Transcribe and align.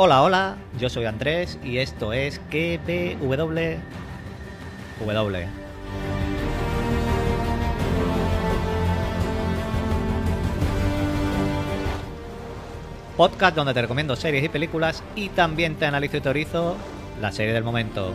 Hola, 0.00 0.22
hola, 0.22 0.56
yo 0.78 0.88
soy 0.88 1.06
Andrés 1.06 1.58
y 1.64 1.78
esto 1.78 2.12
es 2.12 2.38
KBW. 2.50 3.80
W. 5.00 5.48
Podcast 13.16 13.56
donde 13.56 13.74
te 13.74 13.82
recomiendo 13.82 14.14
series 14.14 14.44
y 14.44 14.48
películas 14.48 15.02
y 15.16 15.30
también 15.30 15.74
te 15.74 15.86
analizo 15.86 16.18
y 16.18 16.20
teorizo 16.20 16.76
la 17.20 17.32
serie 17.32 17.52
del 17.52 17.64
momento. 17.64 18.12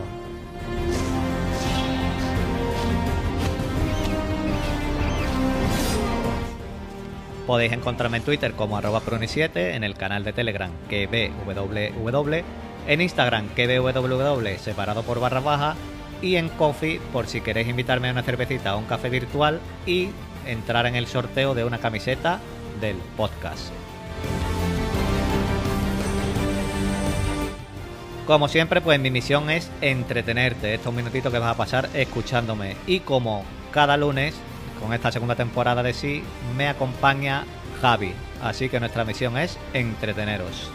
Podéis 7.46 7.72
encontrarme 7.72 8.16
en 8.18 8.22
Twitter 8.22 8.52
como 8.52 8.76
arroba 8.76 9.02
pruni7, 9.02 9.74
en 9.74 9.84
el 9.84 9.94
canal 9.94 10.24
de 10.24 10.32
Telegram 10.32 10.70
KBWW, 10.88 12.42
en 12.86 13.00
Instagram 13.00 13.48
KBWW 13.48 14.58
separado 14.58 15.02
por 15.02 15.20
barra 15.20 15.40
baja 15.40 15.74
y 16.22 16.36
en 16.36 16.48
Coffee 16.48 17.00
por 17.12 17.26
si 17.26 17.42
queréis 17.42 17.68
invitarme 17.68 18.08
a 18.08 18.12
una 18.12 18.22
cervecita 18.22 18.74
o 18.74 18.78
un 18.78 18.86
café 18.86 19.10
virtual 19.10 19.60
y 19.84 20.08
entrar 20.46 20.86
en 20.86 20.96
el 20.96 21.06
sorteo 21.06 21.54
de 21.54 21.64
una 21.64 21.78
camiseta 21.78 22.40
del 22.80 22.96
podcast. 23.16 23.72
Como 28.26 28.48
siempre, 28.48 28.80
pues 28.80 28.98
mi 28.98 29.10
misión 29.10 29.50
es 29.50 29.70
entretenerte 29.82 30.72
estos 30.72 30.94
minutitos 30.94 31.30
que 31.30 31.38
vas 31.38 31.50
a 31.50 31.58
pasar 31.58 31.90
escuchándome. 31.92 32.74
Y 32.86 33.00
como 33.00 33.44
cada 33.70 33.98
lunes, 33.98 34.34
con 34.80 34.92
esta 34.92 35.12
segunda 35.12 35.34
temporada 35.34 35.82
de 35.82 35.92
sí, 35.92 36.22
me 36.56 36.68
acompaña 36.68 37.44
Javi. 37.80 38.12
Así 38.42 38.68
que 38.68 38.80
nuestra 38.80 39.04
misión 39.04 39.36
es 39.36 39.58
entreteneros. 39.72 40.70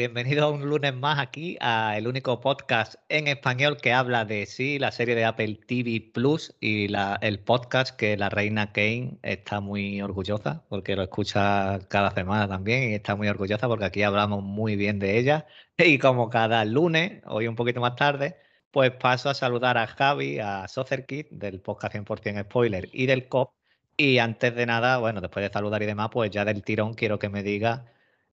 Bienvenido 0.00 0.50
un 0.50 0.66
lunes 0.66 0.94
más 0.94 1.18
aquí 1.18 1.58
a 1.60 1.98
el 1.98 2.08
único 2.08 2.40
podcast 2.40 2.94
en 3.10 3.26
español 3.26 3.76
que 3.76 3.92
habla 3.92 4.24
de 4.24 4.46
sí, 4.46 4.78
la 4.78 4.92
serie 4.92 5.14
de 5.14 5.26
Apple 5.26 5.60
TV 5.66 6.00
Plus 6.14 6.56
y 6.58 6.86
el 7.20 7.38
podcast 7.40 7.94
que 7.94 8.16
la 8.16 8.30
reina 8.30 8.72
Kane 8.72 9.18
está 9.22 9.60
muy 9.60 10.00
orgullosa 10.00 10.64
porque 10.70 10.96
lo 10.96 11.02
escucha 11.02 11.80
cada 11.88 12.12
semana 12.12 12.48
también 12.48 12.92
y 12.92 12.94
está 12.94 13.14
muy 13.14 13.28
orgullosa 13.28 13.68
porque 13.68 13.84
aquí 13.84 14.02
hablamos 14.02 14.42
muy 14.42 14.74
bien 14.74 14.98
de 14.98 15.18
ella. 15.18 15.46
Y 15.76 15.98
como 15.98 16.30
cada 16.30 16.64
lunes, 16.64 17.22
hoy 17.26 17.46
un 17.46 17.54
poquito 17.54 17.82
más 17.82 17.94
tarde, 17.94 18.38
pues 18.70 18.92
paso 18.92 19.28
a 19.28 19.34
saludar 19.34 19.76
a 19.76 19.86
Javi, 19.86 20.38
a 20.38 20.66
SocerKit 20.66 21.28
del 21.28 21.60
podcast 21.60 21.94
100% 21.96 22.44
Spoiler 22.44 22.88
y 22.94 23.04
del 23.04 23.28
COP. 23.28 23.52
Y 23.98 24.16
antes 24.16 24.54
de 24.54 24.64
nada, 24.64 24.96
bueno, 24.96 25.20
después 25.20 25.44
de 25.44 25.52
saludar 25.52 25.82
y 25.82 25.86
demás, 25.86 26.08
pues 26.10 26.30
ya 26.30 26.46
del 26.46 26.62
tirón 26.62 26.94
quiero 26.94 27.18
que 27.18 27.28
me 27.28 27.42
diga 27.42 27.84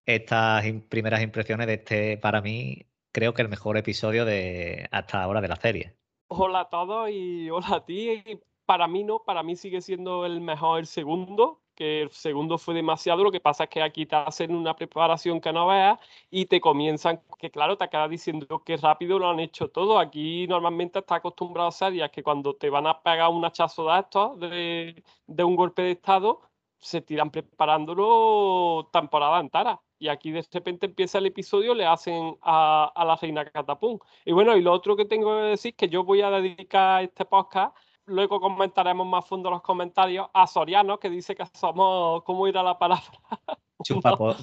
estas 0.08 0.63
primeras 0.88 1.22
impresiones 1.22 1.67
de 1.67 1.73
este, 1.73 2.17
para 2.17 2.41
mí, 2.41 2.88
creo 3.11 3.33
que 3.33 3.41
el 3.41 3.50
mejor 3.50 3.77
episodio 3.77 4.23
de 4.23 4.88
hasta 4.91 5.22
ahora 5.22 5.41
de 5.41 5.47
la 5.49 5.58
serie. 5.58 5.95
Hola 6.30 6.61
a 6.61 6.69
todos 6.69 7.09
y 7.11 7.49
hola 7.49 7.75
a 7.75 7.86
ti. 7.86 8.23
Para 8.66 8.88
mí 8.88 9.03
no, 9.03 9.23
para 9.23 9.44
mí 9.44 9.55
sigue 9.58 9.81
siendo 9.81 10.25
el 10.25 10.39
mejor 10.39 10.80
el 10.80 10.88
segundo, 10.88 11.61
que 11.75 12.03
el 12.03 12.11
segundo 12.11 12.58
fue 12.58 12.73
demasiado. 12.73 13.22
Lo 13.22 13.31
que 13.31 13.41
pasa 13.41 13.66
es 13.66 13.69
que 13.69 13.81
aquí 13.81 14.05
te 14.05 14.16
hacen 14.16 14.55
una 14.55 14.75
preparación 14.75 15.41
que 15.41 15.52
no 15.52 15.67
veas 15.67 15.99
y 16.30 16.45
te 16.45 16.61
comienzan, 16.61 17.21
que 17.38 17.52
claro, 17.52 17.77
te 17.77 17.83
acaba 17.83 18.08
diciendo 18.08 18.64
que 18.64 18.77
rápido 18.77 19.20
lo 19.20 19.30
han 19.30 19.42
hecho 19.42 19.70
todo. 19.70 19.99
Aquí 19.99 20.48
normalmente 20.48 20.99
está 20.99 21.15
acostumbrado 21.15 21.67
a 21.67 21.71
series 21.73 22.11
que 22.11 22.23
cuando 22.23 22.55
te 22.55 22.70
van 22.70 22.87
a 22.87 23.02
pegar 23.02 23.30
un 23.30 23.43
hachazo 23.43 23.89
de 23.92 23.99
estos, 23.99 24.39
de, 24.39 25.03
de 25.27 25.43
un 25.43 25.55
golpe 25.58 25.82
de 25.82 25.92
estado, 25.92 26.42
se 26.80 27.02
tiran 27.02 27.30
preparándolo 27.30 28.89
temporada 28.92 29.39
entera 29.39 29.82
y 29.99 30.08
aquí 30.08 30.31
de 30.31 30.45
repente 30.52 30.85
empieza 30.85 31.17
el 31.17 31.25
episodio, 31.25 31.73
le 31.73 31.85
hacen 31.85 32.37
a, 32.41 32.91
la 32.95 33.15
reina 33.15 33.45
Catapum. 33.45 33.99
Y 34.25 34.31
bueno, 34.31 34.55
y 34.55 34.61
lo 34.61 34.73
otro 34.73 34.95
que 34.95 35.05
tengo 35.05 35.35
que 35.37 35.43
decir 35.47 35.71
es 35.71 35.77
que 35.77 35.89
yo 35.89 36.03
voy 36.03 36.21
a 36.21 36.30
dedicar 36.30 37.03
este 37.03 37.25
podcast, 37.25 37.75
luego 38.05 38.39
comentaremos 38.39 39.05
más 39.08 39.25
a 39.25 39.27
fondo 39.27 39.49
los 39.49 39.61
comentarios, 39.61 40.27
a 40.33 40.47
Soriano, 40.47 40.99
que 40.99 41.09
dice 41.09 41.35
que 41.35 41.45
somos, 41.53 42.23
¿cómo 42.23 42.47
irá 42.47 42.63
la 42.63 42.77
palabra? 42.77 43.05
Chupapo, 43.83 44.35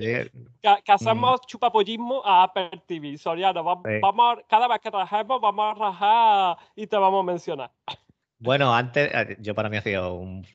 Que, 0.00 0.92
hacemos 0.92 1.40
mm. 1.40 1.46
chupapollismo 1.46 2.22
a 2.24 2.44
Apple 2.44 2.82
TV. 2.86 3.18
Soriano, 3.18 3.64
vamos, 3.64 4.38
cada 4.48 4.68
vez 4.68 4.78
que 4.80 4.90
trabajemos 4.90 5.40
vamos 5.40 5.64
a 5.64 5.74
rajar 5.74 6.56
y 6.76 6.86
te 6.86 6.96
vamos 6.96 7.20
a 7.20 7.24
mencionar. 7.24 7.70
Bueno, 8.38 8.72
antes, 8.74 9.10
eh, 9.12 9.36
yo 9.40 9.54
para 9.54 9.68
mí 9.68 9.76
ha 9.76 9.82
sido 9.82 10.14
un, 10.14 10.46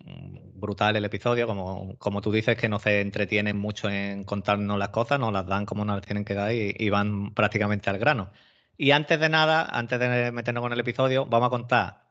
brutal 0.61 0.95
el 0.95 1.05
episodio, 1.05 1.47
como, 1.47 1.97
como 1.97 2.21
tú 2.21 2.31
dices, 2.31 2.57
que 2.57 2.69
no 2.69 2.79
se 2.79 3.01
entretienen 3.01 3.57
mucho 3.57 3.89
en 3.89 4.23
contarnos 4.23 4.79
las 4.79 4.89
cosas, 4.89 5.19
nos 5.19 5.33
las 5.33 5.45
dan 5.47 5.65
como 5.65 5.85
nos 5.85 6.01
tienen 6.01 6.25
que 6.25 6.33
dar 6.35 6.53
y, 6.53 6.89
van 6.89 7.33
prácticamente 7.33 7.89
al 7.89 7.99
grano. 7.99 8.31
Y 8.77 8.91
antes 8.91 9.19
de 9.19 9.29
nada, 9.29 9.65
antes 9.71 9.99
de 9.99 10.31
meternos 10.31 10.61
con 10.61 10.73
el 10.73 10.79
episodio, 10.79 11.25
vamos 11.25 11.47
a 11.47 11.49
contar, 11.49 12.03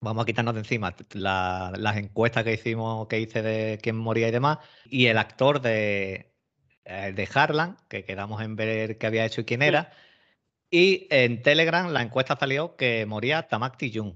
vamos 0.00 0.22
a 0.22 0.26
quitarnos 0.26 0.54
de 0.54 0.60
encima 0.60 0.94
las 1.14 1.96
encuestas 1.96 2.44
que 2.44 2.54
hicimos, 2.54 3.08
que 3.08 3.20
hice 3.20 3.42
de 3.42 3.78
quién 3.82 3.96
moría 3.96 4.28
y 4.28 4.32
demás, 4.32 4.58
y 4.86 5.06
el 5.06 5.18
actor 5.18 5.60
de, 5.60 6.34
eh, 6.84 7.12
de 7.14 7.28
Harlan, 7.34 7.76
que 7.88 8.04
quedamos 8.04 8.42
en 8.42 8.56
ver 8.56 8.98
qué 8.98 9.06
había 9.06 9.26
hecho 9.26 9.42
y 9.42 9.44
quién 9.44 9.62
era. 9.62 9.92
Y 10.70 11.06
en 11.10 11.42
Telegram 11.42 11.88
la 11.92 12.02
encuesta 12.02 12.36
salió 12.38 12.76
que 12.76 13.06
moría 13.06 13.48
Tamak 13.48 13.76
Jung 13.92 14.14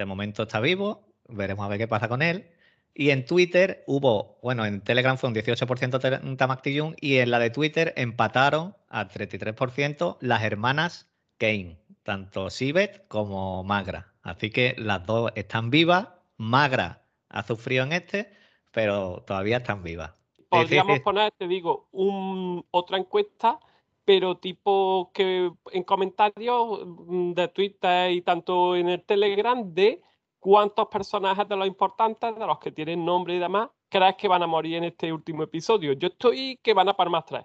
de 0.00 0.06
momento 0.06 0.44
está 0.44 0.60
vivo, 0.60 1.14
veremos 1.28 1.66
a 1.66 1.68
ver 1.68 1.78
qué 1.78 1.86
pasa 1.86 2.08
con 2.08 2.22
él. 2.22 2.50
Y 3.00 3.12
en 3.12 3.24
Twitter 3.24 3.82
hubo, 3.86 4.36
bueno, 4.42 4.66
en 4.66 4.82
Telegram 4.82 5.16
fue 5.16 5.30
un 5.30 5.34
18% 5.34 6.36
Tamak 6.36 6.66
y 7.00 7.16
en 7.16 7.30
la 7.30 7.38
de 7.38 7.48
Twitter 7.48 7.94
empataron 7.96 8.76
a 8.90 9.08
33% 9.08 10.18
las 10.20 10.42
hermanas 10.42 11.08
Kane, 11.38 11.78
tanto 12.02 12.50
Sibet 12.50 13.08
como 13.08 13.64
Magra. 13.64 14.12
Así 14.20 14.50
que 14.50 14.74
las 14.76 15.06
dos 15.06 15.32
están 15.34 15.70
vivas. 15.70 16.08
Magra 16.36 17.02
ha 17.30 17.42
sufrido 17.42 17.84
en 17.84 17.94
este, 17.94 18.34
pero 18.70 19.24
todavía 19.26 19.56
están 19.56 19.82
vivas. 19.82 20.12
Podríamos 20.50 21.00
poner, 21.00 21.32
te 21.38 21.48
digo, 21.48 21.88
un, 21.92 22.66
otra 22.70 22.98
encuesta 22.98 23.58
pero 24.04 24.36
tipo 24.36 25.10
que 25.14 25.50
en 25.72 25.84
comentarios 25.84 26.80
mm, 26.84 27.32
de 27.32 27.48
Twitter 27.48 28.10
y 28.10 28.20
tanto 28.20 28.76
en 28.76 28.90
el 28.90 29.02
Telegram 29.04 29.72
de 29.72 30.02
cuántos 30.40 30.88
personajes 30.88 31.48
de 31.48 31.56
los 31.56 31.66
importantes, 31.66 32.34
de 32.34 32.46
los 32.46 32.58
que 32.58 32.72
tienen 32.72 33.04
nombre 33.04 33.34
y 33.34 33.38
demás, 33.38 33.68
crees 33.88 34.16
que 34.16 34.26
van 34.26 34.42
a 34.42 34.46
morir 34.46 34.76
en 34.76 34.84
este 34.84 35.12
último 35.12 35.44
episodio. 35.44 35.92
Yo 35.92 36.08
estoy 36.08 36.58
que 36.62 36.74
van 36.74 36.88
a 36.88 36.96
par 36.96 37.10
más 37.10 37.24
tres. 37.26 37.44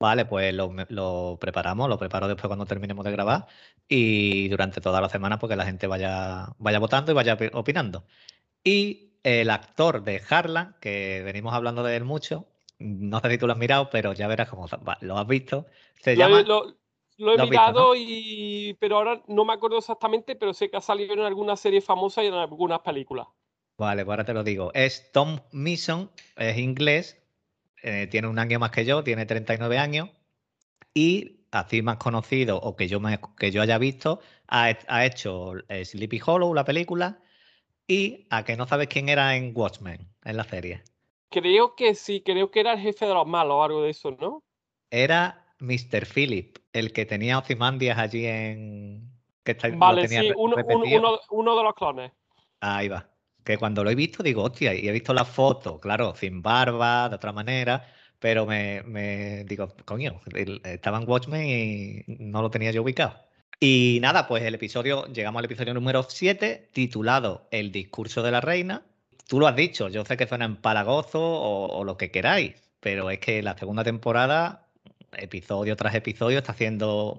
Vale, 0.00 0.24
pues 0.26 0.54
lo, 0.54 1.38
preparamos, 1.40 1.88
lo 1.88 1.98
preparo 1.98 2.28
después 2.28 2.46
cuando 2.46 2.66
terminemos 2.66 3.04
de 3.04 3.10
grabar 3.10 3.46
y 3.88 4.48
durante 4.48 4.80
toda 4.80 5.00
la 5.00 5.08
semana 5.08 5.38
porque 5.40 5.56
la 5.56 5.64
gente 5.64 5.88
vaya, 5.88 6.54
vaya 6.58 6.78
votando 6.78 7.10
y 7.12 7.14
vaya 7.14 7.36
opinando. 7.52 8.04
Y 8.62 9.12
el 9.24 9.50
actor 9.50 10.04
de 10.04 10.22
Harlan, 10.28 10.76
que 10.80 11.22
venimos 11.24 11.52
hablando 11.52 11.82
de 11.82 11.96
él 11.96 12.04
mucho, 12.04 12.46
no 12.78 13.18
sé 13.20 13.30
si 13.30 13.38
tú 13.38 13.48
lo 13.48 13.54
has 13.54 13.58
mirado, 13.58 13.90
pero 13.90 14.12
ya 14.12 14.28
verás 14.28 14.48
cómo 14.48 14.66
lo 15.00 15.18
has 15.18 15.26
visto. 15.26 15.66
Se 16.00 16.14
lo, 16.14 16.20
llama. 16.20 16.42
Lo, 16.42 16.76
he 17.18 17.38
mirado, 17.38 17.94
y, 17.96 18.76
pero 18.78 18.96
ahora 18.96 19.22
no 19.26 19.44
me 19.44 19.52
acuerdo 19.52 19.78
exactamente, 19.78 20.36
pero 20.36 20.54
sé 20.54 20.70
que 20.70 20.76
ha 20.76 20.80
salido 20.80 21.14
en 21.14 21.20
alguna 21.20 21.56
serie 21.56 21.80
famosa 21.80 22.22
y 22.22 22.28
en 22.28 22.34
algunas 22.34 22.80
películas. 22.80 23.26
Vale, 23.76 24.04
pues 24.04 24.12
ahora 24.12 24.24
te 24.24 24.34
lo 24.34 24.44
digo. 24.44 24.72
Es 24.74 25.10
Tom 25.12 25.40
Mason, 25.52 26.10
es 26.36 26.58
inglés, 26.58 27.20
eh, 27.82 28.06
tiene 28.10 28.28
un 28.28 28.38
año 28.38 28.58
más 28.58 28.70
que 28.70 28.84
yo, 28.84 29.04
tiene 29.04 29.26
39 29.26 29.78
años 29.78 30.10
y 30.94 31.40
así 31.50 31.82
más 31.82 31.96
conocido 31.96 32.58
o 32.58 32.76
que 32.76 32.88
yo, 32.88 33.00
me, 33.00 33.20
que 33.36 33.50
yo 33.50 33.62
haya 33.62 33.78
visto, 33.78 34.20
ha, 34.48 34.76
ha 34.86 35.06
hecho 35.06 35.52
Sleepy 35.84 36.20
Hollow, 36.24 36.54
la 36.54 36.64
película, 36.64 37.20
y 37.86 38.26
a 38.30 38.44
que 38.44 38.56
no 38.56 38.66
sabes 38.66 38.88
quién 38.88 39.08
era 39.08 39.34
en 39.36 39.52
Watchmen, 39.54 40.08
en 40.24 40.36
la 40.36 40.44
serie. 40.44 40.82
Creo 41.30 41.74
que 41.74 41.94
sí, 41.94 42.22
creo 42.22 42.50
que 42.50 42.60
era 42.60 42.74
el 42.74 42.80
jefe 42.80 43.06
de 43.06 43.14
los 43.14 43.26
malos 43.26 43.54
o 43.54 43.62
algo 43.62 43.82
de 43.82 43.90
eso, 43.90 44.10
¿no? 44.12 44.42
Era 44.90 45.47
Mr. 45.60 46.06
Philip, 46.06 46.58
el 46.72 46.92
que 46.92 47.06
tenía 47.06 47.38
Ozymandias 47.38 47.98
allí 47.98 48.26
en. 48.26 49.10
Que 49.42 49.56
vale, 49.76 50.06
sí, 50.08 50.32
uno, 50.36 50.56
de 50.56 51.62
los 51.62 51.74
clones. 51.74 52.12
Ahí 52.60 52.88
va. 52.88 53.08
Que 53.44 53.56
cuando 53.56 53.82
lo 53.82 53.90
he 53.90 53.94
visto 53.94 54.22
digo, 54.22 54.42
hostia, 54.42 54.74
y 54.74 54.86
he 54.88 54.92
visto 54.92 55.14
la 55.14 55.24
foto, 55.24 55.80
claro, 55.80 56.14
sin 56.14 56.42
barba, 56.42 57.08
de 57.08 57.16
otra 57.16 57.32
manera, 57.32 57.86
pero 58.18 58.44
me, 58.44 58.82
me 58.82 59.44
digo, 59.44 59.74
coño, 59.86 60.20
estaba 60.64 60.98
en 60.98 61.08
Watchmen 61.08 61.48
y 61.48 62.04
no 62.06 62.42
lo 62.42 62.50
tenía 62.50 62.72
yo 62.72 62.82
ubicado. 62.82 63.16
Y 63.58 63.98
nada, 64.02 64.28
pues 64.28 64.42
el 64.44 64.54
episodio, 64.54 65.06
llegamos 65.06 65.38
al 65.38 65.46
episodio 65.46 65.72
número 65.72 66.02
7, 66.02 66.68
titulado 66.72 67.48
El 67.50 67.72
discurso 67.72 68.22
de 68.22 68.30
la 68.30 68.40
reina, 68.40 68.82
tú 69.26 69.40
lo 69.40 69.46
has 69.46 69.56
dicho, 69.56 69.88
yo 69.88 70.04
sé 70.04 70.16
que 70.16 70.26
suena 70.26 70.44
empalagoso 70.44 71.20
o, 71.20 71.66
o 71.68 71.84
lo 71.84 71.96
que 71.96 72.10
queráis, 72.10 72.70
pero 72.80 73.10
es 73.10 73.18
que 73.18 73.42
la 73.42 73.56
segunda 73.56 73.82
temporada 73.82 74.67
episodio 75.18 75.76
tras 75.76 75.94
episodio 75.94 76.38
está 76.38 76.52
haciendo, 76.52 77.18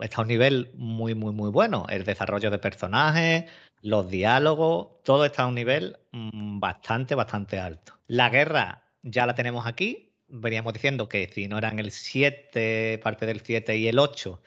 está 0.00 0.18
a 0.18 0.22
un 0.22 0.28
nivel 0.28 0.70
muy, 0.74 1.14
muy, 1.14 1.32
muy 1.32 1.50
bueno. 1.50 1.86
El 1.88 2.04
desarrollo 2.04 2.50
de 2.50 2.58
personajes, 2.58 3.44
los 3.82 4.10
diálogos, 4.10 5.02
todo 5.04 5.24
está 5.24 5.44
a 5.44 5.46
un 5.46 5.54
nivel 5.54 5.98
mm, 6.12 6.60
bastante, 6.60 7.14
bastante 7.14 7.58
alto. 7.58 7.94
La 8.06 8.30
guerra 8.30 8.84
ya 9.02 9.26
la 9.26 9.34
tenemos 9.34 9.66
aquí. 9.66 10.12
Veníamos 10.28 10.72
diciendo 10.74 11.08
que 11.08 11.28
si 11.32 11.48
no 11.48 11.58
eran 11.58 11.78
el 11.78 11.90
7, 11.90 13.00
parte 13.02 13.26
del 13.26 13.40
7 13.40 13.76
y 13.76 13.88
el 13.88 13.98
8, 13.98 14.40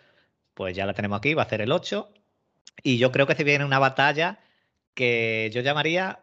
pues 0.54 0.76
ya 0.76 0.86
la 0.86 0.94
tenemos 0.94 1.18
aquí, 1.18 1.34
va 1.34 1.44
a 1.44 1.50
ser 1.50 1.62
el 1.62 1.72
8. 1.72 2.10
Y 2.84 2.98
yo 2.98 3.12
creo 3.12 3.28
que 3.28 3.36
se 3.36 3.44
viene 3.44 3.66
una 3.66 3.80
batalla 3.80 4.40
que 4.94 5.52
yo 5.54 5.62
llamaría, 5.62 6.20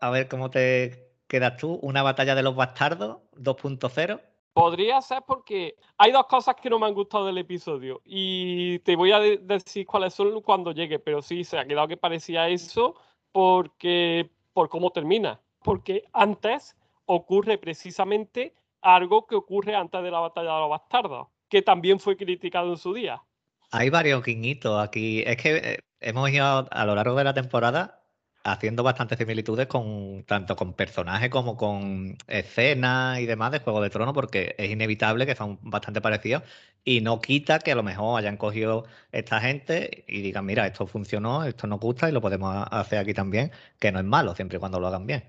a 0.00 0.10
ver 0.10 0.28
cómo 0.28 0.50
te 0.50 1.12
quedas 1.28 1.56
tú, 1.56 1.74
una 1.82 2.02
batalla 2.02 2.34
de 2.34 2.42
los 2.42 2.56
bastardos 2.56 3.18
2.0. 3.36 4.20
Podría 4.58 5.00
ser 5.00 5.22
porque 5.24 5.76
hay 5.96 6.10
dos 6.10 6.26
cosas 6.26 6.56
que 6.56 6.68
no 6.68 6.80
me 6.80 6.86
han 6.86 6.92
gustado 6.92 7.26
del 7.26 7.38
episodio 7.38 8.00
y 8.04 8.80
te 8.80 8.96
voy 8.96 9.12
a 9.12 9.20
decir 9.20 9.86
cuáles 9.86 10.14
son 10.14 10.40
cuando 10.42 10.72
llegue, 10.72 10.98
pero 10.98 11.22
sí, 11.22 11.44
se 11.44 11.60
ha 11.60 11.64
quedado 11.64 11.86
que 11.86 11.96
parecía 11.96 12.48
eso 12.48 12.96
porque 13.30 14.28
por 14.52 14.68
cómo 14.68 14.90
termina, 14.90 15.40
porque 15.62 16.02
antes 16.12 16.74
ocurre 17.06 17.56
precisamente 17.58 18.52
algo 18.82 19.28
que 19.28 19.36
ocurre 19.36 19.76
antes 19.76 20.02
de 20.02 20.10
la 20.10 20.18
batalla 20.18 20.54
de 20.54 20.60
los 20.60 20.70
bastardos, 20.70 21.28
que 21.48 21.62
también 21.62 22.00
fue 22.00 22.16
criticado 22.16 22.70
en 22.70 22.78
su 22.78 22.92
día. 22.92 23.22
Hay 23.70 23.90
varios 23.90 24.24
guiñitos 24.24 24.82
aquí. 24.82 25.22
Es 25.24 25.36
que 25.36 25.56
eh, 25.56 25.78
hemos 26.00 26.30
ido 26.30 26.66
a 26.68 26.84
lo 26.84 26.96
largo 26.96 27.14
de 27.14 27.22
la 27.22 27.34
temporada 27.34 27.97
haciendo 28.44 28.82
bastantes 28.82 29.18
similitudes 29.18 29.66
con 29.66 30.24
tanto 30.24 30.56
con 30.56 30.74
personajes 30.74 31.30
como 31.30 31.56
con 31.56 32.16
escenas 32.26 33.20
y 33.20 33.26
demás 33.26 33.52
de 33.52 33.60
Juego 33.60 33.80
de 33.82 33.90
Tronos, 33.90 34.14
porque 34.14 34.54
es 34.58 34.70
inevitable 34.70 35.26
que 35.26 35.34
son 35.34 35.58
bastante 35.62 36.00
parecidos 36.00 36.42
y 36.84 37.00
no 37.00 37.20
quita 37.20 37.58
que 37.58 37.72
a 37.72 37.74
lo 37.74 37.82
mejor 37.82 38.18
hayan 38.18 38.36
cogido 38.36 38.86
esta 39.12 39.40
gente 39.40 40.04
y 40.08 40.22
digan, 40.22 40.46
mira, 40.46 40.66
esto 40.66 40.86
funcionó, 40.86 41.44
esto 41.44 41.66
nos 41.66 41.80
gusta 41.80 42.08
y 42.08 42.12
lo 42.12 42.20
podemos 42.20 42.66
hacer 42.70 42.98
aquí 42.98 43.14
también, 43.14 43.52
que 43.78 43.92
no 43.92 43.98
es 43.98 44.04
malo, 44.04 44.34
siempre 44.34 44.56
y 44.56 44.60
cuando 44.60 44.80
lo 44.80 44.86
hagan 44.88 45.06
bien. 45.06 45.24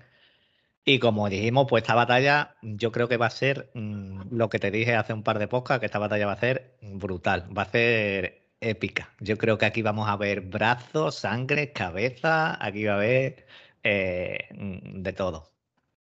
Y 0.84 0.98
como 0.98 1.28
dijimos, 1.28 1.66
pues 1.68 1.82
esta 1.82 1.94
batalla 1.94 2.56
yo 2.62 2.90
creo 2.92 3.08
que 3.08 3.16
va 3.16 3.26
a 3.26 3.30
ser 3.30 3.70
mm, 3.74 4.34
lo 4.34 4.48
que 4.48 4.58
te 4.58 4.70
dije 4.70 4.94
hace 4.96 5.12
un 5.12 5.22
par 5.22 5.38
de 5.38 5.48
podcasts, 5.48 5.80
que 5.80 5.86
esta 5.86 5.98
batalla 5.98 6.26
va 6.26 6.32
a 6.32 6.40
ser 6.40 6.76
brutal, 6.80 7.46
va 7.56 7.62
a 7.62 7.70
ser 7.70 8.49
épica. 8.60 9.14
Yo 9.20 9.38
creo 9.38 9.58
que 9.58 9.66
aquí 9.66 9.82
vamos 9.82 10.08
a 10.08 10.16
ver 10.16 10.42
brazos, 10.42 11.16
sangre, 11.16 11.72
cabeza, 11.72 12.58
aquí 12.64 12.84
va 12.84 12.94
a 12.94 12.96
haber 12.96 13.46
eh, 13.82 14.48
de 14.50 15.12
todo. 15.12 15.52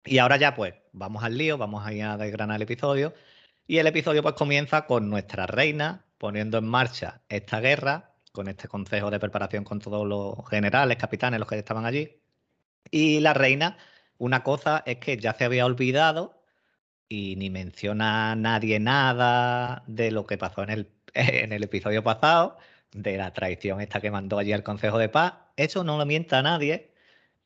Y 0.05 0.19
ahora 0.19 0.37
ya 0.37 0.55
pues 0.55 0.75
vamos 0.93 1.25
al 1.25 1.37
lío, 1.39 1.59
vamos 1.59 1.87
a 1.87 1.93
ir 1.93 2.05
a 2.05 2.17
desgranar 2.17 2.57
el 2.57 2.63
episodio. 2.63 3.15
Y 3.67 3.79
el 3.79 3.87
episodio 3.87 4.23
pues 4.23 4.35
comienza 4.35 4.87
con 4.87 5.09
nuestra 5.11 5.47
reina 5.47 6.05
poniendo 6.19 6.59
en 6.59 6.67
marcha 6.67 7.23
esta 7.29 7.61
guerra, 7.61 8.15
con 8.33 8.49
este 8.49 8.69
consejo 8.69 9.11
de 9.11 9.21
preparación 9.21 9.65
con 9.65 9.81
todos 9.81 10.07
los 10.07 10.49
generales, 10.49 10.97
capitanes, 10.99 11.41
los 11.41 11.49
que 11.49 11.59
estaban 11.59 11.87
allí. 11.87 12.21
Y 12.91 13.21
la 13.21 13.35
reina, 13.35 13.79
una 14.19 14.43
cosa 14.43 14.83
es 14.87 14.99
que 14.99 15.17
ya 15.19 15.35
se 15.35 15.45
había 15.45 15.67
olvidado 15.67 16.43
y 17.09 17.37
ni 17.37 17.51
menciona 17.51 18.33
a 18.33 18.37
nadie 18.37 18.81
nada 18.81 19.85
de 19.87 20.11
lo 20.11 20.27
que 20.27 20.39
pasó 20.39 20.63
en 20.63 20.71
el 20.71 20.87
en 21.15 21.53
el 21.53 21.63
episodio 21.63 22.03
pasado 22.03 22.59
de 22.93 23.17
la 23.17 23.33
traición 23.33 23.81
esta 23.81 24.01
que 24.01 24.11
mandó 24.11 24.39
allí 24.39 24.53
al 24.53 24.63
Consejo 24.63 24.99
de 24.99 25.09
Paz. 25.09 25.35
Eso 25.57 25.85
no 25.85 25.99
lo 25.99 26.07
mienta 26.07 26.39
a 26.39 26.43
nadie. 26.43 26.93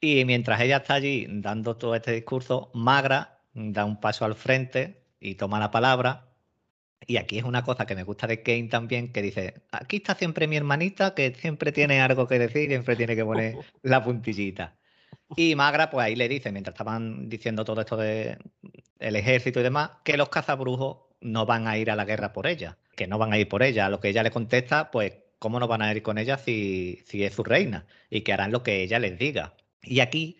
Y 0.01 0.25
mientras 0.25 0.61
ella 0.61 0.79
está 0.79 0.95
allí 0.95 1.27
dando 1.29 1.77
todo 1.77 1.95
este 1.95 2.13
discurso, 2.13 2.71
Magra 2.75 3.41
da 3.55 3.85
un 3.85 3.99
paso 4.01 4.25
al 4.25 4.35
frente 4.35 5.03
y 5.21 5.37
toma 5.37 5.59
la 5.59 5.71
palabra. 5.71 6.29
Y 7.07 7.19
aquí 7.19 7.39
es 7.39 7.45
una 7.45 7.63
cosa 7.63 7.87
que 7.87 7.95
me 7.95 8.03
gusta 8.03 8.27
de 8.27 8.43
Kane 8.43 8.69
también, 8.69 9.13
que 9.13 9.23
dice, 9.23 9.63
aquí 9.71 9.97
está 9.97 10.15
siempre 10.15 10.49
mi 10.49 10.57
hermanita, 10.57 11.15
que 11.15 11.35
siempre 11.35 11.73
tiene 11.73 12.01
algo 12.01 12.27
que 12.27 12.39
decir, 12.39 12.69
siempre 12.69 12.97
tiene 12.97 13.17
que 13.17 13.25
poner 13.25 13.57
la 13.83 14.03
puntillita. 14.03 14.77
Y 15.37 15.55
Magra, 15.55 15.91
pues 15.91 16.05
ahí 16.05 16.17
le 16.17 16.29
dice, 16.29 16.53
mientras 16.53 16.75
estaban 16.75 17.29
diciendo 17.29 17.65
todo 17.65 17.81
esto 17.81 17.97
del 17.97 18.39
el 18.99 19.17
ejército 19.17 19.61
y 19.61 19.62
demás, 19.62 19.91
que 20.05 20.17
los 20.17 20.29
cazabrujos 20.29 20.99
no 21.21 21.47
van 21.47 21.67
a 21.69 21.79
ir 21.79 21.91
a 21.91 21.97
la 21.97 22.05
guerra 22.05 22.33
por 22.33 22.47
ella, 22.47 22.79
que 22.97 23.07
no 23.07 23.19
van 23.19 23.33
a 23.33 23.39
ir 23.39 23.49
por 23.49 23.63
ella. 23.63 23.87
A 23.87 23.91
lo 23.91 24.01
que 24.01 24.09
ella 24.09 24.23
le 24.25 24.31
contesta, 24.33 24.91
pues, 24.91 25.15
¿cómo 25.39 25.61
no 25.61 25.69
van 25.69 25.83
a 25.83 25.93
ir 25.93 26.03
con 26.03 26.19
ella 26.19 26.39
si, 26.39 27.05
es 27.13 27.35
su 27.35 27.45
reina? 27.45 27.87
Y 28.11 28.23
que 28.23 28.33
harán 28.33 28.53
lo 28.53 28.63
que 28.63 28.83
ella 28.83 28.99
les 28.99 29.19
diga. 29.19 29.55
Y 29.83 30.01
aquí 30.01 30.39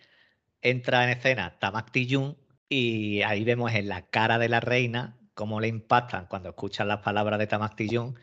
entra 0.61 1.03
en 1.05 1.11
escena 1.11 1.57
Tamak 1.59 1.91
Tijun 1.91 2.37
y 2.69 3.21
ahí 3.21 3.43
vemos 3.45 3.73
en 3.73 3.87
la 3.87 4.07
cara 4.09 4.39
de 4.39 4.49
la 4.49 4.59
reina 4.59 5.17
cómo 5.35 5.61
le 5.61 5.67
impactan 5.69 6.27
cuando 6.27 6.49
escuchan 6.49 6.87
las 6.87 6.99
palabras 7.01 7.39
de 7.39 7.47
Tamak 7.47 7.75
Tijun, 7.75 8.19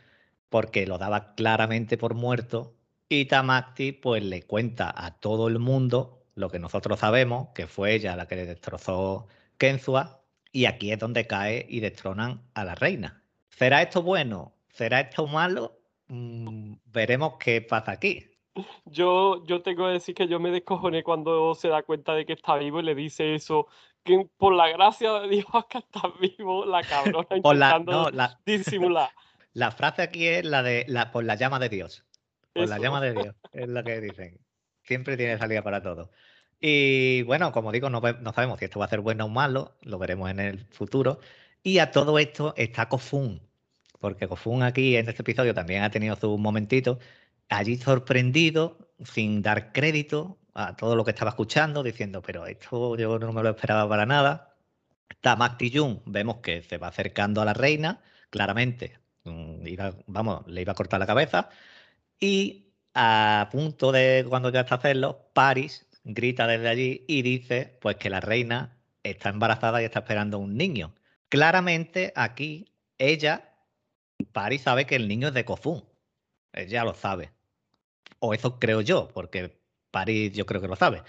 porque 0.50 0.86
lo 0.86 0.98
daba 0.98 1.34
claramente 1.34 1.96
por 1.98 2.14
muerto. 2.14 2.76
Y 3.08 3.26
Tamakti 3.26 3.92
pues 3.92 4.22
le 4.24 4.42
cuenta 4.42 4.92
a 4.94 5.18
todo 5.20 5.48
el 5.48 5.58
mundo 5.58 6.26
lo 6.34 6.50
que 6.50 6.58
nosotros 6.58 7.00
sabemos, 7.00 7.48
que 7.54 7.66
fue 7.68 7.94
ella 7.94 8.16
la 8.16 8.26
que 8.26 8.36
le 8.36 8.46
destrozó 8.46 9.28
Kenzua, 9.58 10.22
y 10.52 10.66
aquí 10.66 10.92
es 10.92 10.98
donde 10.98 11.26
cae 11.26 11.66
y 11.68 11.80
destronan 11.80 12.42
a 12.54 12.64
la 12.64 12.74
reina. 12.74 13.23
¿Será 13.56 13.82
esto 13.82 14.02
bueno? 14.02 14.52
¿Será 14.72 15.00
esto 15.00 15.26
malo? 15.26 15.78
Mm, 16.08 16.74
veremos 16.86 17.34
qué 17.38 17.60
pasa 17.62 17.92
aquí. 17.92 18.26
Yo, 18.84 19.44
yo 19.46 19.62
tengo 19.62 19.86
que 19.86 19.94
decir 19.94 20.14
que 20.14 20.28
yo 20.28 20.38
me 20.38 20.50
descojoné 20.50 21.02
cuando 21.02 21.54
se 21.54 21.68
da 21.68 21.82
cuenta 21.82 22.14
de 22.14 22.24
que 22.26 22.34
está 22.34 22.56
vivo 22.56 22.80
y 22.80 22.84
le 22.84 22.94
dice 22.94 23.34
eso. 23.34 23.66
Que 24.02 24.28
por 24.36 24.54
la 24.54 24.68
gracia 24.68 25.12
de 25.20 25.28
Dios 25.28 25.46
que 25.70 25.78
está 25.78 26.02
vivo, 26.20 26.64
la 26.64 26.82
cabrona 26.82 27.28
intentando 27.36 28.10
la, 28.10 28.38
disimular. 28.44 29.10
La 29.54 29.70
frase 29.70 30.02
aquí 30.02 30.26
es 30.26 30.44
la 30.44 30.64
de 30.64 30.84
la, 30.88 31.12
por 31.12 31.22
la 31.22 31.36
llama 31.36 31.60
de 31.60 31.68
Dios. 31.68 32.04
Por 32.52 32.68
la 32.68 32.78
llama 32.78 33.00
de 33.00 33.12
Dios, 33.12 33.36
es 33.52 33.68
lo 33.68 33.84
que 33.84 34.00
dicen. 34.00 34.40
Siempre 34.82 35.16
tiene 35.16 35.38
salida 35.38 35.62
para 35.62 35.80
todo. 35.80 36.10
Y 36.60 37.22
bueno, 37.22 37.52
como 37.52 37.70
digo, 37.70 37.88
no, 37.88 38.00
sabemos 38.32 38.58
si 38.58 38.64
esto 38.64 38.80
va 38.80 38.86
a 38.86 38.88
ser 38.88 39.00
bueno 39.00 39.26
o 39.26 39.28
malo, 39.28 39.76
lo 39.82 39.96
veremos 39.98 40.28
en 40.28 40.40
el 40.40 40.66
futuro. 40.66 41.20
Y 41.64 41.78
a 41.78 41.90
todo 41.90 42.18
esto 42.18 42.54
está 42.56 42.88
Kofun, 42.88 43.40
porque 43.98 44.28
Kofun 44.28 44.62
aquí 44.62 44.96
en 44.96 45.08
este 45.08 45.22
episodio 45.22 45.54
también 45.54 45.82
ha 45.82 45.90
tenido 45.90 46.14
sus 46.16 46.38
momentitos, 46.38 46.98
allí 47.48 47.76
sorprendido, 47.78 48.78
sin 49.04 49.42
dar 49.42 49.72
crédito 49.72 50.38
a 50.54 50.76
todo 50.76 50.94
lo 50.96 51.04
que 51.04 51.12
estaba 51.12 51.30
escuchando, 51.30 51.82
diciendo, 51.82 52.22
pero 52.22 52.46
esto 52.46 52.96
yo 52.96 53.18
no 53.18 53.32
me 53.32 53.42
lo 53.42 53.50
esperaba 53.50 53.88
para 53.88 54.06
nada. 54.06 54.56
Tamak 55.22 55.58
Tijun, 55.58 56.02
vemos 56.06 56.38
que 56.38 56.62
se 56.62 56.78
va 56.78 56.88
acercando 56.88 57.40
a 57.42 57.46
la 57.46 57.54
reina, 57.54 58.02
claramente, 58.30 59.00
mm, 59.24 59.64
vamos, 60.06 60.46
le 60.48 60.62
iba 60.62 60.72
a 60.72 60.76
cortar 60.76 61.00
la 61.00 61.06
cabeza. 61.06 61.50
Y 62.20 62.74
a 62.94 63.48
punto 63.52 63.92
de 63.92 64.26
cuando 64.28 64.50
ya 64.50 64.60
está 64.62 64.76
hacerlo, 64.76 65.30
Paris 65.34 65.86
grita 66.04 66.46
desde 66.46 66.68
allí 66.68 67.04
y 67.08 67.22
dice 67.22 67.78
pues 67.80 67.96
que 67.96 68.10
la 68.10 68.20
reina 68.20 68.78
está 69.02 69.30
embarazada 69.30 69.82
y 69.82 69.86
está 69.86 70.00
esperando 70.00 70.38
un 70.38 70.56
niño. 70.56 70.94
Claramente 71.28 72.12
aquí 72.16 72.72
ella, 72.98 73.54
Paris 74.32 74.62
sabe 74.62 74.86
que 74.86 74.96
el 74.96 75.08
niño 75.08 75.28
es 75.28 75.34
de 75.34 75.44
Kofun. 75.44 75.84
Ella 76.52 76.84
lo 76.84 76.94
sabe. 76.94 77.32
O 78.20 78.34
eso 78.34 78.58
creo 78.58 78.80
yo, 78.80 79.08
porque 79.08 79.58
Paris 79.90 80.32
yo 80.32 80.46
creo 80.46 80.60
que 80.60 80.68
lo 80.68 80.76
sabe. 80.76 81.02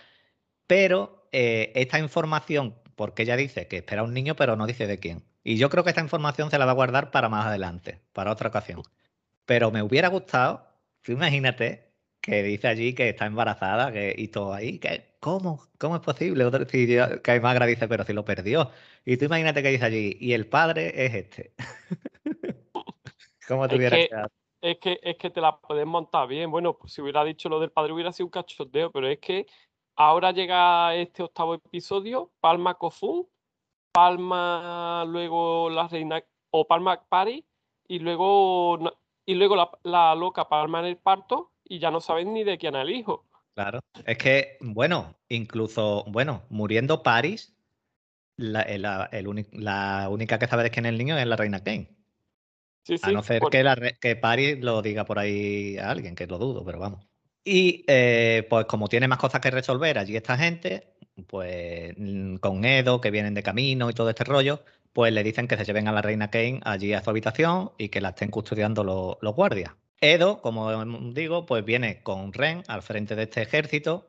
Pero 0.67 1.27
eh, 1.31 1.71
esta 1.75 1.99
información, 1.99 2.75
porque 2.95 3.23
ella 3.23 3.35
dice 3.37 3.67
que 3.67 3.77
espera 3.77 4.03
un 4.03 4.13
niño, 4.13 4.35
pero 4.35 4.55
no 4.55 4.67
dice 4.67 4.87
de 4.87 4.99
quién. 4.99 5.23
Y 5.43 5.57
yo 5.57 5.69
creo 5.69 5.83
que 5.83 5.91
esta 5.91 6.01
información 6.01 6.49
se 6.49 6.57
la 6.57 6.65
va 6.65 6.71
a 6.71 6.75
guardar 6.75 7.11
para 7.11 7.29
más 7.29 7.45
adelante, 7.45 8.01
para 8.13 8.31
otra 8.31 8.49
ocasión. 8.49 8.81
Pero 9.45 9.71
me 9.71 9.83
hubiera 9.83 10.07
gustado, 10.07 10.67
imagínate, 11.07 11.93
que 12.19 12.41
dice 12.43 12.67
allí 12.67 12.93
que 12.93 13.09
está 13.09 13.27
embarazada 13.27 13.91
que, 13.91 14.15
y 14.17 14.29
todo 14.29 14.53
ahí. 14.53 14.79
Que, 14.79 15.14
¿Cómo? 15.25 15.63
¿Cómo 15.79 15.95
es 15.95 16.03
posible? 16.03 16.45
Otro, 16.45 16.65
si, 16.69 16.85
que 16.85 17.39
Magra 17.39 17.65
dice, 17.65 17.87
pero 17.87 18.03
si 18.03 18.13
lo 18.13 18.23
perdió. 18.23 18.69
Y 19.03 19.17
tú 19.17 19.25
imagínate 19.25 19.63
que 19.63 19.69
dice 19.69 19.85
allí, 19.85 20.17
y 20.19 20.33
el 20.33 20.47
padre 20.47 20.93
es 21.03 21.15
este. 21.15 21.53
¿Cómo 23.47 23.67
te 23.67 23.75
hubiera 23.75 23.97
quedado? 23.97 24.27
Es 24.61 24.77
que, 24.77 24.99
es 25.01 25.17
que 25.17 25.31
te 25.31 25.41
la 25.41 25.57
puedes 25.57 25.87
montar 25.87 26.27
bien. 26.27 26.51
Bueno, 26.51 26.77
pues 26.77 26.93
si 26.93 27.01
hubiera 27.01 27.23
dicho 27.23 27.49
lo 27.49 27.59
del 27.59 27.71
padre 27.71 27.93
hubiera 27.93 28.11
sido 28.11 28.27
un 28.27 28.31
cachoteo, 28.33 28.91
pero 28.91 29.07
es 29.07 29.17
que 29.17 29.47
ahora 29.95 30.31
llega 30.31 30.93
este 30.93 31.23
octavo 31.23 31.55
episodio, 31.55 32.31
Palma 32.39 32.75
Kofun, 32.75 33.27
Palma 33.91 35.05
luego 35.07 35.71
la 35.71 35.87
reina, 35.87 36.23
o 36.51 36.67
Palma 36.67 37.03
Pari, 37.09 37.43
y 37.87 37.97
luego, 37.97 38.77
y 39.25 39.33
luego 39.33 39.55
la, 39.55 39.71
la 39.81 40.13
loca 40.13 40.47
Palma 40.47 40.81
en 40.81 40.85
el 40.85 40.97
parto, 40.97 41.51
y 41.63 41.79
ya 41.79 41.89
no 41.89 41.99
saben 41.99 42.31
ni 42.31 42.43
de 42.43 42.59
quién 42.59 42.75
es 42.75 42.83
el 42.83 42.91
hijo. 42.91 43.25
Claro, 43.55 43.79
es 44.05 44.17
que, 44.17 44.57
bueno, 44.59 45.17
incluso, 45.29 46.03
bueno, 46.09 46.43
muriendo 46.49 47.03
Paris, 47.03 47.55
la, 48.37 48.63
eh, 48.63 48.77
la, 48.77 50.09
única 50.09 50.37
que 50.37 50.47
sabe 50.47 50.63
de 50.63 50.71
quién 50.71 50.85
es 50.85 50.89
el 50.89 50.97
niño 50.97 51.17
es 51.17 51.25
la 51.25 51.37
reina 51.37 51.63
Kane. 51.63 51.95
Sí, 52.83 52.97
sí, 52.97 53.09
a 53.09 53.11
no 53.13 53.23
ser 53.23 53.41
que, 53.49 53.63
la, 53.63 53.75
que 53.77 54.17
Paris 54.17 54.59
lo 54.59 54.81
diga 54.81 55.05
por 55.05 55.19
ahí 55.19 55.77
a 55.77 55.89
alguien, 55.89 56.15
que 56.15 56.27
lo 56.27 56.37
dudo, 56.37 56.65
pero 56.65 56.79
vamos. 56.79 57.07
Y 57.45 57.85
eh, 57.87 58.45
pues 58.49 58.65
como 58.65 58.89
tiene 58.89 59.07
más 59.07 59.19
cosas 59.19 59.39
que 59.39 59.51
resolver 59.51 59.97
allí 59.99 60.17
esta 60.17 60.37
gente, 60.37 60.95
pues 61.25 61.93
mm, 61.97 62.35
con 62.37 62.65
Edo, 62.65 62.99
que 62.99 63.11
vienen 63.11 63.35
de 63.35 63.43
camino 63.43 63.89
y 63.89 63.93
todo 63.93 64.09
este 64.09 64.25
rollo, 64.25 64.65
pues 64.91 65.13
le 65.13 65.23
dicen 65.23 65.47
que 65.47 65.55
se 65.55 65.63
lleven 65.63 65.87
a 65.87 65.93
la 65.93 66.01
reina 66.01 66.29
Kane 66.29 66.59
allí 66.65 66.91
a 66.93 67.01
su 67.01 67.09
habitación 67.09 67.71
y 67.77 67.87
que 67.87 68.01
la 68.01 68.09
estén 68.09 68.31
custodiando 68.31 68.83
los 68.83 69.35
guardias. 69.35 69.73
Edo, 70.13 70.41
como 70.41 70.83
digo, 71.13 71.45
pues 71.45 71.65
viene 71.65 72.03
con 72.03 72.31
Ren 72.31 72.63
al 72.67 72.83
frente 72.83 73.15
de 73.15 73.23
este 73.23 73.41
ejército 73.41 74.07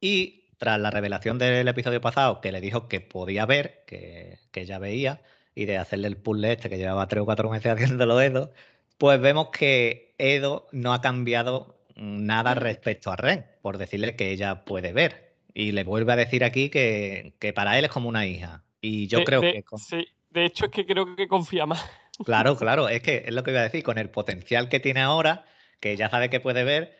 y 0.00 0.44
tras 0.58 0.78
la 0.78 0.90
revelación 0.90 1.38
del 1.38 1.66
episodio 1.66 2.00
pasado 2.00 2.40
que 2.40 2.52
le 2.52 2.60
dijo 2.60 2.88
que 2.88 3.00
podía 3.00 3.46
ver, 3.46 3.82
que, 3.86 4.38
que 4.50 4.66
ya 4.66 4.78
veía, 4.78 5.22
y 5.54 5.64
de 5.64 5.78
hacerle 5.78 6.08
el 6.08 6.18
puzzle 6.18 6.52
este 6.52 6.68
que 6.68 6.76
llevaba 6.76 7.08
tres 7.08 7.22
o 7.22 7.24
cuatro 7.24 7.48
meses 7.48 7.72
haciéndolo 7.72 8.20
Edo, 8.20 8.52
pues 8.98 9.18
vemos 9.20 9.48
que 9.48 10.14
Edo 10.18 10.66
no 10.72 10.92
ha 10.92 11.00
cambiado 11.00 11.80
nada 11.96 12.54
respecto 12.54 13.10
a 13.10 13.16
Ren, 13.16 13.46
por 13.62 13.78
decirle 13.78 14.16
que 14.16 14.32
ella 14.32 14.64
puede 14.64 14.92
ver. 14.92 15.34
Y 15.54 15.72
le 15.72 15.84
vuelve 15.84 16.12
a 16.12 16.16
decir 16.16 16.44
aquí 16.44 16.68
que, 16.68 17.34
para 17.54 17.78
él 17.78 17.86
es 17.86 17.90
como 17.90 18.08
una 18.08 18.26
hija. 18.26 18.62
Y 18.80 19.06
yo 19.08 19.24
creo 19.24 19.40
que... 19.40 19.64
Sí, 19.76 20.06
de 20.30 20.44
hecho 20.44 20.66
es 20.66 20.70
que 20.70 20.86
creo 20.86 21.16
que 21.16 21.26
confía 21.26 21.66
más. 21.66 21.84
Claro, 22.24 22.56
claro, 22.56 22.88
es 22.88 23.02
que 23.02 23.24
es 23.26 23.34
lo 23.34 23.42
que 23.42 23.50
iba 23.50 23.60
a 23.60 23.64
decir, 23.64 23.82
con 23.82 23.98
el 23.98 24.10
potencial 24.10 24.68
que 24.68 24.80
tiene 24.80 25.00
ahora, 25.00 25.44
que 25.80 25.96
ya 25.96 26.10
sabe 26.10 26.30
que 26.30 26.40
puede 26.40 26.64
ver, 26.64 26.96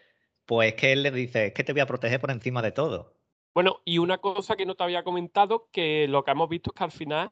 pues 0.46 0.74
que 0.74 0.92
él 0.92 1.02
le 1.02 1.10
dice, 1.10 1.46
es 1.46 1.54
que 1.54 1.64
te 1.64 1.72
voy 1.72 1.80
a 1.80 1.86
proteger 1.86 2.20
por 2.20 2.30
encima 2.30 2.62
de 2.62 2.72
todo. 2.72 3.14
Bueno, 3.52 3.80
y 3.84 3.98
una 3.98 4.18
cosa 4.18 4.54
que 4.54 4.64
no 4.64 4.76
te 4.76 4.84
había 4.84 5.02
comentado, 5.02 5.68
que 5.72 6.06
lo 6.08 6.24
que 6.24 6.30
hemos 6.30 6.48
visto 6.48 6.70
es 6.70 6.74
que 6.76 6.84
al 6.84 6.92
final 6.92 7.30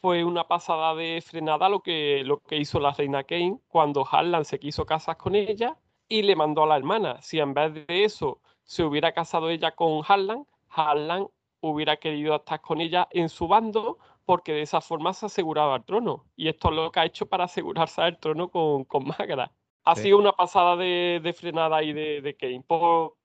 fue 0.00 0.24
una 0.24 0.48
pasada 0.48 0.94
de 0.94 1.22
frenada 1.24 1.68
lo 1.68 1.80
que, 1.80 2.22
lo 2.24 2.40
que 2.40 2.56
hizo 2.56 2.80
la 2.80 2.92
reina 2.92 3.24
Kane 3.24 3.58
cuando 3.68 4.06
Harlan 4.10 4.46
se 4.46 4.58
quiso 4.58 4.86
casar 4.86 5.18
con 5.18 5.34
ella 5.34 5.76
y 6.08 6.22
le 6.22 6.34
mandó 6.34 6.62
a 6.62 6.66
la 6.66 6.76
hermana. 6.76 7.20
Si 7.20 7.38
en 7.38 7.52
vez 7.52 7.74
de 7.74 8.04
eso 8.04 8.40
se 8.64 8.82
hubiera 8.82 9.12
casado 9.12 9.50
ella 9.50 9.72
con 9.72 10.02
Harlan, 10.06 10.46
Harlan 10.70 11.28
hubiera 11.60 11.98
querido 11.98 12.36
estar 12.36 12.60
con 12.62 12.80
ella 12.80 13.06
en 13.10 13.28
su 13.28 13.46
bando 13.46 13.98
porque 14.24 14.52
de 14.52 14.62
esa 14.62 14.80
forma 14.80 15.12
se 15.12 15.26
aseguraba 15.26 15.76
el 15.76 15.84
trono. 15.84 16.26
Y 16.36 16.48
esto 16.48 16.68
es 16.70 16.76
lo 16.76 16.90
que 16.90 17.00
ha 17.00 17.06
hecho 17.06 17.26
para 17.26 17.44
asegurarse 17.44 18.02
el 18.02 18.18
trono 18.18 18.48
con, 18.48 18.84
con 18.84 19.06
Magra. 19.06 19.52
Ha 19.84 19.96
sido 19.96 20.18
una 20.18 20.32
pasada 20.32 20.76
de, 20.76 21.34
frenada 21.36 21.76
ahí 21.78 21.92
de, 21.92 22.20
de 22.20 22.36
Kane 22.36 22.62
por, 22.66 23.16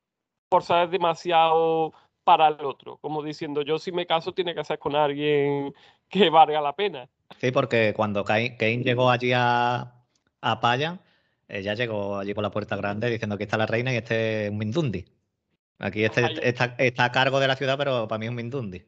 por 0.50 0.64
ser 0.64 0.90
demasiado 0.90 1.94
para 2.24 2.48
el 2.48 2.66
otro, 2.66 2.98
como 2.98 3.22
diciendo 3.22 3.62
yo 3.62 3.78
si 3.78 3.92
me 3.92 4.08
caso 4.08 4.34
tiene 4.34 4.56
que 4.56 4.64
ser 4.64 4.80
con 4.80 4.96
alguien 4.96 5.74
que 6.10 6.30
valga 6.30 6.60
la 6.60 6.76
pena. 6.76 7.08
Sí, 7.40 7.52
porque 7.52 7.94
cuando 7.96 8.24
Kane 8.24 8.58
llegó 8.84 9.10
allí 9.10 9.32
a, 9.34 9.94
a 10.42 10.60
Paya, 10.60 11.00
ella 11.48 11.74
llegó 11.76 12.18
allí 12.18 12.34
por 12.34 12.44
la 12.44 12.52
puerta 12.52 12.76
grande 12.76 13.10
diciendo 13.10 13.38
que 13.38 13.44
está 13.44 13.58
la 13.58 13.68
reina 13.68 13.94
y 13.94 13.98
este 13.98 14.46
es 14.46 14.52
un 14.52 14.58
Mindundi. 14.58 15.06
Aquí 15.80 16.04
este, 16.04 16.48
está, 16.48 16.76
está, 16.78 17.06
a 17.06 17.12
cargo 17.12 17.40
de 17.40 17.48
la 17.48 17.56
ciudad, 17.56 17.78
pero 17.78 18.08
para 18.08 18.20
mí 18.20 18.26
es 18.26 18.30
un 18.30 18.36
Mindundi. 18.36 18.86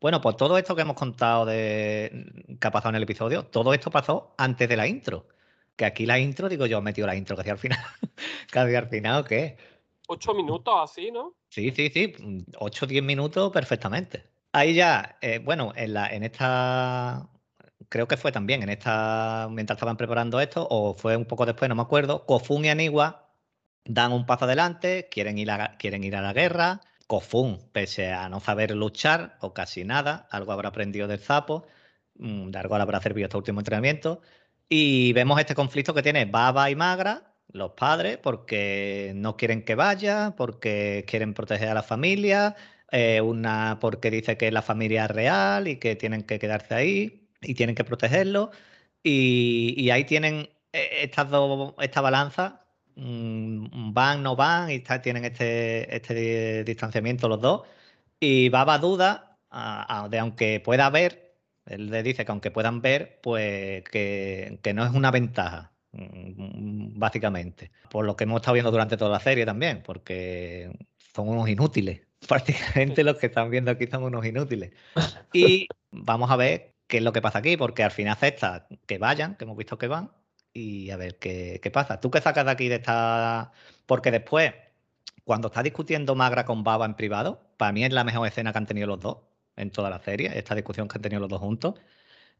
Bueno, 0.00 0.20
pues 0.20 0.36
todo 0.36 0.58
esto 0.58 0.76
que 0.76 0.82
hemos 0.82 0.96
contado 0.96 1.46
de 1.46 2.26
que 2.60 2.66
ha 2.66 2.70
pasado 2.70 2.90
en 2.90 2.96
el 2.96 3.02
episodio, 3.02 3.44
todo 3.44 3.72
esto 3.72 3.90
pasó 3.90 4.34
antes 4.36 4.68
de 4.68 4.76
la 4.76 4.86
intro. 4.86 5.26
Que 5.74 5.84
aquí 5.84 6.06
la 6.06 6.18
intro, 6.18 6.48
digo 6.48 6.66
yo, 6.66 6.78
he 6.78 6.82
metido 6.82 7.06
la 7.06 7.16
intro 7.16 7.36
casi 7.36 7.50
al 7.50 7.58
final. 7.58 7.78
casi 8.50 8.74
al 8.74 8.88
final, 8.88 9.22
¿o 9.22 9.24
qué? 9.24 9.56
Ocho 10.08 10.34
minutos 10.34 10.74
así, 10.78 11.10
¿no? 11.10 11.34
Sí, 11.48 11.72
sí, 11.74 11.90
sí. 11.92 12.14
Ocho 12.58 12.86
diez 12.86 13.02
minutos 13.02 13.52
perfectamente. 13.52 14.24
Ahí 14.52 14.74
ya, 14.74 15.18
eh, 15.20 15.38
bueno, 15.38 15.72
en, 15.76 15.94
la, 15.94 16.08
en 16.08 16.22
esta. 16.22 17.28
Creo 17.88 18.08
que 18.08 18.16
fue 18.16 18.32
también 18.32 18.62
en 18.62 18.68
esta. 18.68 19.48
Mientras 19.50 19.76
estaban 19.76 19.96
preparando 19.96 20.40
esto, 20.40 20.66
o 20.70 20.94
fue 20.94 21.16
un 21.16 21.24
poco 21.24 21.44
después, 21.44 21.68
no 21.68 21.74
me 21.74 21.82
acuerdo. 21.82 22.24
Kofun 22.24 22.64
y 22.64 22.68
Anigua 22.70 23.30
dan 23.84 24.12
un 24.12 24.26
paso 24.26 24.44
adelante, 24.44 25.08
quieren 25.10 25.38
ir 25.38 25.50
a, 25.50 25.76
quieren 25.76 26.04
ir 26.04 26.16
a 26.16 26.22
la 26.22 26.32
guerra. 26.32 26.80
Kofun, 27.06 27.70
pese 27.72 28.12
a 28.12 28.28
no 28.28 28.40
saber 28.40 28.72
luchar 28.72 29.38
o 29.40 29.54
casi 29.54 29.84
nada, 29.84 30.26
algo 30.30 30.52
habrá 30.52 30.70
aprendido 30.70 31.06
del 31.08 31.20
sapo, 31.20 31.66
mm, 32.16 32.50
de 32.50 32.58
algo 32.58 32.74
habrá 32.76 33.00
servido 33.00 33.26
este 33.26 33.36
último 33.36 33.60
entrenamiento. 33.60 34.20
Y 34.68 35.12
vemos 35.12 35.38
este 35.40 35.54
conflicto 35.54 35.94
que 35.94 36.02
tiene 36.02 36.24
Baba 36.26 36.70
y 36.70 36.76
Magra, 36.76 37.34
los 37.48 37.72
padres 37.72 38.18
porque 38.18 39.12
no 39.14 39.36
quieren 39.36 39.64
que 39.64 39.74
vaya, 39.74 40.34
porque 40.36 41.04
quieren 41.08 41.34
proteger 41.34 41.68
a 41.68 41.74
la 41.74 41.82
familia, 41.82 42.56
eh, 42.92 43.20
una 43.20 43.78
porque 43.80 44.10
dice 44.10 44.36
que 44.36 44.50
la 44.52 44.62
familia 44.62 45.04
es 45.04 45.10
real 45.10 45.68
y 45.68 45.76
que 45.76 45.96
tienen 45.96 46.22
que 46.24 46.38
quedarse 46.38 46.74
ahí 46.74 47.28
y 47.40 47.54
tienen 47.54 47.74
que 47.74 47.84
protegerlo. 47.84 48.50
Y, 49.02 49.90
ahí 49.90 50.04
tienen 50.04 50.50
eh, 50.72 50.88
estas 51.02 51.30
dos, 51.30 51.74
esta 51.80 52.00
balanza, 52.00 52.65
van, 52.96 54.22
no 54.22 54.36
van, 54.36 54.70
y 54.70 54.80
tienen 54.80 55.24
este, 55.24 55.94
este 55.94 56.64
distanciamiento 56.64 57.28
los 57.28 57.40
dos. 57.40 57.62
Y 58.20 58.48
Baba 58.48 58.78
duda 58.78 59.38
de 60.10 60.18
aunque 60.18 60.60
pueda 60.60 60.90
ver, 60.90 61.34
él 61.66 61.90
le 61.90 62.02
dice 62.02 62.24
que 62.24 62.32
aunque 62.32 62.50
puedan 62.50 62.80
ver, 62.82 63.20
pues 63.22 63.84
que 63.84 64.72
no 64.74 64.84
es 64.84 64.92
una 64.92 65.10
ventaja 65.10 65.76
Mm, 65.96 66.98
básicamente. 66.98 67.70
Por 67.90 68.04
lo 68.04 68.16
que 68.16 68.24
hemos 68.24 68.40
estado 68.40 68.54
viendo 68.54 68.70
durante 68.70 68.96
toda 68.96 69.10
la 69.10 69.20
serie 69.20 69.46
también, 69.46 69.82
porque 69.82 70.70
son 71.14 71.28
unos 71.28 71.48
inútiles. 71.48 72.02
Prácticamente 72.28 73.04
los 73.04 73.16
que 73.16 73.26
están 73.26 73.50
viendo 73.50 73.70
aquí 73.70 73.86
son 73.86 74.04
unos 74.04 74.24
inútiles. 74.24 74.72
Y 75.32 75.68
vamos 75.90 76.30
a 76.30 76.36
ver 76.36 76.74
qué 76.86 76.98
es 76.98 77.02
lo 77.02 77.12
que 77.12 77.22
pasa 77.22 77.38
aquí, 77.38 77.56
porque 77.56 77.82
al 77.82 77.90
final 77.90 78.12
acepta 78.14 78.68
que 78.86 78.98
vayan, 78.98 79.36
que 79.36 79.44
hemos 79.44 79.56
visto 79.56 79.78
que 79.78 79.86
van, 79.86 80.10
y 80.56 80.90
a 80.90 80.96
ver 80.96 81.18
qué, 81.18 81.60
qué 81.62 81.70
pasa. 81.70 82.00
¿Tú 82.00 82.10
qué 82.10 82.20
sacas 82.20 82.44
de 82.44 82.50
aquí 82.50 82.68
de 82.68 82.76
esta...? 82.76 83.52
Porque 83.86 84.10
después, 84.10 84.52
cuando 85.24 85.48
está 85.48 85.62
discutiendo 85.62 86.14
Magra 86.14 86.44
con 86.44 86.64
Baba 86.64 86.86
en 86.86 86.94
privado, 86.94 87.40
para 87.56 87.72
mí 87.72 87.84
es 87.84 87.92
la 87.92 88.04
mejor 88.04 88.26
escena 88.28 88.52
que 88.52 88.58
han 88.58 88.66
tenido 88.66 88.86
los 88.88 89.00
dos 89.00 89.18
en 89.56 89.70
toda 89.70 89.90
la 89.90 90.00
serie, 90.00 90.30
esta 90.38 90.54
discusión 90.54 90.88
que 90.88 90.98
han 90.98 91.02
tenido 91.02 91.20
los 91.20 91.30
dos 91.30 91.40
juntos. 91.40 91.74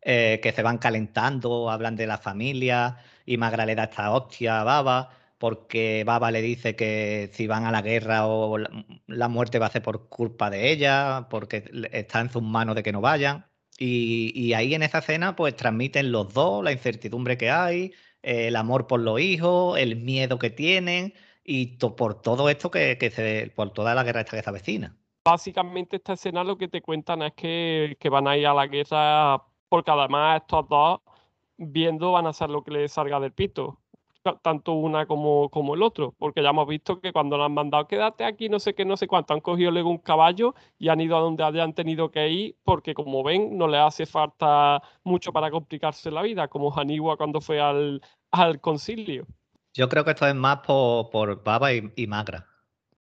Eh, 0.02 0.40
que 0.42 0.52
se 0.52 0.62
van 0.62 0.78
calentando, 0.78 1.70
hablan 1.70 1.96
de 1.96 2.06
la 2.06 2.18
familia 2.18 2.98
y 3.24 3.38
Magra 3.38 3.66
le 3.66 3.74
da 3.74 3.84
esta 3.84 4.12
hostia 4.12 4.60
a 4.60 4.64
Baba 4.64 5.10
porque 5.38 6.04
Baba 6.06 6.30
le 6.30 6.42
dice 6.42 6.76
que 6.76 7.30
si 7.32 7.46
van 7.46 7.64
a 7.64 7.72
la 7.72 7.82
guerra 7.82 8.26
o 8.26 8.58
la, 8.58 9.28
muerte 9.28 9.58
va 9.58 9.66
a 9.66 9.70
ser 9.70 9.82
por 9.82 10.08
culpa 10.08 10.50
de 10.50 10.70
ella, 10.70 11.26
porque 11.30 11.64
está 11.92 12.20
en 12.20 12.30
sus 12.30 12.42
manos 12.42 12.74
de 12.76 12.82
que 12.82 12.92
no 12.92 13.00
vayan. 13.00 13.46
Y, 13.78 14.54
ahí 14.54 14.74
en 14.74 14.82
esa 14.82 14.98
escena 14.98 15.36
pues 15.36 15.54
transmiten 15.56 16.10
los 16.12 16.32
dos 16.32 16.64
la 16.64 16.72
incertidumbre 16.72 17.36
que 17.36 17.50
hay, 17.50 17.92
el 18.26 18.56
amor 18.56 18.88
por 18.88 18.98
los 18.98 19.20
hijos, 19.20 19.78
el 19.78 19.96
miedo 19.96 20.38
que 20.38 20.50
tienen 20.50 21.14
y 21.44 21.76
por 21.76 22.20
todo 22.20 22.48
esto 22.50 22.72
que, 22.72 22.98
se, 23.14 23.52
por 23.54 23.70
toda 23.70 23.94
la 23.94 24.02
guerra 24.02 24.22
esta 24.22 24.36
que 24.36 24.42
se 24.42 24.50
avecina. 24.50 24.96
Básicamente 25.24 25.96
esta 25.96 26.14
escena 26.14 26.42
lo 26.42 26.58
que 26.58 26.66
te 26.66 26.82
cuentan 26.82 27.22
es 27.22 27.34
que, 27.34 27.96
que 28.00 28.08
van 28.08 28.26
a 28.26 28.36
ir 28.36 28.48
a 28.48 28.54
la 28.54 28.66
guerra 28.66 29.44
porque 29.68 29.92
además 29.92 30.42
estos 30.42 30.68
dos, 30.68 31.00
viendo, 31.56 32.12
van 32.12 32.26
a 32.26 32.30
hacer 32.30 32.50
lo 32.50 32.64
que 32.64 32.72
les 32.72 32.92
salga 32.92 33.20
del 33.20 33.32
pito, 33.32 33.80
tanto 34.42 34.72
una 34.72 35.06
como, 35.06 35.48
como 35.50 35.74
el 35.74 35.82
otro, 35.82 36.14
porque 36.18 36.42
ya 36.42 36.50
hemos 36.50 36.68
visto 36.68 37.00
que 37.00 37.12
cuando 37.12 37.36
le 37.36 37.44
han 37.44 37.54
mandado 37.54 37.86
quédate 37.86 38.24
aquí, 38.24 38.48
no 38.48 38.58
sé 38.58 38.74
qué, 38.74 38.84
no 38.84 38.96
sé 38.96 39.06
cuánto, 39.06 39.34
han 39.34 39.40
cogido 39.40 39.70
luego 39.70 39.90
un 39.90 39.98
caballo 39.98 40.54
y 40.78 40.88
han 40.88 41.00
ido 41.00 41.16
a 41.16 41.20
donde 41.20 41.44
hayan 41.44 41.74
tenido 41.74 42.10
que 42.10 42.28
ir, 42.28 42.56
porque 42.64 42.94
como 42.94 43.22
ven, 43.22 43.56
no 43.56 43.68
les 43.68 43.80
hace 43.80 44.06
falta 44.06 44.82
mucho 45.04 45.32
para 45.32 45.50
complicarse 45.50 46.10
la 46.10 46.22
vida, 46.22 46.48
como 46.48 46.70
Janigua 46.70 47.16
cuando 47.16 47.40
fue 47.40 47.60
al, 47.60 48.02
al 48.30 48.60
concilio. 48.60 49.26
Yo 49.74 49.88
creo 49.88 50.04
que 50.04 50.12
esto 50.12 50.26
es 50.26 50.34
más 50.34 50.60
por, 50.66 51.10
por 51.10 51.42
Baba 51.42 51.72
y 51.72 52.06
Magra 52.06 52.46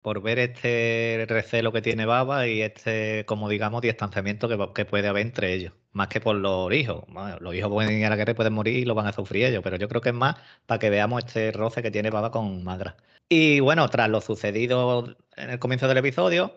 por 0.04 0.20
ver 0.20 0.38
este 0.38 1.24
recelo 1.26 1.72
que 1.72 1.80
tiene 1.80 2.04
Baba 2.04 2.46
y 2.46 2.60
este, 2.60 3.24
como 3.24 3.48
digamos, 3.48 3.80
distanciamiento 3.80 4.50
que, 4.74 4.84
puede 4.84 5.08
haber 5.08 5.24
entre 5.24 5.54
ellos, 5.54 5.72
más 5.94 6.08
que 6.08 6.20
por 6.20 6.36
los 6.36 6.72
hijos. 6.72 7.04
los 7.40 7.54
hijos 7.54 7.70
pueden 7.70 7.98
ir 7.98 8.06
a 8.06 8.10
la 8.10 8.16
guerra 8.16 8.34
pueden 8.34 8.52
morir 8.52 8.76
y 8.76 8.84
lo 8.84 8.94
van 8.94 9.06
a 9.06 9.12
sufrir 9.12 9.46
ellos, 9.46 9.62
pero 9.64 9.76
yo 9.76 9.88
creo 9.88 10.00
que 10.02 10.10
es 10.10 10.14
más 10.14 10.36
para 10.66 10.78
que 10.78 10.90
veamos 10.90 11.24
este 11.24 11.52
roce 11.52 11.82
que 11.82 11.90
tiene 11.90 12.10
Baba 12.10 12.30
con 12.30 12.64
Magra. 12.64 12.96
Y 13.28 13.60
bueno, 13.60 13.88
tras 13.88 14.10
lo 14.10 14.20
sucedido 14.20 15.16
en 15.36 15.50
el 15.50 15.58
comienzo 15.58 15.88
del 15.88 15.98
episodio, 15.98 16.54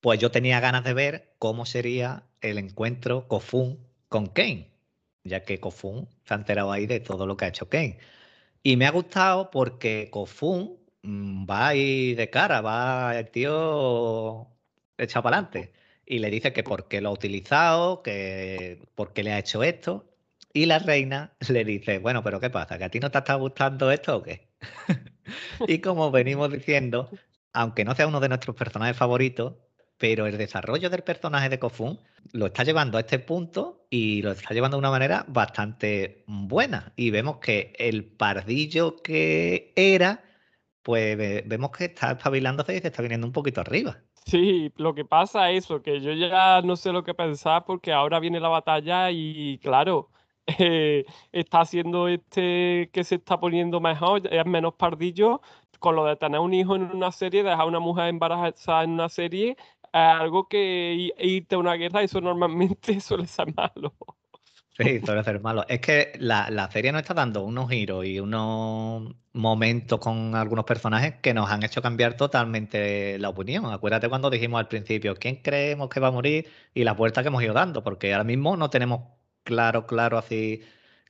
pues 0.00 0.20
yo 0.20 0.30
tenía 0.30 0.60
ganas 0.60 0.84
de 0.84 0.94
ver 0.94 1.34
cómo 1.38 1.66
sería 1.66 2.24
el 2.40 2.58
encuentro 2.58 3.28
Kofun 3.28 3.78
con 4.08 4.26
Kane, 4.28 4.70
ya 5.24 5.44
que 5.44 5.60
Kofun 5.60 6.08
se 6.24 6.34
ha 6.34 6.36
enterado 6.38 6.72
ahí 6.72 6.86
de 6.86 7.00
todo 7.00 7.26
lo 7.26 7.36
que 7.36 7.46
ha 7.46 7.48
hecho 7.48 7.68
Kane. 7.68 7.98
Y 8.62 8.76
me 8.76 8.86
ha 8.86 8.90
gustado 8.92 9.50
porque 9.50 10.10
Kofun 10.10 10.80
Mm, 11.02 11.46
va 11.48 11.68
ahí 11.68 12.14
de 12.14 12.28
cara, 12.30 12.60
va 12.60 13.18
el 13.18 13.30
tío 13.30 14.48
echado 14.98 15.22
para 15.22 15.38
adelante. 15.38 15.72
Y 16.10 16.18
le 16.18 16.28
dice 16.28 16.52
que 16.52 16.64
por 16.64 16.88
qué 16.88 17.00
lo 17.00 17.10
ha 17.10 17.12
utilizado, 17.12 18.02
que 18.02 18.82
por 18.96 19.12
qué 19.12 19.22
le 19.22 19.32
ha 19.32 19.38
hecho 19.38 19.62
esto. 19.62 20.04
Y 20.52 20.66
la 20.66 20.80
reina 20.80 21.34
le 21.48 21.64
dice, 21.64 22.00
bueno, 22.00 22.24
pero 22.24 22.40
¿qué 22.40 22.50
pasa? 22.50 22.78
¿Que 22.78 22.84
a 22.84 22.88
ti 22.88 22.98
no 22.98 23.12
te 23.12 23.18
está 23.18 23.34
gustando 23.36 23.92
esto 23.92 24.16
o 24.16 24.22
qué? 24.24 24.48
y 25.68 25.78
como 25.78 26.10
venimos 26.10 26.50
diciendo, 26.50 27.08
aunque 27.52 27.84
no 27.84 27.94
sea 27.94 28.08
uno 28.08 28.18
de 28.18 28.28
nuestros 28.28 28.56
personajes 28.56 28.96
favoritos, 28.96 29.54
pero 29.98 30.26
el 30.26 30.36
desarrollo 30.36 30.90
del 30.90 31.02
personaje 31.02 31.48
de 31.48 31.60
Kofun 31.60 32.00
lo 32.32 32.46
está 32.46 32.64
llevando 32.64 32.98
a 32.98 33.02
este 33.02 33.20
punto 33.20 33.86
y 33.88 34.22
lo 34.22 34.32
está 34.32 34.52
llevando 34.52 34.78
de 34.78 34.80
una 34.80 34.90
manera 34.90 35.24
bastante 35.28 36.24
buena. 36.26 36.92
Y 36.96 37.10
vemos 37.10 37.36
que 37.36 37.72
el 37.78 38.02
pardillo 38.02 38.96
que 38.96 39.72
era 39.76 40.24
pues 40.82 41.16
vemos 41.46 41.70
que 41.70 41.86
está 41.86 42.12
espabilándose 42.12 42.76
y 42.76 42.80
se 42.80 42.88
está 42.88 43.02
viniendo 43.02 43.26
un 43.26 43.32
poquito 43.32 43.60
arriba. 43.60 44.02
Sí, 44.26 44.72
lo 44.76 44.94
que 44.94 45.04
pasa 45.04 45.50
es 45.50 45.64
eso, 45.64 45.82
que 45.82 46.00
yo 46.00 46.12
ya 46.12 46.62
no 46.62 46.76
sé 46.76 46.92
lo 46.92 47.02
que 47.04 47.14
pensar 47.14 47.64
porque 47.64 47.92
ahora 47.92 48.20
viene 48.20 48.40
la 48.40 48.48
batalla 48.48 49.10
y 49.10 49.58
claro, 49.58 50.10
eh, 50.58 51.04
está 51.32 51.60
haciendo 51.60 52.08
este 52.08 52.90
que 52.92 53.04
se 53.04 53.16
está 53.16 53.38
poniendo 53.40 53.80
mejor, 53.80 54.22
es 54.32 54.46
menos 54.46 54.74
pardillo, 54.74 55.40
con 55.78 55.96
lo 55.96 56.04
de 56.04 56.16
tener 56.16 56.40
un 56.40 56.54
hijo 56.54 56.76
en 56.76 56.82
una 56.82 57.12
serie, 57.12 57.42
dejar 57.42 57.62
a 57.62 57.64
una 57.66 57.80
mujer 57.80 58.08
embarazada 58.08 58.84
en 58.84 58.90
una 58.90 59.08
serie, 59.08 59.56
algo 59.92 60.48
que 60.48 61.12
irte 61.18 61.54
a 61.56 61.58
una 61.58 61.74
guerra, 61.74 62.02
eso 62.02 62.20
normalmente 62.20 63.00
suele 63.00 63.26
ser 63.26 63.54
malo. 63.54 63.94
Sí, 64.76 65.00
suele 65.04 65.22
ser 65.24 65.40
malo. 65.40 65.64
Es 65.68 65.80
que 65.80 66.12
la, 66.18 66.48
la, 66.50 66.70
serie 66.70 66.92
nos 66.92 67.02
está 67.02 67.12
dando 67.12 67.42
unos 67.44 67.68
giros 67.68 68.06
y 68.06 68.18
unos 68.20 69.14
momentos 69.32 69.98
con 70.00 70.34
algunos 70.34 70.64
personajes 70.64 71.16
que 71.20 71.34
nos 71.34 71.50
han 71.50 71.62
hecho 71.62 71.82
cambiar 71.82 72.14
totalmente 72.16 73.18
la 73.18 73.28
opinión. 73.28 73.66
Acuérdate 73.66 74.08
cuando 74.08 74.30
dijimos 74.30 74.60
al 74.60 74.68
principio 74.68 75.16
quién 75.16 75.36
creemos 75.36 75.88
que 75.90 76.00
va 76.00 76.08
a 76.08 76.12
morir 76.12 76.48
y 76.74 76.84
la 76.84 76.96
puerta 76.96 77.22
que 77.22 77.28
hemos 77.28 77.42
ido 77.42 77.52
dando, 77.52 77.82
porque 77.82 78.12
ahora 78.12 78.24
mismo 78.24 78.56
no 78.56 78.70
tenemos 78.70 79.02
claro, 79.44 79.86
claro 79.86 80.18
así 80.18 80.62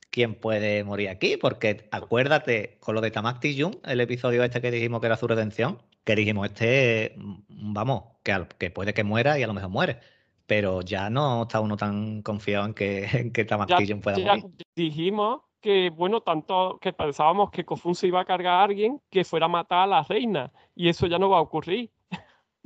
quién 0.09 0.35
puede 0.35 0.83
morir 0.83 1.09
aquí, 1.09 1.37
porque 1.37 1.87
acuérdate 1.91 2.77
con 2.79 2.95
lo 2.95 3.01
de 3.01 3.11
Tamak 3.11 3.41
Jung, 3.57 3.77
el 3.85 4.01
episodio 4.01 4.43
este 4.43 4.61
que 4.61 4.71
dijimos 4.71 5.01
que 5.01 5.07
era 5.07 5.17
su 5.17 5.27
redención, 5.27 5.81
que 6.03 6.15
dijimos 6.15 6.47
este, 6.47 7.15
mm, 7.17 7.73
vamos, 7.73 8.03
que, 8.23 8.47
que 8.57 8.71
puede 8.71 8.93
que 8.93 9.03
muera 9.03 9.39
y 9.39 9.43
a 9.43 9.47
lo 9.47 9.53
mejor 9.53 9.69
muere 9.69 9.99
pero 10.51 10.81
ya 10.81 11.09
no 11.09 11.43
está 11.43 11.61
uno 11.61 11.77
tan 11.77 12.21
confiado 12.23 12.65
en 12.65 12.73
que, 12.73 13.05
en 13.13 13.31
que 13.31 13.45
pueda 13.45 13.77
morir. 13.77 14.43
Dijimos 14.75 15.43
que, 15.61 15.89
bueno, 15.91 16.19
tanto 16.19 16.77
que 16.81 16.91
pensábamos 16.91 17.51
que 17.51 17.63
Kofun 17.63 17.95
se 17.95 18.07
iba 18.07 18.19
a 18.19 18.25
cargar 18.25 18.55
a 18.55 18.63
alguien 18.63 18.99
que 19.09 19.23
fuera 19.23 19.45
a 19.45 19.47
matar 19.47 19.83
a 19.83 19.87
la 19.87 20.03
reina, 20.03 20.51
y 20.75 20.89
eso 20.89 21.07
ya 21.07 21.17
no 21.17 21.29
va 21.29 21.37
a 21.37 21.41
ocurrir. 21.41 21.89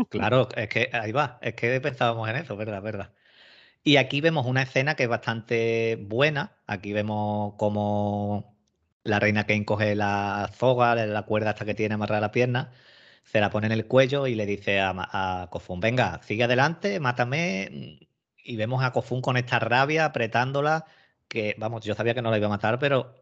Claro, 0.10 0.50
es 0.56 0.68
que 0.68 0.90
ahí 0.94 1.12
va, 1.12 1.38
es 1.44 1.54
que 1.54 1.80
pensábamos 1.80 2.28
en 2.28 2.38
eso, 2.38 2.58
verdad, 2.58 2.82
verdad. 2.82 3.14
Y 3.84 3.98
aquí 3.98 4.20
vemos 4.20 4.48
una 4.48 4.64
escena 4.64 4.96
que 4.96 5.04
es 5.04 5.10
bastante 5.10 5.96
buena. 6.02 6.58
Aquí 6.66 6.92
vemos 6.92 7.54
cómo 7.56 8.58
la 9.04 9.20
reina 9.20 9.46
Kane 9.46 9.64
coge 9.64 9.94
la 9.94 10.50
soga, 10.58 10.96
la 10.96 11.22
cuerda 11.22 11.52
hasta 11.52 11.66
que 11.66 11.76
tiene 11.76 11.94
amarrada 11.94 12.22
la 12.22 12.32
pierna 12.32 12.72
se 13.26 13.42
la 13.42 13.50
pone 13.50 13.68
en 13.68 13.74
el 13.74 13.88
cuello 13.88 14.28
y 14.28 14.36
le 14.36 14.46
dice 14.46 14.80
a, 14.80 14.94
a 14.96 15.50
Kofun, 15.50 15.80
venga, 15.80 16.22
sigue 16.24 16.44
adelante, 16.46 17.00
mátame. 17.00 18.00
Y 18.44 18.56
vemos 18.58 18.84
a 18.84 18.92
Kofun 18.92 19.22
con 19.22 19.38
esta 19.38 19.60
rabia 19.60 20.06
apretándola, 20.06 20.86
que 21.28 21.56
vamos, 21.58 21.84
yo 21.84 21.96
sabía 21.96 22.14
que 22.14 22.22
no 22.22 22.32
la 22.32 22.38
iba 22.38 22.48
a 22.48 22.50
matar, 22.50 22.80
pero 22.80 23.16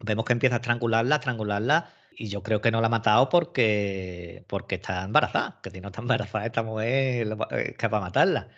vemos 0.00 0.24
que 0.24 0.32
empieza 0.32 0.56
a 0.56 0.58
estrangularla, 0.58 1.16
a 1.16 1.18
estrangularla. 1.18 1.92
Y 2.12 2.28
yo 2.28 2.42
creo 2.42 2.60
que 2.60 2.70
no 2.70 2.80
la 2.80 2.88
ha 2.88 2.90
matado 2.90 3.28
porque, 3.28 4.44
porque 4.48 4.76
está 4.76 5.04
embarazada, 5.04 5.60
que 5.62 5.70
si 5.70 5.80
no 5.80 5.88
está 5.88 6.00
embarazada 6.02 6.46
esta 6.46 6.62
mujer 6.62 7.36
es 7.52 7.76
capaz 7.76 7.98
de 7.98 8.02
matarla. 8.04 8.48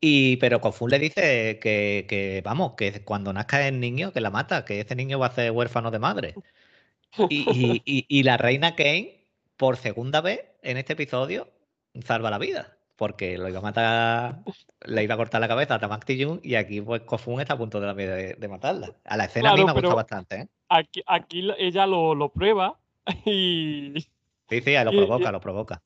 Y, 0.00 0.36
pero 0.38 0.60
Kofun 0.60 0.90
le 0.90 0.98
dice 0.98 1.58
que, 1.60 2.06
que, 2.08 2.42
vamos, 2.44 2.74
que 2.76 3.04
cuando 3.04 3.32
nazca 3.32 3.66
el 3.66 3.80
niño, 3.80 4.12
que 4.12 4.20
la 4.20 4.30
mata, 4.30 4.64
que 4.64 4.80
ese 4.80 4.94
niño 4.94 5.18
va 5.18 5.26
a 5.28 5.34
ser 5.34 5.50
huérfano 5.52 5.90
de 5.90 5.98
madre. 5.98 6.34
Y, 7.30 7.82
y, 7.86 8.06
y 8.08 8.22
la 8.24 8.36
reina 8.36 8.76
Kane 8.76 9.15
por 9.56 9.76
segunda 9.76 10.20
vez 10.20 10.40
en 10.62 10.76
este 10.76 10.94
episodio 10.94 11.48
salva 12.04 12.30
la 12.30 12.38
vida. 12.38 12.72
Porque 12.96 13.36
lo 13.36 13.48
iba 13.48 13.58
a 13.58 13.62
matar, 13.62 14.38
le 14.86 15.04
iba 15.04 15.14
a 15.14 15.16
cortar 15.18 15.42
la 15.42 15.48
cabeza 15.48 15.74
a 15.74 15.78
Tamak 15.78 16.08
y 16.08 16.54
aquí 16.54 16.80
pues 16.80 17.02
Kofun 17.02 17.42
está 17.42 17.52
a 17.52 17.58
punto 17.58 17.78
de, 17.78 18.34
de, 18.34 18.48
matarla. 18.48 18.94
A 19.04 19.18
la 19.18 19.26
escena 19.26 19.50
a 19.50 19.54
mí 19.54 19.64
me 19.66 19.72
gusta 19.72 19.94
bastante. 19.94 20.36
¿eh? 20.36 20.48
Aquí, 20.70 21.02
aquí 21.06 21.46
ella 21.58 21.86
lo, 21.86 22.14
lo, 22.14 22.30
prueba 22.30 22.78
y... 23.26 23.92
Sí, 24.48 24.60
sí, 24.62 24.74
lo 24.82 24.92
provoca, 24.92 25.30
lo 25.30 25.40
provoca. 25.40 25.82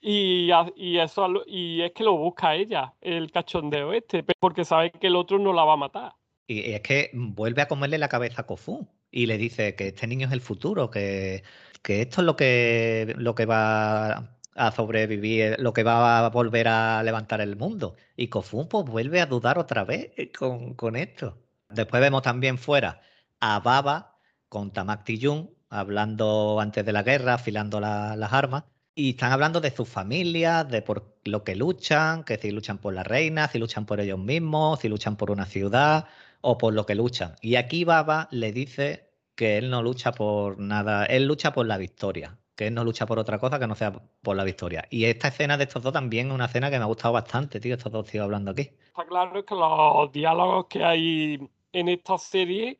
Y, 0.00 0.50
y, 0.76 0.98
eso, 0.98 1.42
y 1.46 1.80
es 1.80 1.92
que 1.92 2.04
lo 2.04 2.16
busca 2.18 2.54
ella, 2.54 2.92
el 3.00 3.30
cachondeo 3.32 3.92
este, 3.94 4.22
porque 4.38 4.64
sabe 4.64 4.90
que 4.90 5.06
el 5.06 5.16
otro 5.16 5.38
no 5.38 5.54
la 5.54 5.64
va 5.64 5.72
a 5.72 5.78
matar. 5.78 6.12
Y 6.46 6.72
es 6.72 6.80
que 6.82 7.10
vuelve 7.14 7.62
a 7.62 7.68
comerle 7.68 7.98
la 7.98 8.08
cabeza 8.08 8.42
a 8.42 8.46
Kofun 8.46 8.88
y 9.10 9.26
le 9.26 9.38
dice 9.38 9.74
que 9.74 9.88
este 9.88 10.06
niño 10.06 10.26
es 10.26 10.32
el 10.32 10.40
futuro, 10.40 10.90
que 10.90 11.42
que 11.86 12.02
esto 12.02 12.20
es 12.20 12.26
lo 12.26 12.34
que, 12.34 13.14
lo 13.16 13.36
que 13.36 13.46
va 13.46 14.36
a 14.56 14.72
sobrevivir, 14.72 15.54
lo 15.60 15.72
que 15.72 15.84
va 15.84 16.26
a 16.26 16.30
volver 16.30 16.66
a 16.66 17.00
levantar 17.04 17.40
el 17.40 17.54
mundo. 17.54 17.94
Y 18.16 18.26
Kofun 18.26 18.68
pues 18.68 18.84
vuelve 18.86 19.20
a 19.20 19.26
dudar 19.26 19.56
otra 19.56 19.84
vez 19.84 20.10
con, 20.36 20.96
esto. 20.96 21.38
Después 21.68 22.00
vemos 22.02 22.22
también 22.22 22.58
fuera 22.58 23.02
a 23.38 23.60
Baba 23.60 24.18
con 24.48 24.72
Tamak 24.72 25.04
Tijun 25.04 25.54
hablando 25.68 26.58
antes 26.60 26.84
de 26.84 26.92
la 26.92 27.04
guerra, 27.04 27.34
afilando 27.34 27.78
las 27.78 28.32
armas. 28.32 28.64
Y 28.96 29.10
están 29.10 29.30
hablando 29.30 29.60
de 29.60 29.70
sus 29.70 29.88
familias, 29.88 30.68
de 30.68 30.82
por 30.82 31.16
lo 31.24 31.44
que 31.44 31.54
luchan, 31.54 32.24
que 32.24 32.36
si 32.36 32.50
luchan 32.50 32.78
por 32.78 32.94
la 32.94 33.04
reina, 33.04 33.46
si 33.46 33.60
luchan 33.60 33.86
por 33.86 34.00
ellos 34.00 34.18
mismos, 34.18 34.80
si 34.80 34.88
luchan 34.88 35.16
por 35.16 35.30
una 35.30 35.46
ciudad 35.46 36.06
o 36.40 36.58
por 36.58 36.74
lo 36.74 36.84
que 36.84 36.96
luchan. 36.96 37.36
Y 37.42 37.54
aquí 37.54 37.84
Baba 37.84 38.26
le 38.32 38.50
dice 38.52 39.05
que 39.36 39.58
él 39.58 39.70
no 39.70 39.82
lucha 39.82 40.12
por 40.12 40.58
nada, 40.58 41.04
él 41.04 41.26
lucha 41.26 41.52
por 41.52 41.66
la 41.66 41.76
victoria, 41.76 42.38
que 42.56 42.66
él 42.68 42.74
no 42.74 42.82
lucha 42.82 43.06
por 43.06 43.18
otra 43.18 43.38
cosa 43.38 43.58
que 43.58 43.66
no 43.66 43.74
sea 43.74 43.92
por 44.22 44.34
la 44.34 44.42
victoria. 44.42 44.84
Y 44.90 45.04
esta 45.04 45.28
escena 45.28 45.56
de 45.56 45.64
estos 45.64 45.82
dos 45.82 45.92
también 45.92 46.28
es 46.28 46.34
una 46.34 46.46
escena 46.46 46.70
que 46.70 46.78
me 46.78 46.84
ha 46.84 46.88
gustado 46.88 47.14
bastante, 47.14 47.60
tío, 47.60 47.74
estos 47.74 47.92
dos 47.92 48.06
tíos 48.06 48.24
hablando 48.24 48.50
aquí. 48.50 48.62
Está 48.62 49.04
claro 49.06 49.44
que 49.44 49.54
los 49.54 50.10
diálogos 50.10 50.66
que 50.66 50.82
hay 50.82 51.48
en 51.72 51.88
esta 51.88 52.16
serie 52.18 52.78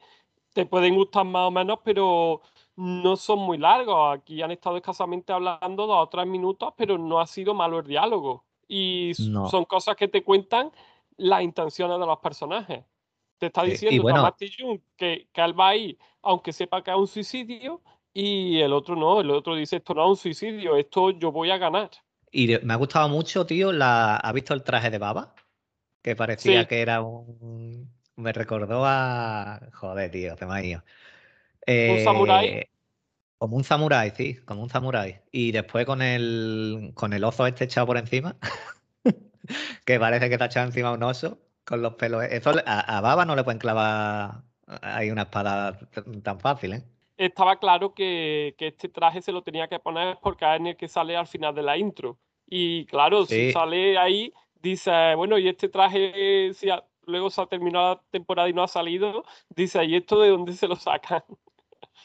te 0.55 0.64
pueden 0.64 0.95
gustar 0.95 1.27
más 1.27 1.49
o 1.49 1.51
menos, 1.51 1.81
pero 1.85 2.40
no 2.77 3.16
son 3.16 3.40
muy 3.40 3.59
largos. 3.59 4.16
Aquí 4.19 4.40
han 4.40 4.51
estado 4.51 4.79
escasamente 4.79 5.33
hablando 5.35 5.87
dos 5.87 6.05
o 6.05 6.09
tres 6.09 6.27
minutos, 6.27 6.73
pero 6.75 6.97
no 6.97 7.21
ha 7.21 7.27
sido 7.27 7.53
malo 7.53 7.81
el 7.81 7.87
diálogo. 7.87 8.45
Y 8.66 9.12
son 9.14 9.66
cosas 9.66 9.95
que 9.95 10.09
te 10.09 10.25
cuentan 10.25 10.73
las 11.19 11.42
intenciones 11.42 12.01
de 12.01 12.07
los 12.07 12.19
personajes. 12.19 12.85
Te 13.38 13.46
está 13.46 13.64
diciendo 13.64 14.05
que, 14.96 15.29
que 15.33 15.40
él 15.40 15.59
va 15.59 15.68
ahí, 15.68 15.99
aunque 16.22 16.53
sepa 16.53 16.83
que 16.83 16.90
es 16.90 16.96
un 16.96 17.07
suicidio, 17.07 17.83
y 18.18 18.61
el 18.61 18.72
otro 18.72 18.96
no, 18.96 19.20
el 19.20 19.31
otro 19.31 19.55
dice, 19.55 19.77
esto 19.77 19.92
no 19.92 20.05
es 20.05 20.09
un 20.09 20.16
suicidio, 20.16 20.77
esto 20.77 21.11
yo 21.11 21.31
voy 21.31 21.51
a 21.51 21.59
ganar. 21.59 21.90
Y 22.33 22.57
me 22.62 22.72
ha 22.72 22.77
gustado 22.77 23.11
mucho, 23.11 23.44
tío, 23.44 23.72
la... 23.72 24.16
¿ha 24.16 24.33
visto 24.33 24.55
el 24.55 24.62
traje 24.62 24.88
de 24.88 24.96
baba? 24.96 25.35
Que 26.01 26.16
parecía 26.16 26.66
que 26.66 26.81
era 26.81 27.03
un... 27.03 27.92
Me 28.16 28.33
recordó 28.33 28.85
a... 28.87 29.61
Joder, 29.75 30.11
tío, 30.11 30.35
te 30.35 30.46
me 30.46 30.77
¿Un 30.77 30.83
eh, 31.66 32.05
samurái? 32.05 32.68
Como 33.37 33.57
un 33.57 33.64
samurái, 33.64 34.12
sí, 34.16 34.37
como 34.46 34.62
un 34.62 34.70
samurái. 34.70 35.20
Y 35.31 35.53
después 35.53 35.85
con 35.85 36.01
el, 36.01 36.92
con 36.94 37.12
el 37.12 37.22
oso 37.22 37.46
este 37.46 37.64
echado 37.64 37.87
por 37.87 37.99
encima, 37.99 38.37
que 39.85 40.01
parece 40.01 40.29
que 40.29 40.35
está 40.37 40.46
echado 40.46 40.66
encima 40.66 40.92
un 40.92 41.03
oso 41.03 41.46
con 41.67 41.83
los 41.83 41.95
pelos. 41.95 42.25
Eso 42.25 42.53
a, 42.65 43.01
Baba 43.01 43.27
no 43.27 43.37
le 43.37 43.45
pueden 43.45 43.59
clavar 43.59 44.43
ahí 44.81 45.11
una 45.11 45.23
espada 45.23 45.79
tan 46.23 46.41
fácil, 46.41 46.75
¿eh? 46.75 46.83
Estaba 47.17 47.59
claro 47.59 47.95
que, 47.95 48.55
este 48.59 48.89
traje 48.89 49.23
se 49.23 49.33
lo 49.33 49.43
tenía 49.43 49.69
que 49.69 49.79
poner 49.79 50.19
porque 50.23 50.45
es 50.45 50.61
en 50.61 50.67
el 50.69 50.77
que 50.77 50.89
sale 50.89 51.17
al 51.17 51.27
final 51.27 51.55
de 51.55 51.63
la 51.63 51.77
intro. 51.77 52.19
Y 52.47 52.85
claro, 52.87 53.27
si 53.27 53.53
sale 53.53 53.99
ahí, 53.99 54.33
dice, 54.63 55.15
bueno, 55.17 55.39
y 55.39 55.49
este 55.49 55.69
traje, 55.69 56.53
si 56.55 56.69
luego 57.07 57.31
se 57.31 57.41
ha 57.41 57.47
terminado 57.47 57.95
la 57.95 58.03
temporada 58.11 58.49
y 58.49 58.53
no 58.53 58.63
ha 58.63 58.69
salido, 58.69 59.25
dice, 59.49 59.85
¿y 59.85 59.97
esto 59.97 60.21
de 60.21 60.29
dónde 60.29 60.53
se 60.53 60.69
lo 60.69 60.77
sacan? 60.77 61.23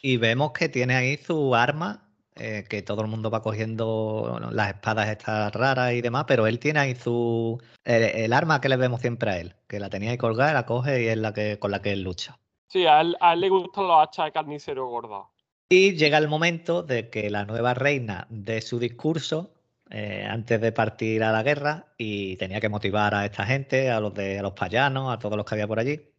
Y 0.01 0.17
vemos 0.17 0.53
que 0.53 0.69
tiene 0.69 0.95
ahí 0.95 1.17
su 1.17 1.53
arma 1.53 2.10
eh, 2.35 2.63
que 2.69 2.81
todo 2.81 3.01
el 3.01 3.07
mundo 3.07 3.29
va 3.29 3.41
cogiendo 3.41 4.39
las 4.51 4.69
espadas 4.69 5.09
estas 5.09 5.53
raras 5.53 5.93
y 5.93 6.01
demás, 6.01 6.23
pero 6.27 6.47
él 6.47 6.59
tiene 6.59 6.79
ahí 6.79 6.95
su 6.95 7.61
el, 7.83 8.31
arma 8.31 8.61
que 8.61 8.69
le 8.69 8.77
vemos 8.77 9.01
siempre 9.01 9.31
a 9.31 9.39
él, 9.39 9.55
que 9.67 9.79
la 9.79 9.89
tenía 9.89 10.11
ahí 10.11 10.17
colgada, 10.17 10.53
la 10.53 10.65
coge 10.65 11.03
y 11.03 11.07
es 11.07 11.17
la 11.17 11.33
que 11.33 11.59
con 11.59 11.71
la 11.71 11.81
que 11.81 11.91
él 11.91 12.03
lucha. 12.03 12.39
Sí, 12.67 12.85
a 12.85 13.01
él, 13.01 13.17
le 13.37 13.49
gustan 13.49 13.85
los 13.87 14.01
hachas 14.01 14.25
de 14.25 14.31
carnicero 14.31 14.87
gorda. 14.87 15.23
Y 15.67 15.95
llega 15.97 16.17
el 16.17 16.29
momento 16.29 16.83
de 16.83 17.09
que 17.09 17.29
la 17.29 17.45
nueva 17.45 17.73
reina 17.73 18.27
dé 18.29 18.61
su 18.61 18.79
discurso 18.79 19.51
eh, 19.89 20.25
antes 20.29 20.61
de 20.61 20.71
partir 20.71 21.23
a 21.23 21.33
la 21.33 21.43
guerra 21.43 21.87
y 21.97 22.37
tenía 22.37 22.61
que 22.61 22.69
motivar 22.69 23.13
a 23.13 23.25
esta 23.25 23.45
gente, 23.45 23.91
a 23.91 23.99
los 23.99 24.13
de 24.13 24.39
a 24.39 24.41
los 24.41 24.53
payanos, 24.53 25.13
a 25.13 25.19
todos 25.19 25.35
los 25.35 25.45
que 25.45 25.55
había 25.55 25.67
por 25.67 25.79
allí 25.79 26.10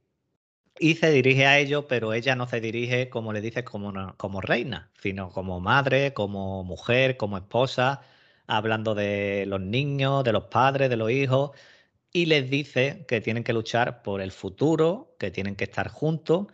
y 0.78 0.94
se 0.96 1.10
dirige 1.10 1.46
a 1.46 1.58
ellos, 1.58 1.84
pero 1.88 2.12
ella 2.12 2.34
no 2.36 2.46
se 2.46 2.60
dirige, 2.60 3.08
como 3.10 3.32
le 3.32 3.40
dices, 3.40 3.64
como, 3.64 3.92
como 4.16 4.40
reina, 4.40 4.90
sino 5.00 5.30
como 5.30 5.60
madre, 5.60 6.12
como 6.14 6.64
mujer, 6.64 7.16
como 7.16 7.38
esposa, 7.38 8.02
hablando 8.46 8.94
de 8.94 9.44
los 9.46 9.60
niños, 9.60 10.24
de 10.24 10.32
los 10.32 10.44
padres, 10.44 10.90
de 10.90 10.96
los 10.96 11.10
hijos, 11.10 11.52
y 12.12 12.26
les 12.26 12.50
dice 12.50 13.04
que 13.08 13.20
tienen 13.20 13.44
que 13.44 13.52
luchar 13.52 14.02
por 14.02 14.20
el 14.20 14.32
futuro, 14.32 15.16
que 15.18 15.30
tienen 15.30 15.56
que 15.56 15.64
estar 15.64 15.88
juntos. 15.88 16.48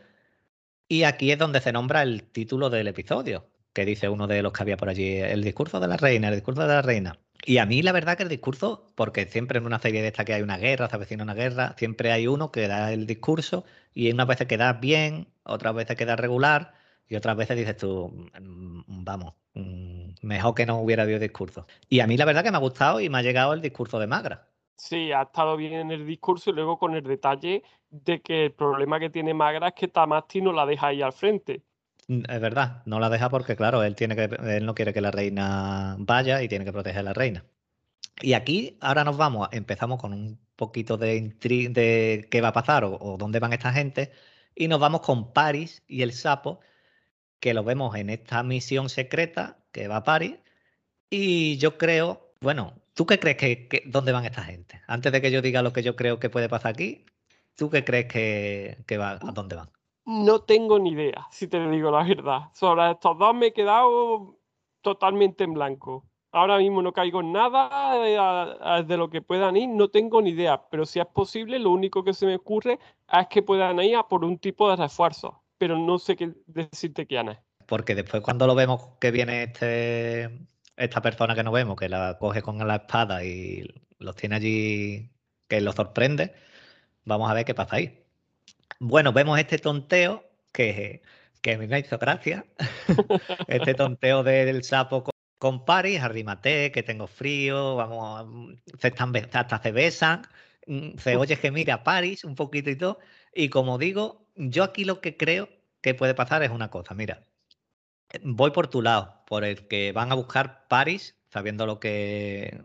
Y 0.88 1.04
aquí 1.04 1.32
es 1.32 1.38
donde 1.38 1.60
se 1.60 1.72
nombra 1.72 2.02
el 2.02 2.24
título 2.24 2.70
del 2.70 2.88
episodio, 2.88 3.48
que 3.78 3.84
dice 3.84 4.08
uno 4.08 4.26
de 4.26 4.42
los 4.42 4.52
que 4.52 4.62
había 4.64 4.76
por 4.76 4.88
allí, 4.88 5.18
el 5.18 5.44
discurso 5.44 5.78
de 5.78 5.86
la 5.86 5.96
reina, 5.96 6.28
el 6.28 6.34
discurso 6.34 6.62
de 6.62 6.68
la 6.68 6.82
reina. 6.82 7.20
Y 7.46 7.58
a 7.58 7.66
mí 7.66 7.80
la 7.82 7.92
verdad 7.92 8.16
que 8.16 8.24
el 8.24 8.28
discurso, 8.28 8.86
porque 8.96 9.26
siempre 9.26 9.58
en 9.58 9.66
una 9.66 9.78
serie 9.78 10.02
de 10.02 10.08
esta 10.08 10.24
que 10.24 10.34
hay 10.34 10.42
una 10.42 10.58
guerra, 10.58 10.88
se 10.88 10.96
avecina 10.96 11.22
una 11.22 11.34
guerra, 11.34 11.74
siempre 11.78 12.10
hay 12.10 12.26
uno 12.26 12.50
que 12.50 12.66
da 12.66 12.92
el 12.92 13.06
discurso 13.06 13.64
y 13.94 14.10
unas 14.10 14.26
veces 14.26 14.48
queda 14.48 14.72
bien, 14.74 15.28
otras 15.44 15.74
veces 15.74 15.96
queda 15.96 16.16
regular, 16.16 16.74
Y 17.08 17.16
otras 17.16 17.36
veces 17.36 17.56
dices 17.56 17.76
tú, 17.76 18.10
mm, 18.40 19.04
vamos, 19.04 19.34
mm, 19.54 20.14
mejor 20.22 20.54
que 20.54 20.66
no 20.66 20.78
hubiera 20.80 21.04
habido 21.04 21.18
discurso. 21.20 21.66
Y 21.88 22.00
a 22.00 22.06
mí 22.06 22.16
la 22.16 22.24
verdad 22.26 22.42
que 22.44 22.50
me 22.50 22.56
ha 22.58 22.60
gustado 22.60 23.00
y 23.00 23.08
me 23.08 23.18
ha 23.18 23.22
llegado 23.22 23.52
el 23.54 23.62
discurso 23.62 23.98
de 24.00 24.06
Magra. 24.08 24.48
Sí, 24.76 25.12
ha 25.12 25.22
estado 25.22 25.56
bien 25.56 25.72
en 25.74 25.90
el 25.90 26.06
discurso 26.06 26.50
y 26.50 26.52
luego 26.54 26.78
con 26.78 26.94
el 26.94 27.02
detalle 27.02 27.62
de 27.90 28.22
que 28.22 28.46
el 28.46 28.52
problema 28.54 29.00
que 29.00 29.10
tiene 29.10 29.34
Magra 29.34 29.68
es 29.68 29.74
que 29.74 29.88
Tamasti 29.88 30.40
no 30.40 30.52
la 30.52 30.66
deja 30.66 30.88
ahí 30.88 31.02
al 31.02 31.12
frente. 31.12 31.64
Es 32.08 32.40
verdad, 32.40 32.82
no 32.86 33.00
la 33.00 33.10
deja 33.10 33.28
porque, 33.28 33.54
claro, 33.54 33.82
él, 33.82 33.94
tiene 33.94 34.16
que, 34.16 34.24
él 34.56 34.64
no 34.64 34.74
quiere 34.74 34.94
que 34.94 35.02
la 35.02 35.10
reina 35.10 35.96
vaya 35.98 36.42
y 36.42 36.48
tiene 36.48 36.64
que 36.64 36.72
proteger 36.72 37.00
a 37.00 37.02
la 37.02 37.12
reina. 37.12 37.44
Y 38.22 38.32
aquí 38.34 38.78
ahora 38.80 39.04
nos 39.04 39.16
vamos, 39.16 39.48
empezamos 39.52 40.00
con 40.00 40.12
un 40.14 40.40
poquito 40.56 40.96
de 40.96 41.20
de 41.70 42.28
qué 42.30 42.40
va 42.40 42.48
a 42.48 42.52
pasar 42.52 42.84
o, 42.84 43.16
dónde 43.18 43.40
van 43.40 43.52
esta 43.52 43.72
gente 43.72 44.12
y 44.54 44.68
nos 44.68 44.80
vamos 44.80 45.02
con 45.02 45.32
Paris 45.32 45.82
y 45.88 46.02
el 46.02 46.12
sapo, 46.12 46.60
que 47.40 47.54
lo 47.54 47.64
vemos 47.64 47.96
en 47.96 48.10
esta 48.10 48.42
misión 48.42 48.88
secreta 48.88 49.58
que 49.72 49.88
va 49.88 49.98
a 49.98 50.04
Paris. 50.04 50.36
Y 51.10 51.58
yo 51.58 51.78
creo, 51.78 52.34
bueno, 52.40 52.74
¿tú 52.94 53.06
qué 53.06 53.18
crees 53.20 53.36
que, 53.38 53.82
dónde 53.86 54.12
van 54.12 54.24
esta 54.24 54.44
gente? 54.44 54.82
Antes 54.88 55.12
de 55.12 55.22
que 55.22 55.30
yo 55.30 55.42
diga 55.42 55.62
lo 55.62 55.72
que 55.72 55.82
yo 55.82 55.96
creo 55.96 56.20
que 56.20 56.30
puede 56.30 56.48
pasar 56.48 56.72
aquí, 56.72 57.06
¿tú 57.56 57.70
qué 57.70 57.84
crees 57.84 58.06
que, 58.06 58.78
que 58.86 58.98
va, 58.98 59.12
a 59.12 59.32
dónde 59.32 59.56
van? 59.56 59.70
No 60.10 60.40
tengo 60.40 60.78
ni 60.78 60.92
idea, 60.92 61.26
si 61.30 61.48
te 61.48 61.60
digo 61.68 61.90
la 61.90 62.02
verdad. 62.02 62.44
Sobre 62.54 62.92
estos 62.92 63.18
dos 63.18 63.34
me 63.34 63.48
he 63.48 63.52
quedado 63.52 64.38
totalmente 64.80 65.44
en 65.44 65.52
blanco. 65.52 66.06
Ahora 66.32 66.56
mismo 66.56 66.80
no 66.80 66.94
caigo 66.94 67.20
en 67.20 67.32
nada 67.32 68.82
de 68.82 68.96
lo 68.96 69.10
que 69.10 69.20
puedan 69.20 69.58
ir, 69.58 69.68
no 69.68 69.88
tengo 69.88 70.22
ni 70.22 70.30
idea, 70.30 70.62
pero 70.70 70.86
si 70.86 70.98
es 70.98 71.04
posible, 71.04 71.58
lo 71.58 71.72
único 71.72 72.04
que 72.04 72.14
se 72.14 72.24
me 72.24 72.36
ocurre 72.36 72.78
es 73.12 73.26
que 73.26 73.42
puedan 73.42 73.80
ir 73.80 73.96
a 73.96 74.08
por 74.08 74.24
un 74.24 74.38
tipo 74.38 74.70
de 74.70 74.76
refuerzo, 74.76 75.42
pero 75.58 75.76
no 75.76 75.98
sé 75.98 76.16
qué 76.16 76.32
decirte 76.46 77.06
quién 77.06 77.28
es. 77.28 77.38
Porque 77.66 77.94
después 77.94 78.22
cuando 78.22 78.46
lo 78.46 78.54
vemos 78.54 78.88
que 78.98 79.10
viene 79.10 79.42
este, 79.42 80.48
esta 80.78 81.02
persona 81.02 81.34
que 81.34 81.42
no 81.42 81.52
vemos, 81.52 81.76
que 81.76 81.90
la 81.90 82.16
coge 82.18 82.40
con 82.40 82.66
la 82.66 82.76
espada 82.76 83.26
y 83.26 83.62
los 83.98 84.16
tiene 84.16 84.36
allí, 84.36 85.10
que 85.48 85.60
lo 85.60 85.72
sorprende, 85.72 86.32
vamos 87.04 87.30
a 87.30 87.34
ver 87.34 87.44
qué 87.44 87.54
pasa 87.54 87.76
ahí. 87.76 88.07
Bueno, 88.80 89.12
vemos 89.12 89.38
este 89.38 89.58
tonteo 89.58 90.24
que, 90.52 91.02
que 91.42 91.58
me 91.58 91.78
hizo 91.78 91.98
gracia. 91.98 92.44
este 93.48 93.74
tonteo 93.74 94.22
del 94.22 94.62
sapo 94.64 95.04
con, 95.38 95.64
Paris, 95.64 96.00
arrímate, 96.00 96.72
que 96.72 96.82
tengo 96.82 97.06
frío, 97.06 97.76
vamos, 97.76 98.56
se 98.78 98.88
están, 98.88 99.12
hasta 99.16 99.62
se 99.62 99.72
besan, 99.72 100.22
mm, 100.66 100.98
se 100.98 101.16
oye 101.16 101.38
que 101.38 101.50
mira 101.50 101.84
Paris 101.84 102.24
un 102.24 102.34
poquito 102.34 102.70
y 102.70 102.76
todo. 102.76 102.98
Y 103.34 103.48
como 103.50 103.78
digo, 103.78 104.26
yo 104.36 104.64
aquí 104.64 104.84
lo 104.84 105.00
que 105.00 105.16
creo 105.16 105.48
que 105.80 105.94
puede 105.94 106.14
pasar 106.14 106.42
es 106.42 106.50
una 106.50 106.70
cosa, 106.70 106.94
mira, 106.94 107.22
voy 108.22 108.50
por 108.52 108.68
tu 108.68 108.82
lado, 108.82 109.22
por 109.26 109.44
el 109.44 109.66
que 109.68 109.92
van 109.92 110.12
a 110.12 110.14
buscar 110.14 110.66
Paris, 110.68 111.16
sabiendo 111.30 111.66
lo 111.66 111.80
que, 111.80 112.60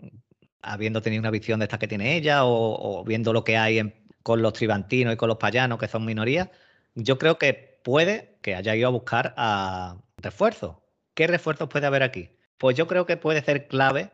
habiendo 0.62 1.02
tenido 1.02 1.22
una 1.22 1.32
visión 1.32 1.60
de 1.60 1.66
esta 1.66 1.80
que 1.80 1.88
tiene 1.88 2.16
ella 2.16 2.46
o, 2.46 3.00
o 3.02 3.04
viendo 3.04 3.34
lo 3.34 3.44
que 3.44 3.58
hay 3.58 3.80
en, 3.80 4.03
con 4.24 4.42
los 4.42 4.54
tribantinos 4.54 5.14
y 5.14 5.18
con 5.18 5.30
los 5.30 5.38
payanos, 5.38 5.78
que 5.78 5.88
son 5.88 6.06
minorías, 6.06 6.50
yo 6.96 7.18
creo 7.18 7.38
que 7.38 7.80
puede 7.84 8.38
que 8.42 8.56
haya 8.56 8.76
ido 8.76 8.88
a 8.88 8.92
buscar 8.92 9.34
a 9.38 9.98
refuerzos. 10.18 10.78
¿Qué 11.14 11.28
refuerzos 11.28 11.70
puede 11.70 11.86
haber 11.86 12.04
aquí? 12.04 12.30
Pues 12.58 12.76
yo 12.78 12.88
creo 12.88 13.06
que 13.06 13.18
puede 13.18 13.44
ser 13.44 13.68
clave 13.68 14.12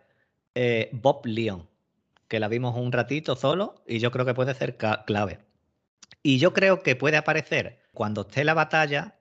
eh, 0.55 0.89
Bob 0.91 1.25
Leon, 1.25 1.69
que 2.27 2.39
la 2.39 2.47
vimos 2.47 2.75
un 2.75 2.91
ratito 2.91 3.35
solo 3.35 3.83
y 3.87 3.99
yo 3.99 4.11
creo 4.11 4.25
que 4.25 4.33
puede 4.33 4.53
ser 4.55 4.77
clave. 4.77 5.39
Y 6.23 6.39
yo 6.39 6.53
creo 6.53 6.83
que 6.83 6.95
puede 6.95 7.17
aparecer 7.17 7.79
cuando 7.93 8.21
esté 8.21 8.43
la 8.43 8.53
batalla, 8.53 9.15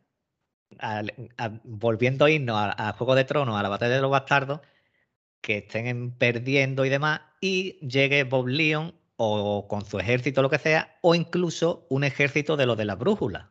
volviendo 1.65 2.25
a 2.25 2.31
irnos 2.31 2.57
a, 2.59 2.93
Juego 2.93 3.15
de 3.15 3.25
Tronos, 3.25 3.59
a 3.59 3.63
la 3.63 3.69
batalla 3.69 3.95
de 3.95 4.01
los 4.01 4.11
bastardos, 4.11 4.61
que 5.41 5.59
estén 5.59 6.13
perdiendo 6.13 6.85
y 6.85 6.89
demás, 6.89 7.21
y 7.41 7.79
llegue 7.87 8.25
Bob 8.25 8.49
Leon 8.49 8.95
o 9.21 9.67
con 9.67 9.85
su 9.85 9.99
ejército, 9.99 10.43
lo 10.43 10.49
que 10.49 10.59
sea, 10.59 10.97
o 11.03 11.15
incluso 11.17 11.87
un 11.91 12.05
ejército 12.05 12.57
de 12.57 12.67
lo 12.67 12.77
de 12.77 12.85
la 12.85 12.95
brújula. 12.95 13.51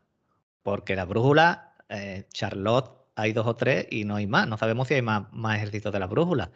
Porque 0.63 0.95
la 0.95 1.03
brújula, 1.03 1.75
eh, 1.89 2.25
Charlotte, 2.31 2.89
hay 3.15 3.33
dos 3.33 3.45
o 3.45 3.55
tres 3.57 3.85
y 3.91 4.05
no 4.05 4.15
hay 4.15 4.27
más. 4.27 4.47
No 4.47 4.57
sabemos 4.57 4.87
si 4.87 4.93
hay 4.93 5.01
más, 5.01 5.31
más 5.33 5.57
ejércitos 5.57 5.91
de 5.91 5.99
la 5.99 6.07
brújula. 6.07 6.51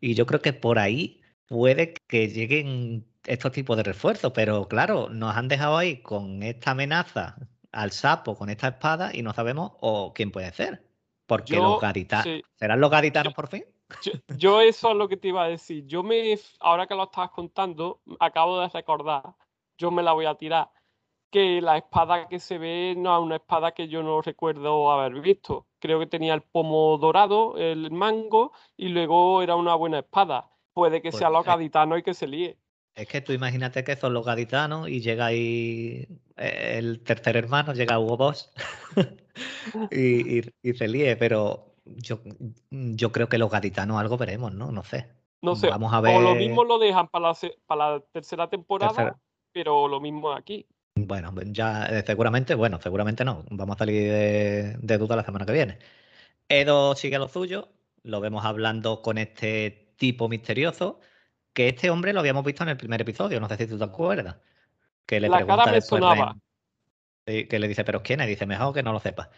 Y 0.00 0.14
yo 0.14 0.26
creo 0.26 0.42
que 0.42 0.52
por 0.52 0.80
ahí 0.80 1.22
puede 1.46 1.94
que 2.08 2.28
lleguen 2.28 3.06
estos 3.24 3.52
tipos 3.52 3.76
de 3.76 3.84
refuerzos, 3.84 4.32
pero 4.34 4.66
claro, 4.66 5.10
nos 5.10 5.36
han 5.36 5.46
dejado 5.46 5.78
ahí 5.78 5.98
con 5.98 6.42
esta 6.42 6.72
amenaza 6.72 7.36
al 7.70 7.92
sapo, 7.92 8.36
con 8.36 8.50
esta 8.50 8.68
espada, 8.68 9.10
y 9.14 9.22
no 9.22 9.32
sabemos 9.32 9.72
o 9.80 10.12
quién 10.12 10.32
puede 10.32 10.52
ser. 10.52 10.82
Porque 11.26 11.56
los 11.56 11.80
gaditanos. 11.80 12.42
¿Serán 12.56 12.80
los 12.80 12.90
gaditanos 12.90 13.32
por 13.32 13.48
fin? 13.48 13.64
Yo, 14.38 14.60
eso 14.60 14.90
es 14.90 14.96
lo 14.96 15.08
que 15.08 15.16
te 15.16 15.28
iba 15.28 15.44
a 15.44 15.48
decir. 15.48 15.86
Yo 15.86 16.02
me, 16.02 16.38
ahora 16.60 16.86
que 16.86 16.94
lo 16.94 17.04
estabas 17.04 17.30
contando, 17.30 18.00
acabo 18.18 18.60
de 18.60 18.68
recordar, 18.68 19.22
yo 19.78 19.90
me 19.90 20.02
la 20.02 20.12
voy 20.12 20.26
a 20.26 20.34
tirar, 20.34 20.70
que 21.30 21.60
la 21.60 21.76
espada 21.76 22.28
que 22.28 22.38
se 22.38 22.58
ve 22.58 22.94
no 22.96 23.16
es 23.16 23.22
una 23.22 23.36
espada 23.36 23.72
que 23.72 23.88
yo 23.88 24.02
no 24.02 24.22
recuerdo 24.22 24.90
haber 24.90 25.20
visto. 25.20 25.66
Creo 25.78 25.98
que 25.98 26.06
tenía 26.06 26.34
el 26.34 26.42
pomo 26.42 26.96
dorado, 26.98 27.56
el 27.58 27.90
mango, 27.90 28.52
y 28.76 28.88
luego 28.88 29.42
era 29.42 29.54
una 29.54 29.74
buena 29.74 30.00
espada. 30.00 30.50
Puede 30.72 31.02
que 31.02 31.10
pues 31.10 31.18
sea 31.18 31.30
los 31.30 31.44
gaditanos 31.44 31.98
y 31.98 32.02
que 32.02 32.14
se 32.14 32.26
líe. 32.26 32.58
Es 32.94 33.08
que 33.08 33.20
tú 33.20 33.32
imagínate 33.32 33.84
que 33.84 33.96
son 33.96 34.14
los 34.14 34.24
gaditanos 34.24 34.88
y 34.88 35.00
llega 35.00 35.26
ahí 35.26 36.08
eh, 36.36 36.76
el 36.78 37.02
tercer 37.02 37.36
hermano, 37.36 37.74
llega 37.74 37.98
Hugo 37.98 38.16
Boss 38.16 38.50
y, 39.90 40.40
y 40.62 40.74
se 40.74 40.88
líe, 40.88 41.16
pero 41.16 41.75
yo, 41.86 42.20
yo 42.70 43.12
creo 43.12 43.28
que 43.28 43.38
los 43.38 43.50
gaditanos 43.50 44.00
algo 44.00 44.16
veremos, 44.16 44.52
¿no? 44.52 44.72
No 44.72 44.82
sé. 44.82 45.08
No 45.42 45.54
sé. 45.54 45.68
Vamos 45.68 45.92
a 45.92 46.00
ver. 46.00 46.16
O 46.16 46.20
lo 46.20 46.34
mismo 46.34 46.64
lo 46.64 46.78
dejan 46.78 47.08
para 47.08 47.28
la, 47.28 47.36
para 47.66 47.92
la 47.92 48.00
tercera 48.12 48.48
temporada, 48.48 49.18
pero 49.52 49.88
lo 49.88 50.00
mismo 50.00 50.32
aquí. 50.32 50.66
Bueno, 50.96 51.32
ya 51.46 51.86
eh, 51.86 52.02
seguramente, 52.06 52.54
bueno, 52.54 52.80
seguramente 52.80 53.24
no. 53.24 53.44
Vamos 53.50 53.76
a 53.76 53.78
salir 53.80 54.10
de, 54.80 54.98
duda 54.98 55.14
la 55.14 55.24
semana 55.24 55.44
que 55.44 55.52
viene. 55.52 55.78
Edo 56.48 56.96
sigue 56.96 57.18
lo 57.18 57.28
suyo, 57.28 57.68
lo 58.02 58.20
vemos 58.20 58.44
hablando 58.44 59.02
con 59.02 59.18
este 59.18 59.92
tipo 59.96 60.28
misterioso, 60.28 61.00
que 61.52 61.68
este 61.68 61.90
hombre 61.90 62.12
lo 62.12 62.20
habíamos 62.20 62.44
visto 62.44 62.62
en 62.62 62.70
el 62.70 62.76
primer 62.76 63.02
episodio, 63.02 63.40
no 63.40 63.48
sé 63.48 63.56
si 63.56 63.66
tú 63.66 63.78
te 63.78 63.84
acuerdas. 63.84 64.36
Que 65.04 65.20
le 65.20 65.28
la 65.28 65.46
cara 65.46 65.66
me 65.66 65.80
sonaba. 65.80 66.36
que 67.24 67.58
le 67.58 67.68
dice, 67.68 67.84
pero 67.84 68.02
¿quién 68.02 68.20
es? 68.20 68.26
Dice, 68.26 68.46
mejor 68.46 68.72
que 68.72 68.82
no 68.82 68.92
lo 68.92 69.00
sepas. 69.00 69.28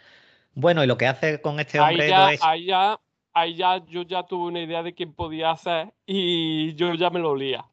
Bueno, 0.61 0.83
y 0.83 0.89
lo 0.89 0.99
que 0.99 1.07
hace 1.07 1.41
con 1.41 1.61
este 1.61 1.79
hombre 1.79 2.03
ahí 2.03 2.11
ya, 2.11 2.33
es... 2.33 2.43
ahí 2.43 2.65
ya, 2.67 3.01
ahí 3.33 3.55
ya 3.55 3.85
yo 3.87 4.03
ya 4.03 4.25
tuve 4.25 4.49
una 4.49 4.61
idea 4.61 4.83
de 4.83 4.93
quién 4.93 5.15
podía 5.15 5.55
ser 5.57 5.95
y 6.05 6.75
yo 6.75 6.95
ya 6.95 7.11
me 7.11 7.21
lo 7.21 7.31
olía. 7.31 7.65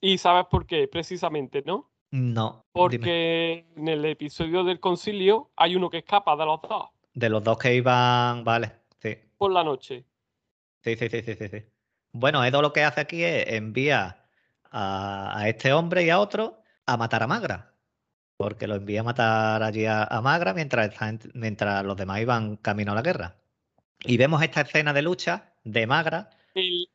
¿Y 0.00 0.18
sabes 0.18 0.46
por 0.50 0.66
qué? 0.66 0.88
Precisamente, 0.88 1.62
¿no? 1.64 1.88
No. 2.10 2.64
Porque 2.72 3.64
en 3.76 3.86
el 3.86 4.04
episodio 4.06 4.64
del 4.64 4.80
concilio 4.80 5.52
hay 5.54 5.76
uno 5.76 5.88
que 5.88 5.98
escapa 5.98 6.34
de 6.34 6.44
los 6.44 6.60
dos. 6.62 6.88
De 7.12 7.28
los 7.28 7.44
dos 7.44 7.56
que 7.56 7.72
iban, 7.72 8.42
vale, 8.42 8.72
sí. 9.00 9.16
Por 9.38 9.52
la 9.52 9.62
noche. 9.62 10.04
Sí, 10.82 10.96
sí, 10.96 11.08
sí, 11.08 11.22
sí, 11.22 11.34
sí. 11.36 11.48
sí. 11.48 11.64
Bueno, 12.10 12.44
Edo 12.44 12.62
lo 12.62 12.72
que 12.72 12.82
hace 12.82 13.02
aquí 13.02 13.22
es 13.22 13.46
envía 13.46 14.24
a, 14.72 15.38
a 15.38 15.48
este 15.48 15.72
hombre 15.72 16.02
y 16.02 16.10
a 16.10 16.18
otro 16.18 16.58
a 16.84 16.96
matar 16.96 17.22
a 17.22 17.28
Magra 17.28 17.73
porque 18.36 18.66
lo 18.66 18.74
envía 18.74 19.00
a 19.00 19.04
matar 19.04 19.62
allí 19.62 19.86
a, 19.86 20.08
Magra 20.22 20.54
mientras, 20.54 20.94
mientras 21.34 21.84
los 21.84 21.96
demás 21.96 22.20
iban 22.20 22.56
camino 22.56 22.92
a 22.92 22.96
la 22.96 23.02
guerra. 23.02 23.36
Y 24.00 24.16
vemos 24.16 24.42
esta 24.42 24.62
escena 24.62 24.92
de 24.92 25.02
lucha 25.02 25.54
de 25.62 25.86
Magra. 25.86 26.30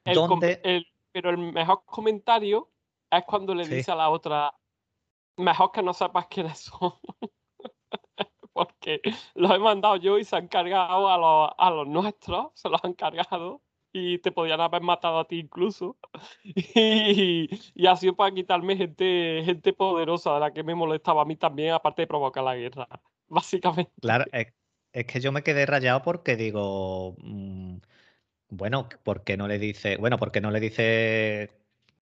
donde... 0.05 0.85
pero 1.11 1.29
el 1.31 1.37
mejor 1.37 1.83
comentario 1.85 2.69
es 3.09 3.23
cuando 3.25 3.55
le 3.55 3.67
dice 3.67 3.91
a 3.91 3.95
la 3.95 4.09
otra, 4.09 4.53
mejor 5.37 5.71
que 5.71 5.81
no 5.81 5.93
sepas 5.93 6.27
quiénes 6.27 6.59
son. 6.59 6.93
porque 8.53 9.01
los 9.35 9.51
he 9.51 9.59
mandado 9.59 9.95
yo 9.95 10.19
y 10.19 10.25
se 10.25 10.35
han 10.35 10.49
cargado 10.49 11.09
a 11.09 11.17
los, 11.17 11.51
a 11.57 11.71
los 11.71 11.87
nuestros, 11.87 12.47
se 12.55 12.67
los 12.67 12.83
han 12.83 12.93
cargado 12.93 13.61
y 13.91 14.19
te 14.19 14.31
podían 14.31 14.61
haber 14.61 14.81
matado 14.81 15.19
a 15.19 15.27
ti 15.27 15.39
incluso. 15.39 15.97
Y, 16.43 17.49
y 17.73 17.87
ha 17.87 17.95
sido 17.95 18.15
para 18.15 18.33
quitarme 18.33 18.77
gente, 18.77 19.41
gente 19.45 19.73
poderosa 19.73 20.33
de 20.35 20.39
la 20.39 20.53
que 20.53 20.63
me 20.63 20.75
molestaba 20.75 21.23
a 21.23 21.25
mí 21.25 21.35
también, 21.35 21.73
aparte 21.73 22.03
de 22.03 22.07
provocar 22.07 22.43
la 22.43 22.55
guerra, 22.55 22.87
básicamente. 23.27 23.91
Claro, 24.01 24.25
es, 24.31 25.05
que 25.05 25.19
yo 25.19 25.31
me 25.31 25.43
quedé 25.43 25.65
rayado 25.65 26.01
porque 26.01 26.35
digo, 26.35 27.15
mm, 27.19 27.77
bueno, 28.49 28.89
¿por 29.03 29.23
qué 29.23 29.37
no 29.37 29.47
le 29.47 29.59
dice, 29.59 29.97
bueno, 29.97 30.17
porque 30.17 30.41
no 30.41 30.51
le 30.51 30.59
dice, 30.59 31.51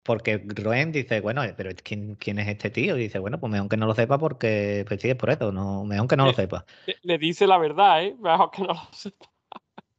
porque 0.03 0.43
Roen 0.45 0.91
dice, 0.91 1.21
bueno, 1.21 1.43
pero 1.55 1.71
¿quién, 1.83 2.15
¿quién 2.15 2.39
es 2.39 2.47
este 2.47 2.69
tío? 2.69 2.97
Y 2.97 3.03
dice, 3.03 3.19
bueno, 3.19 3.39
pues 3.39 3.51
mejor 3.51 3.69
que 3.69 3.77
no 3.77 3.87
lo 3.87 3.95
sepa 3.95 4.17
porque, 4.17 4.85
pues 4.87 5.01
sí, 5.01 5.09
es 5.09 5.15
por 5.15 5.29
eso, 5.29 5.51
no, 5.51 5.83
mejor 5.85 6.07
que 6.07 6.17
no 6.17 6.25
lo 6.25 6.33
sepa. 6.33 6.65
Le, 7.03 7.17
dice 7.17 7.47
la 7.47 7.57
verdad, 7.57 8.03
¿eh? 8.03 8.15
Mejor 8.19 8.51
que 8.51 8.61
no 8.61 8.67
lo 8.69 8.79
sepa. 8.93 9.31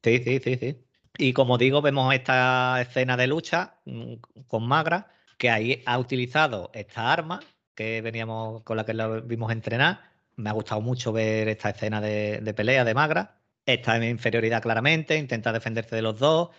Sí, 0.02 0.18
sí, 0.24 0.38
sí, 0.38 0.56
sí. 0.56 0.87
Y 1.20 1.32
como 1.32 1.58
digo, 1.58 1.82
vemos 1.82 2.14
esta 2.14 2.80
escena 2.80 3.16
de 3.16 3.26
lucha 3.26 3.74
mm, 3.84 4.14
con 4.46 4.66
Magra, 4.68 5.08
que 5.36 5.50
ahí 5.50 5.82
ha 5.84 5.98
utilizado 5.98 6.70
esta 6.72 7.12
arma 7.12 7.40
que 7.74 8.00
veníamos 8.02 8.62
con 8.62 8.76
la 8.76 8.84
que 8.86 8.94
la 8.94 9.08
vimos 9.20 9.50
entrenar. 9.52 10.00
Me 10.36 10.48
ha 10.50 10.52
gustado 10.52 10.80
mucho 10.80 11.12
ver 11.12 11.48
esta 11.48 11.70
escena 11.70 12.00
de, 12.00 12.54
pelea 12.56 12.84
de 12.84 12.94
Magra. 12.94 13.40
está 13.66 13.96
en 13.96 14.04
inferioridad 14.04 14.62
claramente, 14.62 15.16
intenta 15.16 15.52
defenderse 15.52 15.96
de 15.96 16.02
los 16.02 16.18
dos. 16.20 16.50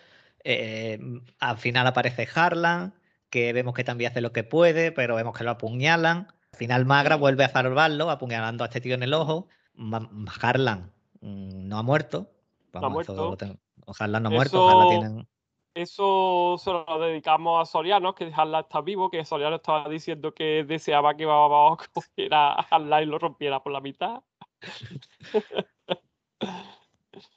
Eh, 0.43 0.99
al 1.39 1.57
final 1.57 1.87
aparece 1.87 2.27
Harlan, 2.35 2.93
que 3.29 3.53
vemos 3.53 3.73
que 3.73 3.85
también 3.85 4.11
hace 4.11 4.21
lo 4.21 4.33
que 4.33 4.43
puede, 4.43 4.91
pero 4.91 5.15
vemos 5.15 5.37
que 5.37 5.45
lo 5.45 5.51
apuñalan. 5.51 6.27
Al 6.51 6.57
final 6.57 6.85
Magra 6.85 7.15
vuelve 7.15 7.45
a 7.45 7.49
salvarlo, 7.49 8.09
apuñalando 8.11 8.65
a 8.65 8.67
este 8.67 8.81
tío 8.81 8.95
en 8.95 9.03
el 9.03 9.13
ojo. 9.13 9.47
Harlan 10.41 10.91
mm, 11.21 11.67
no 11.67 11.77
ha 11.77 11.83
muerto. 11.83 12.31
no 12.73 12.85
ha 12.85 12.89
muerto. 12.89 13.37
Harlan 13.97 14.23
no 14.23 14.31
muerto, 14.31 14.89
tienen 14.89 15.27
eso 15.73 16.55
se 16.57 16.71
lo 16.71 16.99
dedicamos 16.99 17.61
a 17.61 17.65
Soriano, 17.71 18.13
que 18.15 18.31
Harlan 18.35 18.63
está 18.63 18.81
vivo, 18.81 19.09
que 19.09 19.23
Soriano 19.25 19.57
estaba 19.57 19.87
diciendo 19.87 20.33
que 20.33 20.63
deseaba 20.65 21.15
que 21.15 21.25
Baba 21.25 21.77
cogiera 21.93 22.53
a 22.53 22.61
Harlan 22.61 23.03
y 23.03 23.05
lo 23.05 23.19
rompiera 23.19 23.61
por 23.61 23.71
la 23.71 23.79
mitad. 23.81 24.21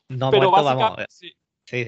no 0.09 0.27
ha 0.27 0.31
pero 0.31 0.51
muerto, 0.51 0.65
vamos. 0.65 0.97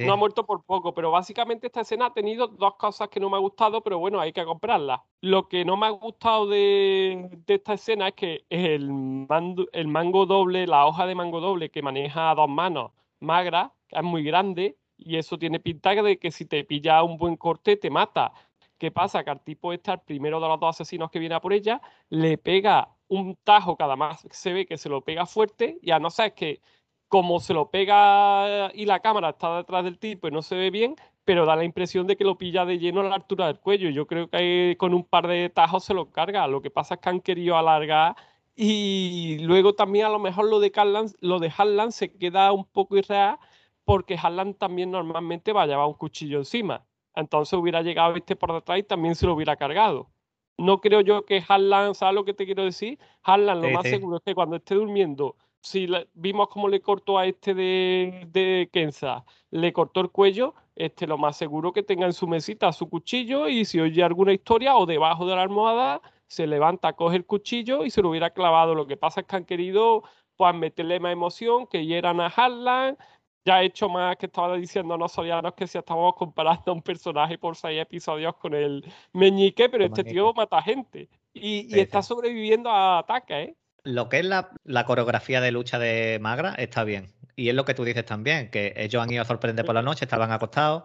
No 0.00 0.12
ha 0.14 0.16
muerto 0.16 0.46
por 0.46 0.64
poco, 0.64 0.94
pero 0.94 1.11
básicamente 1.11 1.66
esta 1.66 1.83
escena 1.83 2.07
ha 2.07 2.12
tenido 2.14 2.46
dos 2.46 2.77
cosas 2.77 3.09
que 3.09 3.20
no 3.20 3.29
me 3.29 3.37
ha 3.37 3.40
gustado, 3.40 3.83
pero 3.83 3.98
bueno, 3.98 4.18
hay 4.18 4.33
que 4.33 4.44
comprarlas. 4.44 5.00
Lo 5.20 5.46
que 5.48 5.64
no 5.64 5.77
me 5.77 5.87
ha 5.87 5.90
gustado 5.90 6.46
de, 6.46 7.42
esta 7.46 7.74
escena 7.74 8.09
es 8.09 8.14
que 8.14 8.46
el, 8.48 9.27
el 9.72 9.88
mango 9.88 10.24
doble, 10.24 10.66
la 10.66 10.87
hoja 10.87 11.07
de 11.07 11.14
mango 11.14 11.40
doble 11.40 11.70
que 11.70 11.83
maneja 11.83 12.31
a 12.31 12.35
dos 12.35 12.48
manos 12.48 12.92
magra, 13.25 13.73
es 13.89 14.03
muy 14.03 14.23
grande, 14.23 14.77
y 14.97 15.17
eso 15.17 15.39
tiene 15.39 15.61
pinta 15.61 15.91
de 15.95 16.19
que 16.19 16.31
si 16.31 16.47
te 16.47 16.65
pilla 16.65 17.03
un 17.03 17.17
buen 17.17 17.37
corte 17.37 17.77
te 17.77 17.91
mata. 17.91 18.33
¿Qué 18.79 18.91
pasa? 18.91 19.25
Que 19.25 19.31
al 19.31 19.43
tipo 19.43 19.73
este, 19.73 19.91
al 19.91 20.03
primero 20.03 20.41
de 20.41 20.49
los 20.49 20.61
dos 20.61 20.77
asesinos 20.77 21.11
que 21.11 21.19
viene 21.19 21.41
por 21.41 21.53
ella, 21.53 21.81
le 22.11 22.39
pega 22.39 22.95
un 23.09 23.37
tajo 23.45 23.77
cada 23.77 23.97
más 23.97 24.27
se 24.31 24.53
ve 24.53 24.67
que 24.67 24.79
se 24.79 24.89
lo 24.89 25.03
pega 25.03 25.27
fuerte 25.27 25.79
y 25.83 25.91
a 25.91 25.99
no 25.99 26.11
ser 26.11 26.35
que 26.35 26.61
como 27.09 27.39
se 27.41 27.55
lo 27.55 27.71
pega 27.71 28.71
y 28.75 28.87
la 28.87 29.01
cámara 29.01 29.31
está 29.31 29.59
detrás 29.59 29.85
del 29.85 29.99
tipo 29.99 30.27
y 30.29 30.31
no 30.31 30.43
se 30.43 30.57
ve 30.57 30.71
bien, 30.71 30.97
pero 31.25 31.47
da 31.47 31.55
la 31.57 31.65
impresión 31.65 32.07
de 32.07 32.17
que 32.17 32.25
lo 32.25 32.37
pilla 32.39 32.65
de 32.65 32.79
lleno 32.79 33.01
a 33.03 33.05
la 33.05 33.15
altura 33.15 33.47
del 33.47 33.61
cuello. 33.61 33.89
Yo 33.91 34.07
creo 34.07 34.29
que 34.29 34.77
con 34.79 34.95
un 34.95 35.05
par 35.05 35.29
de 35.29 35.49
tajos 35.51 35.85
se 35.85 35.95
lo 35.95 36.11
carga. 36.11 36.47
Lo 36.49 36.61
que 36.61 36.71
pasa 36.71 36.95
es 36.95 37.01
que 37.01 37.09
han 37.09 37.21
querido 37.21 37.57
alargar 37.57 38.17
y 38.57 39.38
luego 39.40 39.75
también 39.75 40.07
a 40.07 40.11
lo 40.11 40.19
mejor 40.19 40.47
lo 40.47 40.61
de 40.61 40.73
lo 41.21 41.38
de 41.38 41.53
Harlan 41.57 41.93
se 41.93 42.12
queda 42.12 42.53
un 42.53 42.64
poco 42.64 42.97
irreal 42.97 43.38
porque 43.85 44.19
Harlan 44.21 44.55
también 44.55 44.90
normalmente 44.90 45.53
va 45.53 45.62
a 45.62 45.67
llevar 45.67 45.87
un 45.87 45.95
cuchillo 45.95 46.38
encima. 46.38 46.85
Entonces 47.14 47.59
hubiera 47.59 47.83
llegado 47.83 48.14
este 48.17 48.37
por 48.37 48.53
detrás 48.53 48.79
y 48.79 48.83
también 48.83 49.14
se 49.14 49.27
lo 49.27 49.35
hubiera 49.35 49.57
cargado. 49.57 50.11
No 50.57 50.81
creo 50.81 51.01
yo 51.01 51.25
que 51.25 51.43
Harlan, 51.47 51.95
¿sabes 51.95 52.14
lo 52.14 52.25
que 52.25 52.35
te 52.35 52.47
quiero 52.47 52.64
decir? 52.64 52.99
Harlan 53.23 53.61
lo 53.61 53.71
más 53.71 53.88
seguro 53.88 54.17
es 54.19 54.23
que 54.23 54.35
cuando 54.35 54.57
esté 54.57 54.75
durmiendo, 54.77 55.37
si 55.61 55.88
vimos 56.14 56.49
cómo 56.49 56.69
le 56.69 56.81
cortó 56.81 57.19
a 57.19 57.27
este 57.27 57.55
de, 57.55 58.29
de 58.31 58.69
Kenza, 58.73 59.25
le 59.51 59.73
cortó 59.73 60.01
el 60.01 60.11
cuello, 60.11 60.55
este 60.77 61.07
lo 61.07 61.19
más 61.19 61.37
seguro 61.37 61.73
que 61.73 61.83
tenga 61.83 62.07
en 62.07 62.12
su 62.12 62.27
mesita 62.27 62.73
su 62.73 62.88
cuchillo 62.88 63.49
y 63.49 63.64
si 63.64 63.81
oye 63.81 64.03
alguna 64.03 64.33
historia 64.33 64.77
o 64.77 64.87
debajo 64.87 65.27
de 65.27 65.35
la 65.35 65.43
almohada, 65.43 66.01
se 66.27 66.47
levanta, 66.47 66.95
coge 66.95 67.17
el 67.17 67.27
cuchillo 67.27 67.85
y 67.85 67.91
se 67.91 68.03
lo 68.03 68.11
hubiera 68.11 68.31
clavado. 68.31 68.75
Lo 68.75 68.87
que 68.87 68.97
pasa 68.97 69.21
es 69.21 69.27
que 69.27 69.37
han 69.37 69.45
querido 69.45 70.03
pues 70.37 70.55
meterle 70.55 70.99
más 71.01 71.13
emoción, 71.13 71.67
que 71.67 71.87
hieran 71.87 72.21
a 72.21 72.27
Harlan, 72.27 72.97
ya 73.45 73.63
he 73.63 73.67
hecho 73.67 73.89
más 73.89 74.17
que 74.17 74.27
estaba 74.27 74.57
diciendo 74.57 74.97
no 74.97 75.09
Sorianos 75.09 75.55
que 75.55 75.67
si 75.67 75.79
estábamos 75.79 76.15
comparando 76.17 76.63
a 76.67 76.73
un 76.73 76.83
personaje 76.83 77.39
por 77.39 77.57
seis 77.57 77.81
episodios 77.81 78.35
con 78.37 78.55
el 78.55 78.85
meñique, 79.13 79.69
pero 79.69 79.85
este 79.85 80.03
tío 80.03 80.33
mata 80.33 80.63
gente 80.63 81.09
y, 81.35 81.79
está 81.79 82.03
sobreviviendo 82.03 82.71
a 82.71 83.01
ataques, 83.01 83.49
¿eh? 83.49 83.57
Lo 83.83 84.09
que 84.09 84.21
es 84.21 84.25
la, 84.25 84.49
coreografía 84.87 85.43
de 85.43 85.53
lucha 85.53 85.79
de 85.79 86.19
Magra 86.23 86.55
está 86.55 86.85
bien. 86.85 87.13
Y 87.37 87.51
es 87.51 87.55
lo 87.55 87.67
que 87.67 87.75
tú 87.75 87.85
dices 87.85 88.07
también, 88.07 88.51
que 88.51 88.73
ellos 88.77 89.03
han 89.03 89.13
ido 89.13 89.21
a 89.21 89.27
sorprender 89.27 89.67
por 89.67 89.75
la 89.75 89.83
noche, 89.83 90.07
estaban 90.07 90.33
acostados. 90.33 90.85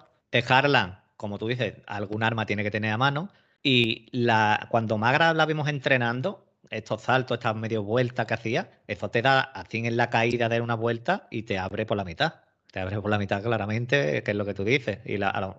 Harlan, 0.49 0.99
como 1.15 1.37
tú 1.37 1.47
dices, 1.47 1.75
algún 1.87 2.23
arma 2.23 2.45
tiene 2.45 2.63
que 2.63 2.71
tener 2.71 2.91
a 2.91 2.97
mano. 2.97 3.29
Y 3.63 4.07
la, 4.11 4.67
cuando 4.71 4.97
Magra 4.97 5.33
la 5.33 5.45
vimos 5.45 5.67
entrenando, 5.67 6.45
estos 6.69 7.01
saltos, 7.03 7.37
estas 7.39 7.55
medio 7.55 7.83
vueltas 7.83 8.25
que 8.25 8.33
hacía, 8.33 8.81
eso 8.87 9.09
te 9.09 9.21
da 9.21 9.41
así 9.41 9.79
en 9.85 9.97
la 9.97 10.09
caída 10.09 10.49
de 10.49 10.61
una 10.61 10.75
vuelta 10.75 11.27
y 11.31 11.43
te 11.43 11.57
abre 11.57 11.85
por 11.85 11.97
la 11.97 12.05
mitad 12.05 12.41
te 12.71 12.79
abre 12.79 13.01
por 13.01 13.09
la 13.09 13.17
mitad 13.17 13.41
claramente, 13.43 14.23
que 14.23 14.31
es 14.31 14.37
lo 14.37 14.45
que 14.45 14.53
tú 14.53 14.63
dices. 14.63 14.99
Y 15.05 15.21
a, 15.21 15.41
lo, 15.41 15.55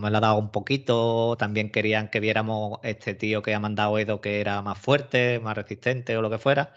mejor 0.00 0.10
le 0.10 0.16
ha 0.18 0.20
dado 0.20 0.38
un 0.38 0.50
poquito. 0.50 1.36
También 1.38 1.70
querían 1.70 2.08
que 2.08 2.20
viéramos 2.20 2.80
este 2.82 3.14
tío 3.14 3.42
que 3.42 3.54
ha 3.54 3.60
mandado 3.60 3.98
Edo 3.98 4.20
que 4.20 4.40
era 4.40 4.62
más 4.62 4.78
fuerte, 4.78 5.40
más 5.40 5.56
resistente 5.56 6.16
o 6.16 6.22
lo 6.22 6.30
que 6.30 6.38
fuera. 6.38 6.72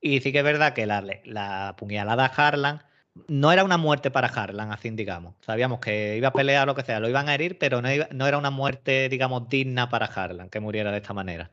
Y 0.00 0.20
sí 0.20 0.32
que 0.32 0.38
es 0.38 0.44
verdad 0.44 0.74
que 0.74 0.86
la, 0.86 1.04
la 1.24 1.74
puñalada 1.78 2.26
a 2.26 2.28
Harlan 2.28 2.82
no 3.28 3.52
era 3.52 3.64
una 3.64 3.76
muerte 3.78 4.10
para 4.10 4.28
Harlan, 4.28 4.72
así 4.72 4.90
digamos. 4.90 5.34
Sabíamos 5.40 5.80
que 5.80 6.16
iba 6.16 6.28
a 6.28 6.32
pelear 6.32 6.64
o 6.64 6.66
lo 6.66 6.74
que 6.74 6.82
sea, 6.82 7.00
lo 7.00 7.08
iban 7.08 7.28
a 7.28 7.34
herir, 7.34 7.58
pero 7.58 7.82
no, 7.82 7.88
no 8.12 8.26
era 8.26 8.38
una 8.38 8.50
muerte, 8.50 9.08
digamos, 9.08 9.48
digna 9.48 9.88
para 9.88 10.06
Harlan, 10.06 10.50
que 10.50 10.60
muriera 10.60 10.90
de 10.90 10.98
esta 10.98 11.14
manera. 11.14 11.50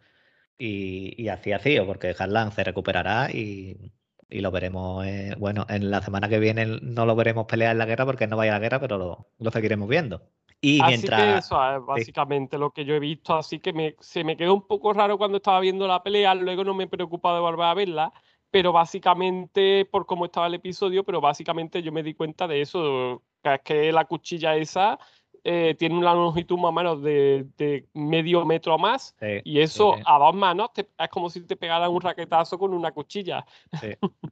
Y, 0.57 1.21
y 1.21 1.29
así 1.29 1.51
ha 1.51 1.59
sido, 1.59 1.85
porque 1.85 2.15
Harlan 2.17 2.51
se 2.51 2.63
recuperará 2.63 3.29
y, 3.31 3.91
y 4.33 4.41
lo 4.41 4.49
veremos, 4.49 5.05
eh, 5.05 5.35
bueno, 5.37 5.65
en 5.69 5.91
la 5.91 6.01
semana 6.01 6.27
que 6.27 6.39
viene 6.39 6.65
no 6.65 7.05
lo 7.05 7.15
veremos 7.15 7.45
pelear 7.45 7.71
en 7.73 7.77
la 7.77 7.85
guerra 7.85 8.05
porque 8.05 8.25
no 8.25 8.35
vaya 8.35 8.55
a 8.55 8.55
la 8.55 8.61
guerra, 8.61 8.79
pero 8.79 9.27
lo, 9.37 9.51
seguiremos 9.51 9.87
viendo. 9.87 10.23
Y 10.59 10.81
mientras... 10.81 11.21
que 11.21 11.37
eso 11.37 11.75
es 11.75 11.85
básicamente 11.85 12.57
lo 12.57 12.71
que 12.71 12.83
yo 12.83 12.95
he 12.95 12.99
visto, 12.99 13.35
así 13.35 13.59
que 13.59 13.73
me, 13.73 13.95
se 13.99 14.23
me 14.23 14.35
quedó 14.35 14.55
un 14.55 14.65
poco 14.65 14.91
raro 14.91 15.19
cuando 15.19 15.37
estaba 15.37 15.59
viendo 15.59 15.87
la 15.87 16.01
pelea, 16.01 16.33
luego 16.33 16.63
no 16.63 16.73
me 16.73 16.85
he 16.85 16.87
preocupado 16.87 17.35
de 17.35 17.41
volver 17.41 17.65
a 17.65 17.73
verla, 17.75 18.13
pero 18.53 18.71
básicamente, 18.71 19.83
por 19.85 20.05
cómo 20.05 20.25
estaba 20.25 20.45
el 20.45 20.53
episodio, 20.53 21.03
pero 21.03 21.19
básicamente 21.19 21.81
yo 21.81 21.91
me 21.91 22.03
di 22.03 22.13
cuenta 22.13 22.47
de 22.47 22.61
eso, 22.61 23.23
que 23.41 23.55
es 23.55 23.61
que 23.61 23.91
la 23.91 24.05
cuchilla 24.05 24.55
esa 24.55 24.99
eh, 25.43 25.73
tiene 25.79 25.97
una 25.97 26.13
longitud 26.13 26.59
más 26.59 26.69
o 26.69 26.71
menos 26.71 27.01
de, 27.01 27.87
medio 27.95 28.45
metro 28.45 28.77
más 28.77 29.15
y 29.43 29.59
eso 29.59 29.95
a 30.05 30.19
dos 30.19 30.35
manos 30.35 30.69
es 30.75 31.09
como 31.09 31.31
si 31.31 31.41
te 31.41 31.55
pegaran 31.55 31.89
un 31.89 32.01
raquetazo 32.01 32.59
con 32.59 32.75
una 32.75 32.91
cuchilla. 32.91 33.43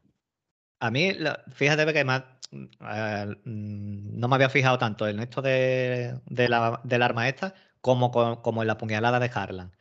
A 0.80 0.92
mí, 0.92 1.14
fíjate 1.54 1.92
que 1.92 2.04
más, 2.04 2.24
mm, 2.52 4.20
no 4.20 4.28
me 4.28 4.36
había 4.36 4.50
fijado 4.50 4.78
tanto 4.78 5.08
en 5.08 5.20
esto 5.20 5.42
de, 5.42 6.20
la, 6.28 6.80
del 6.84 7.02
arma 7.02 7.28
esta 7.28 7.56
como, 7.82 8.12
como 8.12 8.62
en 8.62 8.68
la 8.68 8.78
puñalada 8.78 9.20
de 9.20 9.32
Harlan. 9.34 9.72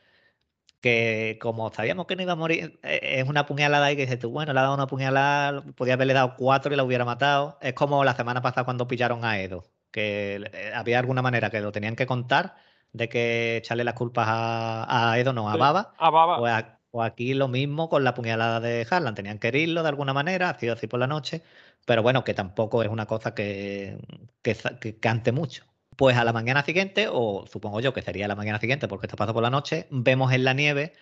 Que 0.81 1.39
como 1.41 1.71
sabíamos 1.73 2.07
que 2.07 2.17
no 2.17 2.23
iba 2.23 2.33
a 2.33 2.37
morir, 2.37 2.81
e, 2.83 3.21
es 3.21 3.29
una 3.29 3.47
puñalada 3.47 3.93
y 3.93 3.97
que 3.97 4.03
dices 4.03 4.19
tú, 4.19 4.31
bueno, 4.31 4.53
le 4.53 4.61
ha 4.61 4.63
dado 4.63 4.75
una 4.75 4.87
puñalada, 4.87 5.63
podía 5.77 5.95
haberle 5.95 6.15
dado 6.15 6.37
cuatro 6.37 6.73
y 6.73 6.77
la 6.77 6.85
hubiera 6.85 7.05
matado. 7.05 7.59
Es 7.61 7.75
como 7.75 8.05
la 8.05 8.15
semana 8.15 8.43
pasada 8.43 8.65
cuando 8.65 8.89
pillaron 8.89 9.25
a 9.25 9.39
Edo 9.41 9.65
que 9.91 10.49
eh, 10.53 10.73
había 10.75 10.99
alguna 10.99 11.23
manera 11.23 11.51
que 11.51 11.61
lo 11.61 11.73
tenían 11.73 11.97
que 11.97 12.07
contar 12.07 12.57
de 12.93 13.09
que 13.09 13.59
echarle 13.59 13.85
las 13.85 13.95
culpas 13.95 14.27
a, 14.29 15.15
Edo, 15.19 15.33
no 15.33 15.49
a 15.49 15.57
Baba. 15.57 15.95
A 15.99 16.11
Baba. 16.11 16.39
Pues 16.39 16.65
o, 16.93 17.03
aquí 17.03 17.35
lo 17.35 17.47
mismo 17.49 17.89
con 17.89 18.03
la 18.03 18.15
puñalada 18.15 18.59
de 18.61 18.87
Harlan. 18.91 19.15
Tenían 19.15 19.39
que 19.39 19.49
herirlo 19.49 19.83
de 19.83 19.89
alguna 19.89 20.13
manera, 20.13 20.51
ha 20.51 20.59
sido 20.59 20.75
así 20.75 20.87
por 20.89 20.99
la 20.99 21.07
noche. 21.07 21.43
Pero 21.87 22.03
bueno, 22.03 22.25
que 22.25 22.35
tampoco 22.35 22.83
es 22.83 22.89
una 22.89 23.07
cosa 23.07 23.35
que, 23.35 23.97
que, 24.43 24.99
cante 24.99 25.33
mucho. 25.33 25.65
Pues 25.97 26.17
a 26.17 26.25
la 26.25 26.33
mañana 26.33 26.65
siguiente, 26.65 27.09
o 27.11 27.47
supongo 27.47 27.81
yo 27.81 27.93
que 27.93 28.03
sería 28.03 28.29
la 28.29 28.37
mañana 28.37 28.59
siguiente 28.59 28.89
porque 28.89 29.07
esto 29.07 29.17
pasó 29.17 29.35
por 29.35 29.43
la 29.43 29.51
noche, 29.51 29.87
vemos 29.91 30.33
en 30.33 30.45
la 30.45 30.55
nieve 30.55 30.93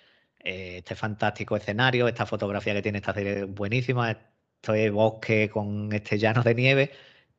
eh, 0.41 0.79
este 0.79 0.95
fantástico 0.97 1.57
escenario, 1.57 2.09
esta 2.09 2.27
fotografía 2.27 2.75
que 2.75 2.83
tiene 2.83 2.99
esta 2.99 3.15
serie 3.15 3.45
buenísima, 3.45 4.11
este 4.11 4.91
bosque 4.91 5.51
con 5.51 5.93
este 5.93 6.19
llano 6.19 6.43
de 6.43 6.55
nieve 6.55 6.91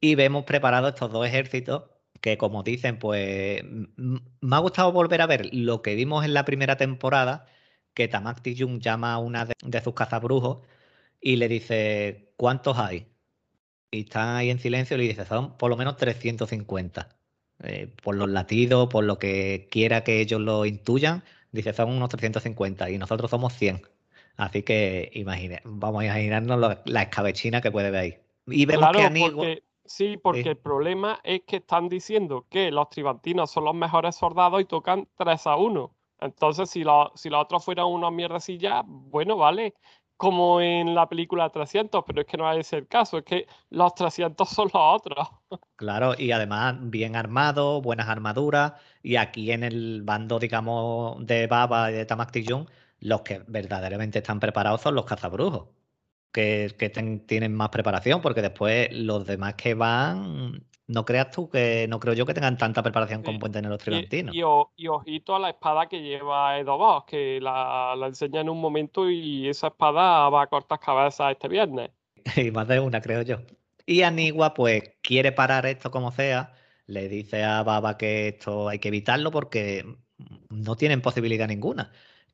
y 0.02 0.16
vemos 0.16 0.46
preparados 0.46 0.94
estos 0.94 1.12
dos 1.12 1.26
ejércitos 1.28 1.84
que, 2.22 2.38
como 2.38 2.64
dicen, 2.64 3.00
pues 3.00 3.64
me 3.64 4.56
ha 4.56 4.60
gustado 4.60 4.92
volver 4.92 5.22
a 5.22 5.28
ver 5.28 5.54
lo 5.54 5.82
que 5.82 5.96
vimos 5.96 6.26
en 6.26 6.34
la 6.34 6.46
primera 6.46 6.78
temporada, 6.78 7.46
que 7.94 8.08
Tamak 8.08 8.42
Jung 8.58 8.80
llama 8.80 9.14
a 9.14 9.20
una 9.20 9.46
de, 9.46 9.82
sus 9.82 9.94
cazabrujos 9.94 10.66
y 11.22 11.38
le 11.38 11.48
dice, 11.50 12.34
¿cuántos 12.38 12.78
hay? 12.78 13.08
Y 13.92 14.02
están 14.02 14.36
ahí 14.38 14.50
en 14.52 14.60
silencio 14.60 14.96
y 14.98 15.00
le 15.02 15.08
dice, 15.10 15.26
son 15.26 15.58
por 15.58 15.70
lo 15.70 15.78
menos 15.78 15.98
350. 15.98 17.19
Eh, 17.64 17.90
por 18.04 18.16
los 18.16 18.30
latidos, 18.30 18.88
por 18.90 19.04
lo 19.04 19.20
que 19.20 19.68
quiera 19.70 20.04
que 20.04 20.22
ellos 20.22 20.40
lo 20.40 20.66
intuyan, 20.66 21.24
dice, 21.52 21.74
son 21.74 21.90
unos 21.90 22.10
350 22.10 22.90
y 22.90 22.98
nosotros 22.98 23.30
somos 23.30 23.54
100. 23.54 23.82
Así 24.38 24.64
que 24.64 25.12
imagine, 25.14 25.62
vamos 25.66 26.02
a 26.02 26.06
imaginarnos 26.06 26.78
la 26.86 27.02
escabechina 27.02 27.60
que 27.60 27.72
puede 27.72 27.92
ver 27.92 28.02
ahí. 28.02 28.18
Y 28.48 28.66
vemos 28.66 28.90
que 28.92 29.04
Anigo... 29.04 29.44
Sí, 29.90 30.18
porque 30.18 30.50
el 30.50 30.58
problema 30.58 31.20
es 31.24 31.42
que 31.48 31.56
están 31.56 31.90
diciendo 31.90 32.46
que 32.48 32.70
los 32.70 32.90
tribantinos 32.90 33.50
son 33.50 33.64
los 33.64 33.74
mejores 33.74 34.16
soldados 34.16 34.62
y 34.62 34.66
tocan 34.66 35.08
3 35.18 35.48
a 35.48 35.56
1. 35.56 35.96
Entonces, 36.22 36.70
si, 36.70 36.84
si 37.16 37.30
los 37.30 37.42
otros 37.42 37.66
fueran 37.66 37.88
unos 37.88 38.12
mierdecillas, 38.12 38.84
bueno, 38.86 39.36
vale, 39.36 39.74
como 40.20 40.60
en 40.60 40.94
la 40.96 41.08
película 41.08 41.50
300, 41.50 42.04
pero 42.06 42.20
es 42.20 42.28
que 42.28 42.36
no 42.36 42.52
es 42.52 42.74
el 42.74 42.88
caso, 42.88 43.20
es 43.20 43.24
que 43.24 43.48
los 43.70 43.96
300 43.96 44.50
son 44.50 44.66
los 44.74 44.76
otros. 44.76 45.28
Claro, 45.78 46.14
y 46.18 46.32
además 46.34 46.76
bien 46.82 47.16
armados, 47.16 47.82
buenas 47.82 48.10
armaduras, 48.10 48.74
y 49.02 49.16
aquí 49.16 49.54
en 49.54 49.64
el 49.64 50.02
bando, 50.04 50.38
digamos, 50.38 51.26
de 51.26 51.48
Baba 51.48 51.90
y 51.90 51.94
de 51.94 52.06
Tamak 52.06 52.34
los 53.00 53.22
que 53.22 53.44
verdaderamente 53.48 54.20
están 54.20 54.42
preparados 54.42 54.82
son 54.82 54.96
los 54.96 55.06
cazabrujos. 55.06 55.70
que, 56.34 56.76
tienen 57.26 57.56
más 57.56 57.70
preparación, 57.70 58.22
porque 58.22 58.42
después 58.42 58.90
los 58.92 59.26
demás 59.26 59.54
que 59.56 59.74
van, 59.74 60.66
no 60.90 61.06
creas 61.06 61.30
tú 61.30 61.50
que, 61.50 61.88
no 61.88 62.00
creo 62.00 62.16
yo 62.16 62.26
que 62.26 62.34
tengan 62.34 62.58
tanta 62.58 62.82
preparación 62.82 63.22
como 63.22 63.38
pueden 63.38 63.54
tener 63.54 63.70
los 63.70 63.80
trilantinos. 63.80 64.34
Y, 64.34 64.40
y, 64.76 64.88
ojito 64.88 65.36
a 65.36 65.40
la 65.40 65.52
espada 65.52 65.88
que 65.88 66.02
lleva 66.02 66.58
Edo 66.58 66.80
Boss, 66.80 67.04
que 67.06 67.40
la, 67.40 67.94
la, 67.96 68.08
enseña 68.08 68.42
en 68.42 68.50
un 68.50 68.60
momento 68.60 69.08
y 69.08 69.48
esa 69.48 69.68
espada 69.68 70.28
va 70.30 70.42
a 70.42 70.48
cortar 70.48 70.80
cabezas 70.80 71.32
este 71.32 71.48
viernes. 71.48 71.92
y 72.36 72.50
más 72.50 72.68
de 72.68 72.80
una, 72.80 73.02
creo 73.02 73.22
yo. 73.22 73.38
Y 73.86 74.02
Anigua, 74.02 74.56
pues, 74.56 74.82
quiere 75.04 75.32
parar 75.32 75.68
esto 75.68 75.92
como 75.92 76.12
sea, 76.12 76.54
le 76.88 77.08
dice 77.08 77.44
a 77.44 77.62
Baba 77.62 77.96
que 77.96 78.30
esto 78.30 78.68
hay 78.68 78.80
que 78.80 78.88
evitarlo 78.88 79.30
porque 79.30 79.86
no 80.50 80.76
tienen 80.76 81.04
posibilidad 81.04 81.48
ninguna. 81.48 81.92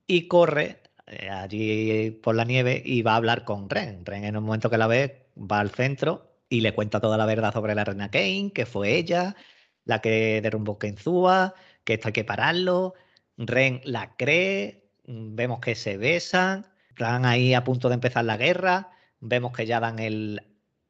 Y 0.07 0.29
corre 0.29 0.81
eh, 1.07 1.29
allí 1.29 2.11
por 2.11 2.35
la 2.35 2.45
nieve 2.45 2.81
y 2.85 3.01
va 3.01 3.13
a 3.13 3.17
hablar 3.17 3.43
con 3.43 3.69
Ren. 3.69 4.05
Ren 4.05 4.23
en 4.23 4.37
un 4.37 4.45
momento 4.45 4.69
que 4.69 4.77
la 4.77 4.87
ve 4.87 5.27
va 5.35 5.59
al 5.59 5.71
centro 5.71 6.34
y 6.49 6.61
le 6.61 6.73
cuenta 6.73 6.99
toda 6.99 7.17
la 7.17 7.25
verdad 7.25 7.53
sobre 7.53 7.75
la 7.75 7.83
reina 7.83 8.11
Kane, 8.11 8.51
que 8.53 8.65
fue 8.65 8.95
ella 8.95 9.35
la 9.85 10.01
que 10.01 10.41
derrumbó 10.41 10.77
Kenzúa, 10.79 11.55
que 11.83 11.93
esto 11.93 12.09
hay 12.09 12.13
que 12.13 12.23
pararlo. 12.25 12.95
Ren 13.37 13.81
la 13.85 14.15
cree, 14.17 14.89
vemos 15.05 15.59
que 15.59 15.75
se 15.75 15.97
besan, 15.97 16.67
están 16.89 17.25
ahí 17.25 17.53
a 17.53 17.63
punto 17.63 17.89
de 17.89 17.95
empezar 17.95 18.25
la 18.25 18.37
guerra, 18.37 18.91
vemos 19.19 19.53
que 19.53 19.65
ya 19.65 19.79
dan 19.79 19.99
el, 19.99 20.41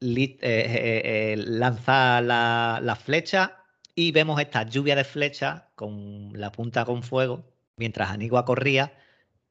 eh, 0.02 0.38
eh, 0.42 1.36
lanzar 1.38 2.24
la, 2.24 2.80
la 2.82 2.96
flecha 2.96 3.58
y 3.96 4.12
vemos 4.12 4.40
esta 4.40 4.64
lluvia 4.64 4.96
de 4.96 5.04
flechas 5.04 5.64
con 5.76 6.32
la 6.34 6.52
punta 6.52 6.86
con 6.86 7.04
fuego 7.04 7.46
mientras 7.78 8.10
Anigua 8.10 8.46
corría 8.46 8.94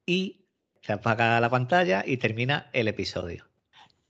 y 0.06 0.46
se 0.82 0.92
apaga 0.92 1.40
la 1.40 1.50
pantalla 1.50 2.04
y 2.06 2.18
termina 2.18 2.68
el 2.72 2.88
episodio. 2.88 3.53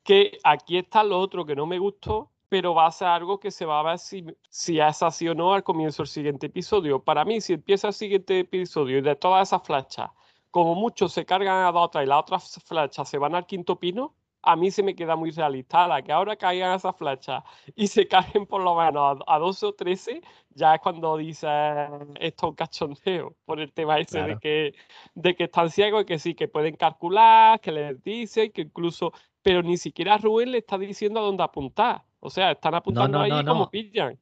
Que 0.04 0.38
aquí 0.44 0.78
está 0.78 1.02
lo 1.02 1.18
otro 1.18 1.44
que 1.44 1.56
no 1.56 1.66
me 1.66 1.78
gustó, 1.78 2.30
pero 2.48 2.74
va 2.74 2.86
a 2.86 2.92
ser 2.92 3.08
algo 3.08 3.40
que 3.40 3.50
se 3.50 3.66
va 3.66 3.80
a 3.80 3.82
ver 3.82 3.98
si, 3.98 4.24
si 4.48 4.78
es 4.78 5.02
así 5.02 5.28
o 5.28 5.34
no 5.34 5.54
al 5.54 5.64
comienzo 5.64 6.02
del 6.04 6.08
siguiente 6.08 6.46
episodio. 6.46 7.02
Para 7.02 7.24
mí, 7.24 7.40
si 7.40 7.54
empieza 7.54 7.88
el 7.88 7.94
siguiente 7.94 8.38
episodio 8.38 8.98
y 8.98 9.00
de 9.02 9.16
todas 9.16 9.48
esas 9.48 9.62
flechas, 9.66 10.10
como 10.52 10.76
muchos 10.76 11.12
se 11.12 11.24
cargan 11.24 11.64
a 11.64 11.70
otra 11.72 12.04
y 12.04 12.06
las 12.06 12.20
otras 12.20 12.62
flechas 12.64 13.08
se 13.08 13.18
van 13.18 13.34
al 13.34 13.46
quinto 13.46 13.80
pino, 13.80 14.14
a 14.44 14.56
mí 14.56 14.70
se 14.70 14.82
me 14.82 14.94
queda 14.94 15.16
muy 15.16 15.30
realista. 15.30 15.88
La 15.88 16.02
que 16.02 16.12
ahora 16.12 16.36
caigan 16.36 16.76
esas 16.76 16.96
flechas 16.96 17.42
y 17.74 17.86
se 17.88 18.06
caen 18.08 18.46
por 18.46 18.62
lo 18.62 18.76
menos 18.76 19.18
a, 19.26 19.38
12 19.38 19.66
o 19.66 19.72
13, 19.72 20.22
ya 20.50 20.74
es 20.76 20.80
cuando 20.80 21.16
dice 21.16 21.48
esto 22.20 22.46
es 22.46 22.50
un 22.50 22.54
cachondeo 22.54 23.34
por 23.44 23.60
el 23.60 23.72
tema 23.72 23.98
ese 23.98 24.22
de, 24.22 24.38
que, 24.38 24.74
de 25.14 25.34
que 25.34 25.44
están 25.44 25.70
ciegos 25.70 26.02
y 26.02 26.06
que 26.06 26.18
sí, 26.18 26.34
que 26.34 26.48
pueden 26.48 26.76
calcular, 26.76 27.60
que 27.60 27.72
les 27.72 28.02
dicen, 28.02 28.52
que 28.52 28.62
incluso, 28.62 29.12
pero 29.44 29.62
ni 29.62 29.76
siquiera 29.76 30.16
Rubén 30.16 30.50
le 30.50 30.58
está 30.58 30.78
diciendo 30.78 31.20
a 31.20 31.22
dónde 31.22 31.44
apuntar. 31.44 32.02
O 32.18 32.30
sea, 32.30 32.52
están 32.52 32.74
apuntando 32.74 33.20
ahí 33.20 33.44
como 33.44 33.70
pillan. 33.70 34.18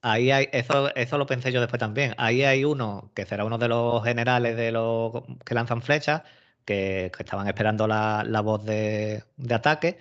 Ahí 0.00 0.30
hay, 0.30 0.48
eso, 0.52 0.92
eso 0.94 1.18
lo 1.18 1.26
pensé 1.26 1.52
yo 1.52 1.60
después 1.60 1.78
también. 1.78 2.14
Ahí 2.16 2.42
hay 2.42 2.64
uno 2.64 3.10
que 3.14 3.26
será 3.26 3.44
uno 3.44 3.58
de 3.58 3.68
los 3.68 4.02
generales 4.02 4.56
de 4.56 4.72
los 4.72 5.12
que 5.44 5.54
lanzan 5.54 5.82
flechas 5.82 6.22
que, 6.64 7.12
estaban 7.18 7.46
esperando 7.46 7.86
la, 7.86 8.40
voz 8.42 8.64
de, 8.64 9.22
ataque 9.50 9.98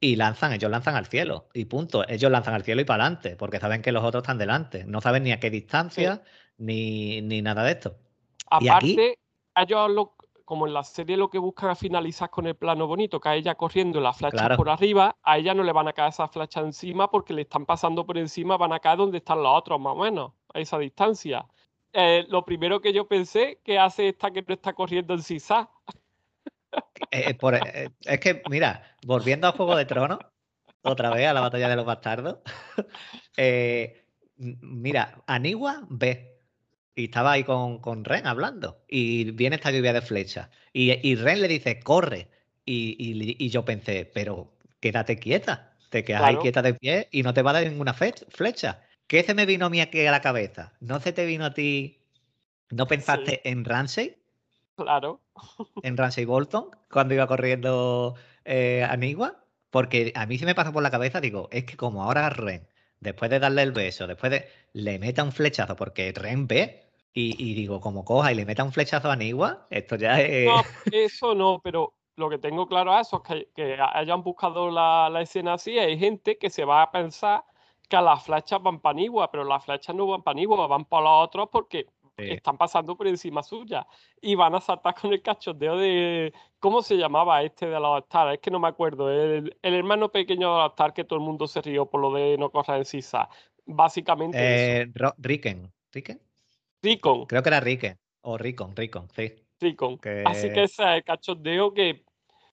y 0.00 0.16
lanzan, 0.16 0.54
ellos 0.54 0.70
lanzan 0.70 0.94
al 0.94 1.06
cielo 1.06 1.48
y 1.52 1.66
punto. 1.66 2.08
Ellos 2.08 2.30
lanzan 2.30 2.54
al 2.54 2.64
cielo 2.64 2.80
y 2.80 2.84
para 2.84 3.04
adelante, 3.04 3.36
porque 3.36 3.60
saben 3.60 3.82
que 3.82 3.92
los 3.92 4.02
otros 4.02 4.22
están 4.22 4.38
delante. 4.38 4.84
No 4.86 5.02
saben 5.02 5.24
ni 5.24 5.32
a 5.32 5.40
qué 5.40 5.50
distancia 5.50 6.22
ni, 6.56 7.20
nada 7.20 7.64
de 7.64 7.72
esto. 7.72 7.98
Aparte, 8.50 9.18
ellos 9.54 9.90
como 10.46 10.66
en 10.66 10.72
la 10.72 10.84
serie 10.84 11.16
lo 11.16 11.28
que 11.28 11.38
buscan 11.38 11.72
es 11.72 11.78
finalizar 11.78 12.30
con 12.30 12.46
el 12.46 12.54
plano 12.54 12.86
bonito, 12.86 13.20
que 13.20 13.28
a 13.28 13.34
ella 13.34 13.56
corriendo 13.56 14.00
las 14.00 14.16
flechas 14.16 14.56
por 14.56 14.70
arriba, 14.70 15.16
a 15.24 15.38
ella 15.38 15.52
no 15.54 15.64
le 15.64 15.72
van 15.72 15.88
a 15.88 15.92
caer 15.92 16.10
esas 16.10 16.30
flechas 16.30 16.64
encima 16.64 17.10
porque 17.10 17.34
le 17.34 17.42
están 17.42 17.66
pasando 17.66 18.06
por 18.06 18.16
encima, 18.16 18.56
van 18.56 18.72
a 18.72 18.78
caer 18.78 18.96
donde 18.96 19.18
están 19.18 19.42
los 19.42 19.52
otros, 19.52 19.80
más 19.80 19.94
o 19.94 19.96
menos, 19.96 20.32
a 20.54 20.60
esa 20.60 20.78
distancia. 20.78 21.44
Eh, 21.92 22.24
lo 22.28 22.44
primero 22.44 22.80
que 22.80 22.92
yo 22.92 23.08
pensé 23.08 23.58
que 23.64 23.76
hace 23.76 24.08
esta 24.08 24.30
que 24.30 24.42
no 24.46 24.54
está 24.54 24.72
corriendo 24.72 25.14
en 25.14 25.22
Sisa. 25.22 25.68
Eh, 27.10 27.30
eh, 27.30 27.60
eh, 27.74 27.88
es 28.04 28.20
que, 28.20 28.42
mira, 28.48 28.96
volviendo 29.04 29.48
a 29.48 29.52
Juego 29.52 29.74
de 29.74 29.84
Tronos, 29.84 30.20
otra 30.82 31.10
vez 31.10 31.26
a 31.26 31.32
la 31.32 31.40
batalla 31.40 31.68
de 31.68 31.76
los 31.76 31.86
bastardos. 31.86 32.38
mira, 34.36 35.22
Anigua 35.26 35.86
ve. 35.88 36.35
Y 36.96 37.04
estaba 37.04 37.32
ahí 37.32 37.44
con, 37.44 37.78
con, 37.78 38.04
Ren 38.04 38.26
hablando. 38.26 38.82
Y 38.88 39.30
viene 39.30 39.56
esta 39.56 39.70
lluvia 39.70 39.92
de 39.92 40.00
flechas. 40.00 40.48
Y, 40.72 41.14
Ren 41.14 41.42
le 41.42 41.48
dice, 41.48 41.78
corre. 41.78 42.28
Y, 42.64 43.48
yo 43.50 43.64
pensé, 43.64 44.10
pero 44.12 44.52
quédate 44.80 45.18
quieta. 45.18 45.74
Te 45.90 46.02
quedas 46.02 46.22
ahí 46.22 46.36
quieta 46.38 46.62
de 46.62 46.74
pie 46.74 47.08
y 47.12 47.22
no 47.22 47.32
te 47.32 47.42
va 47.42 47.50
a 47.50 47.54
dar 47.54 47.70
ninguna 47.70 47.94
flecha. 47.94 48.82
¿Qué 49.06 49.22
se 49.22 49.34
me 49.34 49.46
vino 49.46 49.66
a 49.66 49.70
mí 49.70 49.80
aquí 49.80 50.04
a 50.04 50.10
la 50.10 50.20
cabeza? 50.20 50.72
¿No 50.80 50.98
se 50.98 51.12
te 51.12 51.26
vino 51.26 51.44
a 51.44 51.54
ti? 51.54 52.00
¿No 52.70 52.88
pensaste 52.88 53.48
en 53.48 53.64
Ramsey? 53.64 54.16
Claro. 54.74 55.20
En 55.82 55.96
Ramsey 55.96 56.24
Bolton, 56.24 56.70
cuando 56.90 57.14
iba 57.14 57.26
corriendo 57.26 58.14
eh, 58.44 58.86
porque 59.70 60.12
a 60.14 60.26
mí 60.26 60.38
se 60.38 60.46
me 60.46 60.54
pasa 60.54 60.72
por 60.72 60.82
la 60.82 60.90
cabeza, 60.90 61.20
digo, 61.20 61.48
es 61.52 61.64
que 61.64 61.76
como 61.76 62.02
ahora 62.02 62.30
Ren, 62.30 62.66
después 63.00 63.30
de 63.30 63.38
darle 63.38 63.62
el 63.62 63.72
beso, 63.72 64.06
después 64.06 64.32
de 64.32 64.48
le 64.72 64.98
meta 64.98 65.22
un 65.22 65.32
flechazo, 65.32 65.76
porque 65.76 66.12
Ren 66.12 66.46
ve, 66.46 66.85
y, 67.18 67.54
digo, 67.54 67.80
como 67.80 68.04
coja 68.04 68.30
y 68.30 68.34
le 68.34 68.44
meta 68.44 68.62
un 68.62 68.72
flechazo 68.72 69.08
a 69.08 69.14
Anigua, 69.14 69.66
esto 69.70 69.96
ya 69.96 70.20
es. 70.20 70.46
No, 70.46 70.62
eso 70.92 71.34
no, 71.34 71.60
pero 71.64 71.94
lo 72.16 72.28
que 72.28 72.38
tengo 72.38 72.66
claro 72.66 72.94
es 72.94 73.06
eso, 73.06 73.22
que, 73.22 73.48
que 73.56 73.78
hayan 73.80 74.22
buscado 74.22 74.70
la, 74.70 75.08
la, 75.10 75.22
escena 75.22 75.54
así, 75.54 75.78
hay 75.78 75.98
gente 75.98 76.36
que 76.36 76.50
se 76.50 76.64
va 76.64 76.82
a 76.82 76.90
pensar 76.90 77.42
que 77.88 77.96
las 77.96 78.22
flechas 78.22 78.62
van 78.62 78.80
para 78.80 78.92
Anigua, 78.92 79.30
pero 79.30 79.44
las 79.44 79.64
flechas 79.64 79.94
no 79.94 80.06
van 80.06 80.22
para 80.22 80.32
Anigua, 80.32 80.66
van 80.66 80.84
para 80.84 81.04
los 81.04 81.24
otros 81.24 81.48
porque 81.50 81.86
están 82.16 82.56
pasando 82.56 82.96
por 82.96 83.06
encima 83.06 83.42
suya 83.42 83.86
y 84.20 84.34
van 84.34 84.54
a 84.54 84.60
saltar 84.60 84.94
con 84.94 85.12
el 85.12 85.22
cachondeo 85.22 85.76
de. 85.76 86.32
¿Cómo 86.58 86.82
se 86.82 86.96
llamaba 86.96 87.42
este 87.42 87.66
de 87.66 87.78
los 87.78 88.02
Star? 88.04 88.34
Es 88.34 88.40
que 88.40 88.50
no 88.50 88.58
me 88.58 88.68
acuerdo. 88.68 89.10
El, 89.10 89.56
hermano 89.62 90.10
pequeño 90.10 90.54
de 90.54 90.62
los 90.62 90.70
Star 90.70 90.92
que 90.92 91.04
todo 91.04 91.18
el 91.18 91.24
mundo 91.24 91.46
se 91.46 91.60
rió 91.60 91.86
por 91.86 92.00
lo 92.00 92.12
de 92.12 92.36
no 92.38 92.50
correr 92.50 92.78
en 92.78 92.84
Sisa. 92.84 93.28
Básicamente. 93.66 94.82
Eh, 94.82 94.92
Riken. 95.18 95.72
¿Riken? 95.92 96.20
Ricon. 96.82 97.26
Creo 97.26 97.42
que 97.42 97.48
era 97.48 97.60
Riken. 97.60 97.98
O 98.22 98.36
Ricon, 98.36 98.74
Ricon, 98.74 99.08
sí. 99.14 99.34
Ricon. 99.60 99.98
Así 100.24 100.52
que 100.52 100.64
ese 100.64 100.82
es 100.82 100.96
el 100.96 101.04
cachondeo 101.04 101.72
que, 101.72 102.04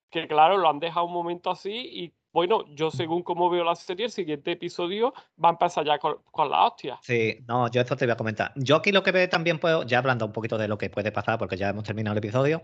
que, 0.10 0.28
claro, 0.28 0.58
lo 0.58 0.70
han 0.70 0.80
dejado 0.80 1.06
un 1.06 1.14
momento 1.14 1.50
así 1.50 1.72
y 1.72 2.14
bueno, 2.34 2.66
yo 2.74 2.90
según 2.90 3.22
como 3.22 3.48
veo 3.50 3.64
la 3.64 3.76
serie, 3.76 4.08
el 4.08 4.12
siguiente 4.12 4.54
episodio 4.54 5.14
va 5.44 5.50
a 5.50 5.52
empezar 5.52 5.86
ya 5.86 6.00
con, 6.00 6.18
la 6.50 6.66
hostia. 6.66 6.98
Sí, 7.04 7.38
no, 7.48 7.70
yo 7.70 7.82
esto 7.82 7.96
te 7.96 8.06
voy 8.06 8.14
a 8.14 8.18
comentar. 8.18 8.52
Yo 8.56 8.78
aquí 8.78 8.92
lo 8.92 9.04
que 9.04 9.12
veo 9.12 9.30
también 9.30 9.60
puedo, 9.60 9.84
ya 9.84 10.00
hablando 10.00 10.26
un 10.26 10.32
poquito 10.32 10.58
de 10.58 10.68
lo 10.68 10.80
que 10.80 10.90
puede 10.90 11.12
pasar, 11.12 11.38
porque 11.38 11.58
ya 11.58 11.70
hemos 11.70 11.84
terminado 11.84 12.14
el 12.14 12.18
episodio, 12.18 12.64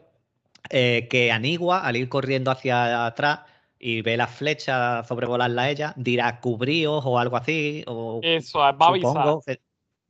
eh, 0.72 1.08
que 1.08 1.32
Anigua, 1.32 1.82
al 1.82 1.98
ir 1.98 2.10
corriendo 2.10 2.50
hacia 2.50 3.06
atrás 3.06 3.42
y 3.78 4.02
ve 4.02 4.18
las 4.18 4.32
flechas 4.32 5.08
sobrevolarla 5.08 5.62
a 5.62 5.70
ella, 5.70 5.94
dirá 5.96 6.40
cubríos 6.42 7.04
o 7.06 7.20
algo 7.20 7.38
así. 7.38 7.84
O, 7.86 8.22
Eso, 8.24 8.58
va 8.58 8.70
a 8.70 8.88
avisar. 8.88 9.40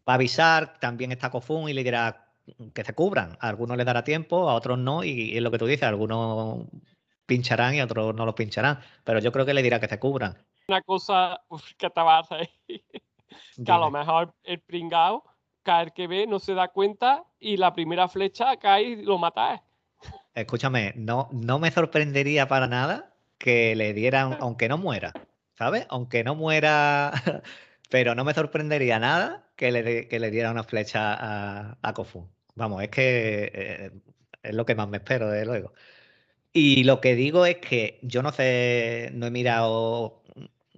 Va 0.09 0.13
a 0.13 0.15
avisar, 0.15 0.79
también 0.79 1.11
está 1.11 1.29
Kofun 1.29 1.69
y 1.69 1.73
le 1.73 1.83
dirá 1.83 2.33
que 2.73 2.83
se 2.83 2.95
cubran. 2.95 3.37
A 3.39 3.49
algunos 3.49 3.77
les 3.77 3.85
dará 3.85 4.03
tiempo, 4.03 4.49
a 4.49 4.55
otros 4.55 4.79
no, 4.79 5.03
y, 5.03 5.33
y 5.33 5.37
es 5.37 5.43
lo 5.43 5.51
que 5.51 5.59
tú 5.59 5.67
dices, 5.67 5.87
algunos 5.87 6.65
pincharán 7.27 7.75
y 7.75 7.81
otros 7.81 8.15
no 8.15 8.25
los 8.25 8.33
pincharán. 8.33 8.79
Pero 9.03 9.19
yo 9.19 9.31
creo 9.31 9.45
que 9.45 9.53
le 9.53 9.61
dirá 9.61 9.79
que 9.79 9.87
se 9.87 9.99
cubran. 9.99 10.35
Una 10.67 10.81
cosa 10.81 11.39
que 11.77 11.89
te 11.89 12.01
vas 12.01 12.31
a 12.31 12.35
hacer, 12.35 12.49
que 12.67 13.71
a 13.71 13.77
lo 13.77 13.91
mejor 13.91 14.33
el 14.43 14.59
pringao, 14.61 15.23
caer 15.63 15.93
que 15.93 16.07
ve, 16.07 16.25
no 16.25 16.39
se 16.39 16.55
da 16.55 16.69
cuenta 16.69 17.23
y 17.39 17.57
la 17.57 17.73
primera 17.73 18.07
flecha 18.07 18.57
cae 18.57 18.83
y 18.83 18.95
lo 19.03 19.19
mata. 19.19 19.61
Escúchame, 20.33 20.93
no, 20.95 21.29
no 21.31 21.59
me 21.59 21.69
sorprendería 21.69 22.47
para 22.47 22.67
nada 22.67 23.13
que 23.37 23.75
le 23.75 23.93
dieran, 23.93 24.37
aunque 24.39 24.69
no 24.69 24.77
muera, 24.77 25.13
¿sabes? 25.53 25.85
Aunque 25.89 26.23
no 26.23 26.35
muera, 26.35 27.11
pero 27.89 28.15
no 28.15 28.23
me 28.23 28.33
sorprendería 28.33 28.99
nada 28.99 29.51
que 29.55 29.71
le, 29.71 30.31
diera 30.31 30.51
una 30.51 30.63
flecha 30.63 31.13
a, 31.13 31.77
a. 31.81 31.93
Vamos, 32.55 32.83
es 32.83 32.89
que 32.89 33.51
eh, 33.53 33.91
es 34.43 34.55
lo 34.55 34.65
que 34.65 34.75
más 34.75 34.89
me 34.89 34.97
espero, 34.97 35.29
de 35.29 35.45
luego. 35.45 35.73
Y 36.53 36.83
lo 36.83 37.01
que 37.01 37.15
digo 37.15 37.45
es 37.45 37.57
que 37.57 37.99
yo 38.01 38.23
no 38.23 38.31
sé, 38.31 39.11
no 39.13 39.27
he 39.27 39.31
mirado 39.31 40.23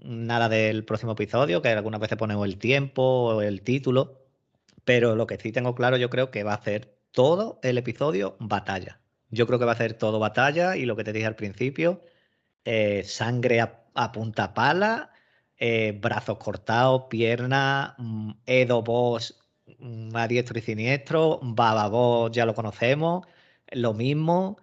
nada 0.04 0.50
del 0.50 0.84
próximo 0.86 1.14
episodio, 1.14 1.62
que 1.62 1.70
algunas 1.70 2.02
veces 2.02 2.18
ponemos 2.18 2.46
el 2.46 2.58
tiempo 2.58 3.02
o 3.04 3.42
el 3.42 3.62
título, 3.62 4.26
pero 4.84 5.16
lo 5.16 5.28
que 5.28 5.38
sí 5.38 5.52
tengo 5.52 5.76
claro 5.76 5.98
yo 5.98 6.10
creo 6.10 6.32
que 6.32 6.44
va 6.44 6.54
a 6.54 6.64
ser 6.64 6.98
todo 7.12 7.60
el 7.64 7.78
episodio 7.78 8.36
batalla. 8.40 9.00
Yo 9.30 9.48
creo 9.48 9.60
que 9.60 9.66
va 9.66 9.74
a 9.74 9.78
ser 9.78 9.94
todo 9.94 10.20
batalla 10.20 10.76
y 10.78 10.86
lo 10.86 10.96
que 10.96 11.04
te 11.04 11.14
dije 11.14 11.26
al 11.26 11.36
principio, 11.36 12.02
eh, 12.66 13.04
sangre 13.06 13.62
a, 13.62 14.12
punta 14.12 14.54
pala, 14.54 15.12
eh, 15.62 15.98
brazos 16.02 16.40
cortados, 16.40 17.04
piernas, 17.10 17.94
mm, 18.00 18.32
Edo 18.48 18.82
Boss 18.82 19.40
mm, 19.78 20.16
a 20.16 20.28
diestro 20.28 20.58
y 20.58 20.62
siniestro, 20.64 21.40
Baba 21.44 21.88
Boss 21.88 22.32
ya 22.32 22.46
lo 22.46 22.56
conocemos, 22.56 23.28
lo 23.72 23.94
mismo. 23.94 24.58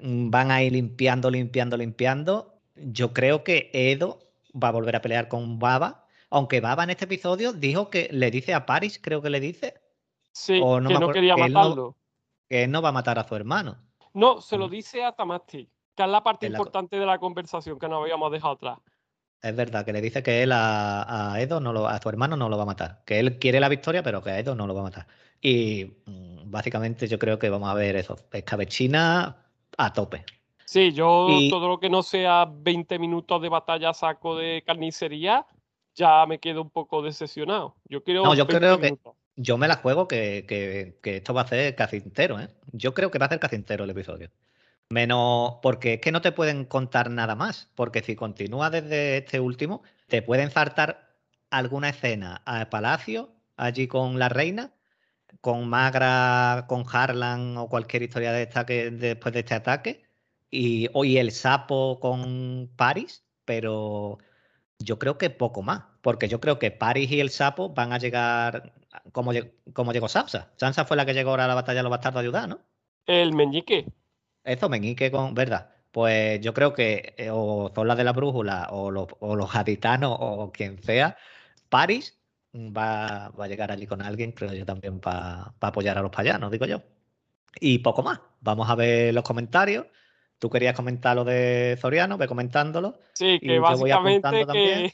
Mm, 0.00 0.30
van 0.30 0.50
a 0.50 0.62
ir 0.62 0.72
limpiando, 0.72 1.30
limpiando, 1.30 1.76
limpiando 1.76 2.54
yo 2.74 3.12
creo 3.12 3.44
que 3.44 3.70
Edo 3.72 4.18
va 4.52 4.68
a 4.68 4.72
volver 4.72 4.96
a 4.96 5.02
pelear 5.02 5.28
con 5.28 5.58
Baba, 5.58 6.06
aunque 6.30 6.60
Baba 6.60 6.84
en 6.84 6.90
este 6.90 7.04
episodio 7.04 7.52
dijo 7.52 7.90
que 7.90 8.08
le 8.10 8.30
dice 8.30 8.54
a 8.54 8.66
Paris, 8.66 8.98
creo 9.00 9.22
que 9.22 9.30
le 9.30 9.40
dice. 9.40 9.74
Sí, 10.32 10.54
que 10.54 10.80
no 10.80 11.10
quería 11.10 11.36
matarlo. 11.36 11.96
que 12.48 12.64
él 12.64 12.70
no 12.70 12.82
va 12.82 12.88
a 12.88 12.92
matar 12.92 13.18
a 13.18 13.28
su 13.28 13.36
hermano. 13.36 13.78
No, 14.12 14.40
se 14.40 14.58
lo 14.58 14.68
dice 14.68 15.04
a 15.04 15.12
Tamasti, 15.12 15.68
que 15.94 16.02
es 16.02 16.08
la 16.08 16.22
parte 16.22 16.46
importante 16.46 16.98
de 16.98 17.06
la 17.06 17.18
conversación 17.18 17.78
que 17.78 17.88
nos 17.88 18.02
habíamos 18.02 18.32
dejado 18.32 18.54
atrás. 18.54 18.78
Es 19.44 19.54
verdad, 19.54 19.84
que 19.84 19.92
le 19.92 20.00
dice 20.00 20.22
que 20.22 20.42
él 20.42 20.52
a, 20.52 21.36
Edo, 21.38 21.60
no 21.60 21.74
lo, 21.74 21.86
a 21.86 22.00
su 22.00 22.08
hermano, 22.08 22.34
no 22.34 22.48
lo 22.48 22.56
va 22.56 22.62
a 22.62 22.66
matar. 22.66 23.02
Que 23.04 23.20
él 23.20 23.38
quiere 23.38 23.60
la 23.60 23.68
victoria, 23.68 24.02
pero 24.02 24.22
que 24.22 24.30
a 24.30 24.38
Edo 24.38 24.54
no 24.54 24.66
lo 24.66 24.74
va 24.74 24.80
a 24.80 24.84
matar. 24.84 25.06
Y 25.42 25.98
mm, 26.06 26.50
básicamente 26.50 27.06
yo 27.06 27.18
creo 27.18 27.38
que 27.38 27.50
vamos 27.50 27.68
a 27.68 27.74
ver 27.74 27.96
eso, 27.96 28.16
escabechina 28.32 29.36
a 29.76 29.92
tope. 29.92 30.24
Sí, 30.64 30.92
yo 30.92 31.28
todo 31.50 31.68
lo 31.68 31.78
que 31.78 31.90
no 31.90 32.02
sea 32.02 32.48
20 32.50 32.98
minutos 32.98 33.42
de 33.42 33.50
batalla 33.50 33.92
saco 33.92 34.34
de 34.34 34.62
carnicería, 34.66 35.46
ya 35.94 36.24
me 36.24 36.38
quedo 36.38 36.62
un 36.62 36.70
poco 36.70 37.02
decepcionado. 37.02 37.76
Yo 37.84 38.02
quiero 38.02 38.24
no, 38.24 38.34
yo 38.34 38.46
creo 38.46 38.80
que 38.80 38.96
yo 39.36 39.58
me 39.58 39.68
la 39.68 39.76
juego 39.76 40.08
que, 40.08 40.46
que, 40.48 41.16
esto 41.16 41.34
va 41.34 41.42
a 41.42 41.46
ser 41.46 41.74
casi 41.74 41.96
entero, 41.96 42.40
¿eh? 42.40 42.48
Yo 42.72 42.94
creo 42.94 43.10
que 43.10 43.18
va 43.18 43.26
a 43.26 43.28
ser 43.28 43.40
casi 43.40 43.56
entero 43.56 43.84
el 43.84 43.90
episodio. 43.90 44.30
Menos 44.90 45.56
porque 45.62 45.94
es 45.94 46.00
que 46.00 46.12
no 46.12 46.20
te 46.20 46.32
pueden 46.32 46.64
contar 46.64 47.10
nada 47.10 47.34
más, 47.34 47.70
porque 47.74 48.02
si 48.02 48.16
continúa 48.16 48.70
desde 48.70 49.18
este 49.18 49.40
último, 49.40 49.82
te 50.08 50.22
pueden 50.22 50.50
faltar 50.50 51.14
alguna 51.50 51.88
escena 51.88 52.42
al 52.44 52.68
palacio, 52.68 53.30
allí 53.56 53.86
con 53.88 54.18
la 54.18 54.28
reina, 54.28 54.72
con 55.40 55.68
Magra, 55.68 56.66
con 56.68 56.84
Harlan 56.90 57.56
o 57.56 57.68
cualquier 57.68 58.02
historia 58.02 58.32
de 58.32 58.42
esta 58.42 58.66
que 58.66 58.90
después 58.90 59.32
de 59.34 59.40
este 59.40 59.54
ataque, 59.54 60.04
y 60.50 60.88
hoy 60.92 61.18
el 61.18 61.32
sapo 61.32 61.98
con 62.00 62.70
Paris, 62.76 63.24
pero 63.44 64.18
yo 64.78 64.98
creo 64.98 65.18
que 65.18 65.30
poco 65.30 65.62
más, 65.62 65.82
porque 66.02 66.28
yo 66.28 66.40
creo 66.40 66.58
que 66.58 66.70
Paris 66.70 67.10
y 67.10 67.20
el 67.20 67.30
sapo 67.30 67.70
van 67.70 67.92
a 67.92 67.98
llegar 67.98 68.72
como, 69.12 69.32
como 69.72 69.92
llegó 69.92 70.08
Sansa. 70.08 70.52
Sansa 70.56 70.84
fue 70.84 70.96
la 70.96 71.06
que 71.06 71.14
llegó 71.14 71.30
ahora 71.30 71.46
a 71.46 71.48
la 71.48 71.54
batalla 71.54 71.78
de 71.78 71.82
los 71.84 71.90
bastardos 71.90 72.18
a 72.18 72.20
ayudar, 72.20 72.48
¿no? 72.48 72.60
El 73.06 73.32
meñique. 73.32 73.86
Eso, 74.44 74.68
meñique 74.68 75.10
con, 75.10 75.34
¿verdad? 75.34 75.70
Pues 75.90 76.40
yo 76.40 76.52
creo 76.54 76.74
que 76.74 77.14
eh, 77.16 77.30
o 77.30 77.72
son 77.74 77.88
las 77.88 77.96
de 77.96 78.04
la 78.04 78.12
brújula 78.12 78.68
o 78.70 78.90
los, 78.90 79.08
o 79.20 79.36
los 79.36 79.52
gaditanos 79.52 80.16
o 80.18 80.52
quien 80.52 80.82
sea, 80.82 81.16
Paris 81.68 82.18
va, 82.54 83.30
va, 83.30 83.44
a 83.44 83.48
llegar 83.48 83.70
allí 83.72 83.86
con 83.86 84.02
alguien, 84.02 84.32
creo 84.32 84.52
yo 84.52 84.66
también, 84.66 85.00
para 85.00 85.54
apoyar 85.60 85.98
a 85.98 86.02
los 86.02 86.10
payanos, 86.10 86.50
digo 86.50 86.66
yo. 86.66 86.82
Y 87.60 87.78
poco 87.78 88.02
más. 88.02 88.20
Vamos 88.40 88.68
a 88.68 88.74
ver 88.74 89.14
los 89.14 89.24
comentarios. 89.24 89.86
Tú 90.38 90.50
querías 90.50 90.74
comentar 90.74 91.16
lo 91.16 91.24
de 91.24 91.78
Zoriano, 91.80 92.18
ve 92.18 92.26
comentándolo. 92.26 92.98
Sí, 93.14 93.38
que 93.40 93.58
básicamente 93.58 94.46
que, 94.52 94.92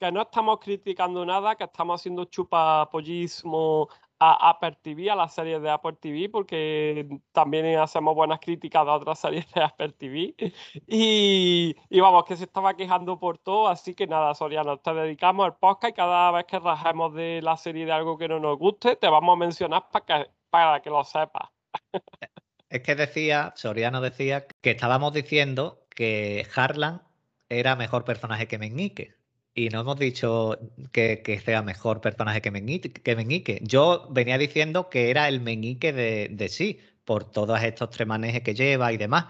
que, 0.00 0.12
no 0.12 0.22
estamos 0.22 0.58
criticando 0.60 1.24
nada, 1.24 1.56
que 1.56 1.64
estamos 1.64 2.00
haciendo 2.00 2.24
chupapollismo 2.24 3.88
a 4.20 4.50
Apple 4.50 4.76
TV, 4.82 5.10
a 5.10 5.16
las 5.16 5.34
series 5.34 5.62
de 5.62 5.70
Apple 5.70 5.94
TV, 6.00 6.28
porque 6.28 7.08
también 7.32 7.78
hacemos 7.78 8.14
buenas 8.14 8.40
críticas 8.40 8.86
a 8.86 8.94
otras 8.94 9.18
series 9.18 9.50
de 9.52 9.62
Apple 9.62 9.92
TV. 9.92 10.34
Y, 10.86 11.76
y, 11.90 12.00
vamos, 12.00 12.24
que 12.24 12.36
se 12.36 12.44
estaba 12.44 12.74
quejando 12.76 13.18
por 13.18 13.38
todo, 13.38 13.68
así 13.68 13.94
que 13.94 14.06
nada, 14.06 14.34
Soriano, 14.34 14.78
te 14.78 14.92
dedicamos 14.94 15.44
al 15.44 15.56
podcast 15.56 15.92
y 15.92 15.96
cada 15.96 16.30
vez 16.32 16.44
que 16.46 16.58
rajemos 16.58 17.14
de 17.14 17.40
la 17.42 17.56
serie 17.56 17.86
de 17.86 17.92
algo 17.92 18.18
que 18.18 18.28
no 18.28 18.40
nos 18.40 18.58
guste, 18.58 18.96
te 18.96 19.08
vamos 19.08 19.34
a 19.34 19.38
mencionar 19.38 19.88
para 19.90 20.04
que, 20.04 20.30
para 20.50 20.80
que 20.80 20.90
lo 20.90 21.04
sepas. 21.04 21.48
Es 22.70 22.82
que 22.82 22.94
decía, 22.94 23.54
Soriano 23.56 24.02
decía 24.02 24.46
que 24.60 24.72
estábamos 24.72 25.14
diciendo 25.14 25.86
que 25.88 26.46
Harlan 26.54 27.02
era 27.48 27.76
mejor 27.76 28.04
personaje 28.04 28.46
que 28.46 28.58
Meñique 28.58 29.17
y 29.58 29.70
no 29.70 29.80
hemos 29.80 29.98
dicho 29.98 30.56
que, 30.92 31.42
sea 31.44 31.62
mejor 31.62 32.00
personaje 32.00 32.40
que 32.40 32.52
Meñique, 32.52 33.60
Yo 33.62 34.06
venía 34.10 34.38
diciendo 34.38 34.88
que 34.88 35.10
era 35.10 35.28
el 35.28 35.40
Meñique 35.40 35.92
de, 35.92 36.48
sí, 36.48 36.78
por 37.04 37.24
todos 37.24 37.60
estos 37.62 37.90
tres 37.90 38.06
manejes 38.06 38.42
que 38.42 38.54
lleva 38.54 38.92
y 38.92 38.96
demás. 38.98 39.26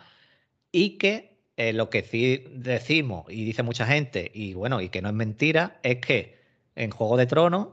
Y 0.70 0.98
que 0.98 1.38
eh, 1.56 1.72
lo 1.72 1.88
que 1.88 2.02
sí 2.02 2.44
decimos, 2.50 3.24
y 3.30 3.44
dice 3.44 3.62
mucha 3.62 3.86
gente, 3.86 4.30
y 4.34 4.52
bueno, 4.52 4.82
y 4.82 4.90
que 4.90 5.00
no 5.00 5.08
es 5.08 5.14
mentira, 5.14 5.80
es 5.82 5.96
que 5.96 6.38
en 6.76 6.90
Juego 6.90 7.16
de 7.16 7.26
Tronos 7.26 7.68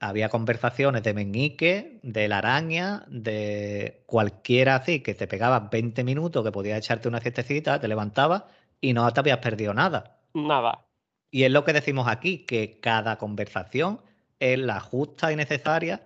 había 0.00 0.30
conversaciones 0.30 1.04
de 1.04 1.14
Meñique, 1.14 2.00
de 2.02 2.26
la 2.26 2.38
araña, 2.38 3.04
de 3.08 4.02
cualquiera 4.06 4.76
así, 4.76 5.00
que 5.00 5.14
te 5.14 5.28
pegaba 5.28 5.68
20 5.70 6.02
minutos, 6.02 6.44
que 6.44 6.50
podías 6.50 6.78
echarte 6.78 7.06
una 7.06 7.20
siestecita, 7.20 7.78
te 7.80 7.86
levantabas 7.86 8.44
y 8.80 8.94
no 8.94 9.08
te 9.12 9.20
habías 9.20 9.38
perdido 9.38 9.74
nada. 9.74 10.18
Nada. 10.34 10.89
Y 11.30 11.44
es 11.44 11.50
lo 11.50 11.64
que 11.64 11.72
decimos 11.72 12.08
aquí, 12.08 12.38
que 12.46 12.80
cada 12.80 13.18
conversación 13.18 14.00
es 14.40 14.58
la 14.58 14.80
justa 14.80 15.32
y 15.32 15.36
necesaria 15.36 16.02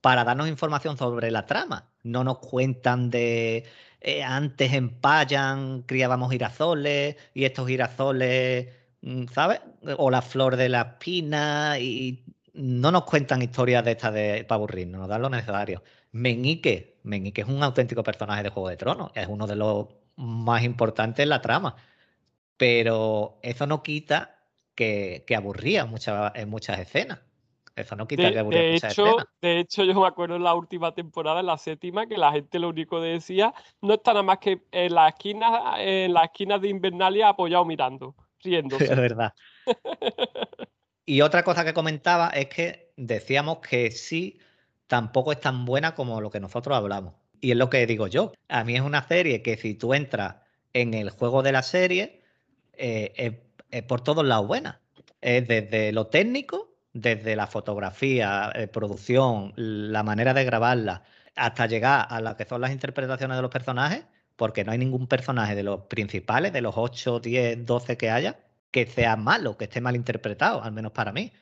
para 0.00 0.24
darnos 0.24 0.48
información 0.48 0.96
sobre 0.96 1.30
la 1.30 1.46
trama. 1.46 1.90
No 2.02 2.24
nos 2.24 2.38
cuentan 2.38 3.10
de 3.10 3.64
eh, 4.00 4.22
antes 4.22 4.72
en 4.72 4.90
Payan 4.90 5.82
criábamos 5.82 6.30
girasoles 6.30 7.16
y 7.34 7.44
estos 7.44 7.68
girasoles, 7.68 8.68
mm, 9.02 9.26
¿sabes? 9.28 9.60
O 9.98 10.10
la 10.10 10.22
flor 10.22 10.56
de 10.56 10.68
la 10.68 10.80
espina 10.82 11.78
y 11.78 12.24
no 12.54 12.90
nos 12.90 13.04
cuentan 13.04 13.42
historias 13.42 13.84
de 13.84 13.92
estas 13.92 14.14
de 14.14 14.44
para 14.44 14.56
aburrirnos, 14.56 15.00
nos 15.00 15.08
dan 15.08 15.22
lo 15.22 15.30
necesario. 15.30 15.82
Meñique, 16.12 16.98
Meñique 17.04 17.42
es 17.42 17.48
un 17.48 17.62
auténtico 17.62 18.02
personaje 18.02 18.42
de 18.42 18.50
Juego 18.50 18.68
de 18.68 18.76
Tronos, 18.76 19.12
es 19.14 19.26
uno 19.28 19.46
de 19.46 19.56
los 19.56 19.86
más 20.16 20.62
importantes 20.64 21.22
en 21.22 21.28
la 21.30 21.40
trama. 21.42 21.76
Pero 22.56 23.38
eso 23.42 23.66
no 23.66 23.82
quita 23.82 24.39
que, 24.80 25.36
aburría 25.36 25.86
en 26.34 26.48
muchas 26.48 26.78
escenas. 26.78 27.20
Eso 27.76 27.96
no 27.96 28.08
quita 28.08 28.32
que 28.32 28.38
aburría 28.38 28.62
de 28.62 28.72
muchas 28.72 28.92
hecho, 28.92 29.16
De 29.40 29.60
hecho, 29.60 29.84
yo 29.84 29.94
me 29.94 30.06
acuerdo 30.06 30.36
en 30.36 30.42
la 30.42 30.54
última 30.54 30.94
temporada, 30.94 31.40
en 31.40 31.46
la 31.46 31.58
séptima, 31.58 32.06
que 32.06 32.16
la 32.16 32.32
gente 32.32 32.58
lo 32.58 32.68
único 32.68 33.00
que 33.00 33.08
decía 33.08 33.54
no 33.82 33.94
está 33.94 34.12
nada 34.12 34.22
más 34.22 34.38
que 34.38 34.62
en 34.72 34.94
la 34.94 35.08
esquina, 35.08 35.74
en 35.78 36.14
la 36.14 36.24
esquina 36.24 36.58
de 36.58 36.68
Invernalia 36.68 37.28
apoyado 37.28 37.64
mirando, 37.64 38.14
riéndose. 38.42 38.84
Es 38.84 38.96
verdad. 38.96 39.34
y 41.06 41.20
otra 41.20 41.42
cosa 41.42 41.64
que 41.64 41.74
comentaba 41.74 42.28
es 42.28 42.46
que 42.46 42.92
decíamos 42.96 43.58
que 43.58 43.90
sí, 43.90 44.38
tampoco 44.86 45.32
es 45.32 45.40
tan 45.40 45.64
buena 45.64 45.94
como 45.94 46.20
lo 46.20 46.30
que 46.30 46.40
nosotros 46.40 46.76
hablamos. 46.76 47.14
Y 47.40 47.52
es 47.52 47.56
lo 47.56 47.70
que 47.70 47.86
digo 47.86 48.06
yo. 48.06 48.32
A 48.48 48.64
mí 48.64 48.74
es 48.76 48.82
una 48.82 49.06
serie 49.06 49.42
que 49.42 49.56
si 49.56 49.74
tú 49.74 49.94
entras 49.94 50.36
en 50.72 50.94
el 50.94 51.10
juego 51.10 51.42
de 51.42 51.52
la 51.52 51.62
serie, 51.62 52.22
eh, 52.74 53.12
es 53.16 53.34
por 53.86 54.00
todos 54.02 54.24
lados 54.24 54.46
buena. 54.46 54.80
Es 55.20 55.46
desde 55.46 55.92
lo 55.92 56.06
técnico, 56.08 56.70
desde 56.92 57.36
la 57.36 57.46
fotografía, 57.46 58.52
eh, 58.54 58.66
producción, 58.68 59.52
la 59.56 60.02
manera 60.02 60.34
de 60.34 60.44
grabarla, 60.44 61.04
hasta 61.36 61.66
llegar 61.66 62.06
a 62.10 62.20
lo 62.20 62.36
que 62.36 62.44
son 62.44 62.60
las 62.60 62.72
interpretaciones 62.72 63.36
de 63.36 63.42
los 63.42 63.50
personajes, 63.50 64.04
porque 64.36 64.64
no 64.64 64.72
hay 64.72 64.78
ningún 64.78 65.06
personaje 65.06 65.54
de 65.54 65.62
los 65.62 65.82
principales, 65.82 66.52
de 66.52 66.62
los 66.62 66.74
8, 66.76 67.20
10, 67.20 67.66
12 67.66 67.96
que 67.96 68.10
haya, 68.10 68.40
que 68.70 68.86
sea 68.86 69.16
malo, 69.16 69.56
que 69.56 69.64
esté 69.64 69.80
mal 69.80 69.96
interpretado, 69.96 70.62
al 70.62 70.72
menos 70.72 70.92
para 70.92 71.12
mí. 71.12 71.32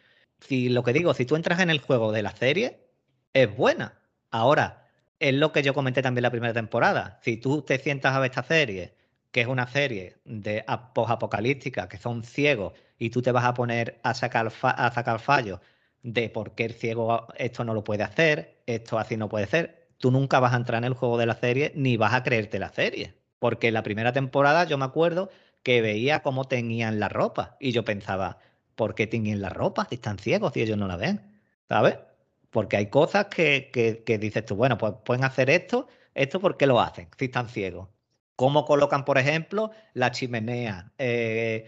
Si 0.41 0.68
lo 0.68 0.83
que 0.83 0.93
digo, 0.93 1.14
si 1.14 1.24
tú 1.26 1.37
entras 1.37 1.61
en 1.61 1.70
el 1.70 1.81
juego 1.81 2.12
de 2.12 2.22
la 2.22 2.33
serie, 2.33 2.89
es 3.33 3.55
buena. 3.57 3.99
Ahora, 4.31 4.89
es 5.20 5.35
lo 5.35 5.53
que 5.53 5.62
yo 5.62 5.74
comenté 5.74 6.03
también 6.03 6.22
la 6.22 6.31
primera 6.31 6.53
temporada. 6.55 7.20
Si 7.22 7.37
tú 7.37 7.62
te 7.62 7.79
sientas 7.79 8.14
a 8.14 8.20
ver 8.20 8.31
esta 8.31 8.43
serie 8.45 8.95
que 9.31 9.41
es 9.43 9.47
una 9.47 9.66
serie 9.66 10.16
de 10.24 10.64
post-apocalíptica 10.95 11.89
que 11.89 11.99
son 11.99 12.24
ciegos 12.24 12.72
y 12.99 13.11
tú 13.11 13.22
te 13.22 13.33
vas 13.33 13.45
a 13.45 13.55
poner 13.55 14.01
a 14.03 14.14
sacar, 14.14 14.51
a 14.62 14.91
sacar 14.93 15.20
fallos 15.20 15.61
de 16.03 16.31
por 16.31 16.55
qué 16.55 16.64
el 16.64 16.74
ciego 16.74 17.26
esto 17.37 17.64
no 17.64 17.74
lo 17.74 17.85
puede 17.85 18.03
hacer, 18.05 18.62
esto 18.66 18.99
así 18.99 19.16
no 19.16 19.29
puede 19.29 19.47
ser, 19.47 19.89
tú 19.99 20.11
nunca 20.11 20.41
vas 20.41 20.55
a 20.55 20.57
entrar 20.57 20.79
en 20.79 20.85
el 20.85 20.95
juego 20.95 21.18
de 21.18 21.26
la 21.26 21.35
serie 21.35 21.72
ni 21.74 21.97
vas 21.97 22.14
a 22.14 22.22
creerte 22.22 22.59
la 22.59 22.70
serie. 22.70 23.14
Porque 23.39 23.68
en 23.68 23.74
la 23.74 23.83
primera 23.83 24.12
temporada 24.12 24.64
yo 24.64 24.79
me 24.79 24.85
acuerdo 24.85 25.31
que 25.62 25.81
veía 25.81 26.22
cómo 26.22 26.45
tenían 26.47 26.99
la 27.01 27.09
ropa 27.09 27.57
y 27.61 27.72
yo 27.72 27.85
pensaba, 27.85 28.39
¿por 28.74 28.95
qué 28.95 29.07
tenían 29.07 29.41
la 29.43 29.51
ropa 29.51 29.87
si 29.89 29.97
están 29.97 30.18
ciegos 30.18 30.57
y 30.57 30.62
ellos 30.62 30.79
no 30.79 30.89
la 30.89 30.97
ven? 30.97 31.20
¿Sabes? 31.68 31.99
Porque 32.51 32.76
hay 32.76 32.87
cosas 32.89 33.26
que, 33.26 33.70
que, 33.72 34.03
que 34.05 34.18
dices 34.18 34.45
tú, 34.47 34.57
bueno, 34.57 34.79
pues 34.79 34.95
pueden 35.05 35.24
hacer 35.24 35.51
esto, 35.51 35.89
esto 36.14 36.41
¿por 36.41 36.57
qué 36.57 36.66
lo 36.66 36.81
hacen 36.81 37.09
si 37.18 37.26
están 37.26 37.49
ciegos? 37.49 37.89
Cómo 38.39 38.64
colocan, 38.64 39.05
por 39.05 39.18
ejemplo, 39.18 39.72
la 39.95 40.12
chimenea. 40.12 40.93
Eh, 40.97 41.66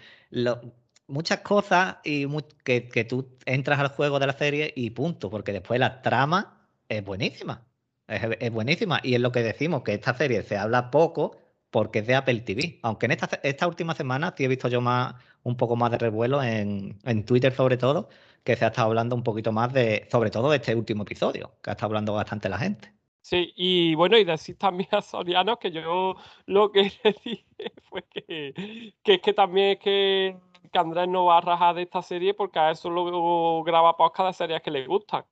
muchas 1.08 1.40
cosas 1.40 1.96
y 2.04 2.28
que, 2.62 3.06
tú 3.08 3.36
entras 3.44 3.80
al 3.80 3.88
juego 3.88 4.20
de 4.20 4.28
la 4.28 4.34
serie 4.34 4.72
y 4.76 4.90
punto, 4.90 5.30
porque 5.30 5.52
después 5.52 5.80
la 5.80 6.00
trama 6.00 6.68
es 6.88 7.04
buenísima. 7.04 7.66
Es, 8.06 8.52
buenísima. 8.52 9.00
Y 9.02 9.14
es 9.16 9.20
lo 9.20 9.32
que 9.32 9.42
decimos, 9.42 9.82
que 9.82 9.94
esta 9.94 10.14
serie 10.14 10.44
se 10.44 10.56
habla 10.58 10.92
poco 10.92 11.36
porque 11.70 12.00
es 12.00 12.06
de 12.06 12.14
Apple 12.14 12.40
TV. 12.42 12.78
Aunque 12.82 13.06
en 13.06 13.12
esta, 13.12 13.66
última 13.66 13.96
semana 13.96 14.32
sí 14.36 14.44
he 14.44 14.48
visto 14.48 14.68
yo 14.68 14.80
más, 14.80 15.16
un 15.42 15.56
poco 15.56 15.74
más 15.74 15.90
de 15.90 15.98
revuelo 15.98 16.40
en, 16.40 17.00
en 17.04 17.24
Twitter 17.24 17.52
sobre 17.52 17.78
todo, 17.78 18.08
que 18.44 18.54
se 18.54 18.64
ha 18.64 18.68
estado 18.68 18.86
hablando 18.88 19.16
un 19.16 19.24
poquito 19.24 19.50
más 19.50 19.72
de, 19.72 20.06
sobre 20.10 20.30
todo 20.30 20.50
de 20.50 20.58
este 20.58 20.76
último 20.76 21.02
episodio, 21.02 21.52
que 21.62 21.70
ha 21.70 21.72
estado 21.72 21.88
hablando 21.88 22.14
bastante 22.14 22.48
la 22.48 22.58
gente. 22.58 22.99
Sí, 23.22 23.52
y 23.54 23.94
bueno, 23.94 24.16
y 24.16 24.24
decir 24.24 24.56
también 24.56 24.88
a 24.92 25.02
Soriano 25.02 25.58
que 25.58 25.70
yo 25.70 26.16
lo 26.46 26.72
que 26.72 26.82
le 27.04 27.14
dije 27.24 27.72
fue 27.88 28.02
que, 28.04 28.94
que 29.02 29.14
es 29.14 29.20
que 29.20 29.32
también 29.32 29.72
es 29.72 29.78
que, 29.78 30.36
que 30.72 30.78
Andrés 30.78 31.08
no 31.08 31.26
va 31.26 31.38
a 31.38 31.40
rajar 31.42 31.74
de 31.74 31.82
esta 31.82 32.02
serie 32.02 32.34
porque 32.34 32.58
a 32.58 32.70
eso 32.70 32.88
luego 32.90 33.62
graba 33.62 33.96
podcast 33.96 34.28
de 34.28 34.44
series 34.44 34.62
que 34.62 34.70
le 34.70 34.86
gustan. 34.86 35.24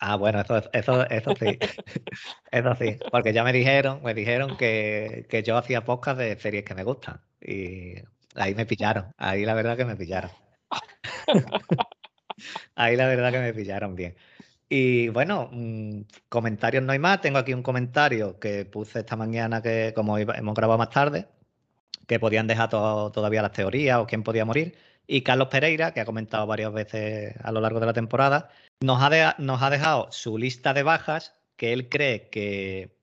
Ah, 0.00 0.16
bueno, 0.16 0.40
eso, 0.40 0.58
eso, 0.72 1.08
eso 1.10 1.34
sí. 1.36 1.58
eso 2.52 2.74
sí. 2.76 2.98
Porque 3.10 3.32
ya 3.32 3.42
me 3.42 3.52
dijeron, 3.52 4.00
me 4.02 4.14
dijeron 4.14 4.56
que, 4.56 5.26
que 5.28 5.42
yo 5.42 5.56
hacía 5.56 5.84
podcast 5.84 6.18
de 6.18 6.38
series 6.38 6.64
que 6.64 6.74
me 6.74 6.84
gustan. 6.84 7.20
Y 7.40 7.94
ahí 8.36 8.54
me 8.54 8.66
pillaron. 8.66 9.12
Ahí 9.16 9.44
la 9.44 9.54
verdad 9.54 9.76
que 9.76 9.84
me 9.84 9.96
pillaron. 9.96 10.30
ahí 12.76 12.96
la 12.96 13.06
verdad 13.06 13.32
que 13.32 13.40
me 13.40 13.54
pillaron 13.54 13.96
bien. 13.96 14.16
Y 14.68 15.08
bueno, 15.08 15.48
mm, 15.50 16.02
comentarios 16.28 16.84
no 16.84 16.92
hay 16.92 16.98
más. 16.98 17.20
Tengo 17.20 17.38
aquí 17.38 17.54
un 17.54 17.62
comentario 17.62 18.38
que 18.38 18.64
puse 18.66 19.00
esta 19.00 19.16
mañana 19.16 19.62
que 19.62 19.92
como 19.94 20.18
hemos 20.18 20.54
grabado 20.54 20.78
más 20.78 20.90
tarde, 20.90 21.28
que 22.06 22.20
podían 22.20 22.46
dejar 22.46 22.70
todavía 22.70 23.42
las 23.42 23.52
teorías 23.52 23.98
o 23.98 24.06
quién 24.06 24.22
podía 24.22 24.44
morir. 24.44 24.76
Y 25.06 25.22
Carlos 25.22 25.48
Pereira, 25.48 25.92
que 25.94 26.00
ha 26.00 26.04
comentado 26.04 26.46
varias 26.46 26.72
veces 26.72 27.34
a 27.42 27.52
lo 27.52 27.60
largo 27.60 27.80
de 27.80 27.86
la 27.86 27.92
temporada, 27.94 28.50
nos 28.80 29.02
ha, 29.02 29.36
nos 29.38 29.62
ha 29.62 29.70
dejado 29.70 30.08
su 30.12 30.38
lista 30.38 30.74
de 30.74 30.82
bajas 30.82 31.34
que 31.56 31.72
él 31.72 31.88
cree 31.88 32.28
que 32.30 32.96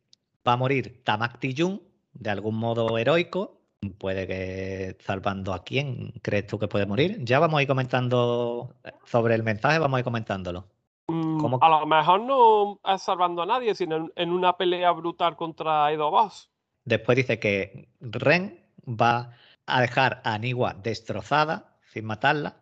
va 0.48 0.54
a 0.54 0.58
morir 0.58 1.04
Tamak 1.04 1.40
Tijun 1.40 1.82
de 2.14 2.30
algún 2.30 2.56
modo 2.56 2.98
heroico. 2.98 3.62
Puede 4.00 4.28
que 4.28 4.98
salvando 5.06 5.54
a 5.54 5.64
quién 5.64 6.14
crees 6.22 6.48
tú 6.48 6.60
que 6.60 6.68
puede 6.68 6.86
morir. 6.86 7.20
Ya 7.24 7.40
vamos 7.40 7.60
a 7.60 7.62
ir 7.64 7.68
comentando 7.68 8.76
sobre 9.06 9.36
el 9.36 9.44
mensaje, 9.44 9.80
vamos 9.80 9.98
a 9.98 10.00
ir 10.02 10.06
comentándolo. 10.06 10.75
Mm, 11.08 11.58
a 11.62 11.70
lo 11.70 11.86
mejor 11.86 12.22
no 12.22 12.80
salvando 12.98 13.44
a 13.44 13.46
nadie, 13.46 13.76
sino 13.76 14.10
en, 14.16 14.32
una 14.32 14.58
pelea 14.58 14.92
brutal 14.92 15.36
contra 15.36 15.92
Edo 15.92 16.10
Boss. 16.10 16.50
Después 16.84 17.16
dice 17.16 17.40
que 17.40 17.90
Ren 18.00 18.60
va 18.88 19.32
a 19.66 19.82
dejar 19.82 20.22
a 20.24 20.34
Anigua 20.34 20.74
destrozada 20.74 21.78
sin 21.92 22.06
matarla. 22.06 22.58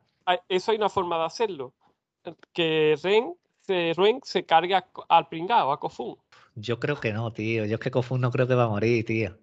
Eso 0.49 0.71
hay 0.71 0.77
una 0.77 0.89
forma 0.89 1.17
de 1.17 1.25
hacerlo. 1.25 1.73
Que 2.53 2.97
Ren 3.01 3.33
se, 3.61 3.93
Ren 3.95 4.19
se 4.23 4.45
cargue 4.45 4.79
al 5.09 5.27
pringado, 5.27 5.71
a 5.71 5.79
Kofun. 5.79 6.17
Yo 6.55 6.79
creo 6.79 6.99
que 6.99 7.13
no, 7.13 7.31
tío. 7.31 7.65
Yo 7.65 7.75
es 7.75 7.79
que 7.79 7.91
Kofun 7.91 8.21
no 8.21 8.31
creo 8.31 8.47
que 8.47 8.55
va 8.55 8.65
a 8.65 8.69
morir, 8.69 9.05
tío. 9.05 9.37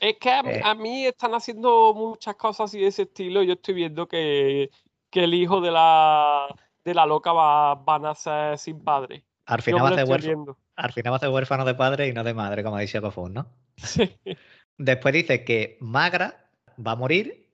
Es 0.00 0.16
que 0.18 0.30
a, 0.30 0.40
eh. 0.40 0.74
mí 0.76 1.06
están 1.06 1.34
haciendo 1.34 1.94
muchas 1.94 2.36
cosas 2.36 2.70
así 2.70 2.80
de 2.80 2.88
ese 2.88 3.02
estilo. 3.02 3.42
Yo 3.42 3.54
estoy 3.54 3.74
viendo 3.74 4.06
que, 4.06 4.70
que 5.10 5.24
el 5.24 5.34
hijo 5.34 5.60
de 5.60 5.70
la, 5.70 6.48
de 6.86 6.94
la 6.94 7.04
loca 7.04 7.32
va, 7.32 7.74
van 7.74 8.06
a 8.06 8.14
ser 8.14 8.56
sin 8.58 8.82
padre. 8.82 9.24
Al 9.44 9.60
final, 9.60 9.84
va 9.84 9.88
a 9.90 9.94
ser 9.94 10.08
huérfano, 10.08 10.56
al 10.76 10.92
final 10.92 11.12
va 11.12 11.16
a 11.16 11.20
ser 11.20 11.28
huérfano 11.28 11.64
de 11.64 11.74
padre 11.74 12.08
y 12.08 12.12
no 12.12 12.24
de 12.24 12.32
madre, 12.32 12.62
como 12.62 12.78
dice 12.78 13.00
Kofun, 13.00 13.34
¿no? 13.34 13.48
Sí. 13.76 14.16
Después 14.78 15.12
dice 15.12 15.44
que 15.44 15.78
Magra 15.80 16.48
va 16.84 16.92
a 16.92 16.96
morir 16.96 17.50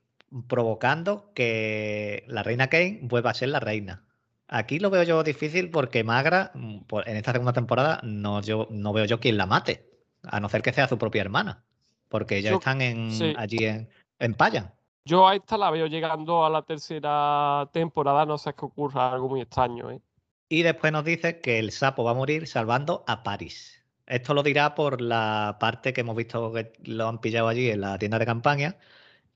provocando 0.48 1.32
que 1.34 2.24
la 2.26 2.42
reina 2.42 2.68
Kane 2.68 3.00
vuelva 3.02 3.30
a 3.30 3.34
ser 3.34 3.48
la 3.48 3.60
reina. 3.60 4.04
Aquí 4.48 4.78
lo 4.78 4.90
veo 4.90 5.02
yo 5.02 5.22
difícil 5.22 5.70
porque 5.70 6.04
Magra, 6.04 6.50
mm, 6.54 6.80
en 7.06 7.16
esta 7.16 7.32
segunda 7.32 7.54
temporada, 7.54 8.00
no, 8.02 8.42
yo, 8.42 8.68
no 8.70 8.92
veo 8.92 9.06
yo 9.06 9.18
quien 9.18 9.38
la 9.38 9.46
mate, 9.46 9.88
a 10.24 10.40
no 10.40 10.48
ser 10.50 10.62
que 10.62 10.72
sea 10.72 10.88
su 10.88 10.98
propia 10.98 11.22
hermana, 11.22 11.64
porque 12.08 12.36
ellos 12.36 12.54
están 12.54 12.82
en, 12.82 13.34
allí 13.38 13.64
en, 13.64 13.88
en 14.18 14.34
Payan. 14.34 14.72
Yo 15.04 15.26
a 15.26 15.34
esta 15.34 15.58
la 15.58 15.70
veo 15.70 15.86
llegando 15.86 16.44
a 16.44 16.50
la 16.50 16.62
tercera 16.62 17.68
temporada, 17.72 18.24
no 18.24 18.38
sé 18.38 18.54
qué 18.54 18.64
ocurra, 18.64 19.12
algo 19.12 19.28
muy 19.28 19.40
extraño. 19.40 19.90
¿eh? 19.90 20.00
Y 20.48 20.62
después 20.62 20.92
nos 20.92 21.04
dice 21.04 21.40
que 21.40 21.58
el 21.58 21.72
sapo 21.72 22.04
va 22.04 22.12
a 22.12 22.14
morir 22.14 22.46
salvando 22.46 23.04
a 23.06 23.22
Paris. 23.22 23.82
Esto 24.06 24.34
lo 24.34 24.42
dirá 24.42 24.74
por 24.74 25.00
la 25.00 25.56
parte 25.58 25.92
que 25.92 26.02
hemos 26.02 26.16
visto 26.16 26.52
que 26.52 26.72
lo 26.84 27.08
han 27.08 27.20
pillado 27.20 27.48
allí 27.48 27.70
en 27.70 27.80
la 27.80 27.98
tienda 27.98 28.18
de 28.18 28.26
campaña, 28.26 28.76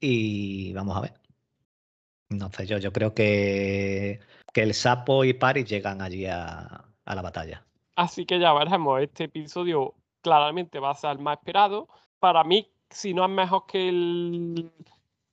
y 0.01 0.73
vamos 0.73 0.97
a 0.97 1.01
ver. 1.01 1.15
No 2.29 2.51
sé 2.51 2.67
yo, 2.67 2.79
yo 2.79 2.93
creo 2.93 3.15
que, 3.15 4.21
que 4.53 4.63
el 4.63 4.75
sapo 4.75 5.25
y 5.25 5.35
Paris 5.35 5.69
llegan 5.69 6.03
allí 6.03 6.27
a, 6.27 6.85
la 7.05 7.23
batalla. 7.23 7.65
Así 7.95 8.27
que 8.27 8.39
ya 8.39 8.53
veremos, 8.53 9.01
este 9.01 9.25
episodio 9.25 9.95
claramente 10.21 10.81
va 10.81 10.91
a 10.91 10.95
ser 10.95 11.13
el 11.13 11.19
más 11.21 11.39
esperado. 11.39 11.89
Para 12.19 12.43
mí, 12.45 12.71
si 12.91 13.15
no 13.15 13.25
es 13.25 13.31
mejor 13.31 13.67
que 13.67 13.89
el, 13.89 14.73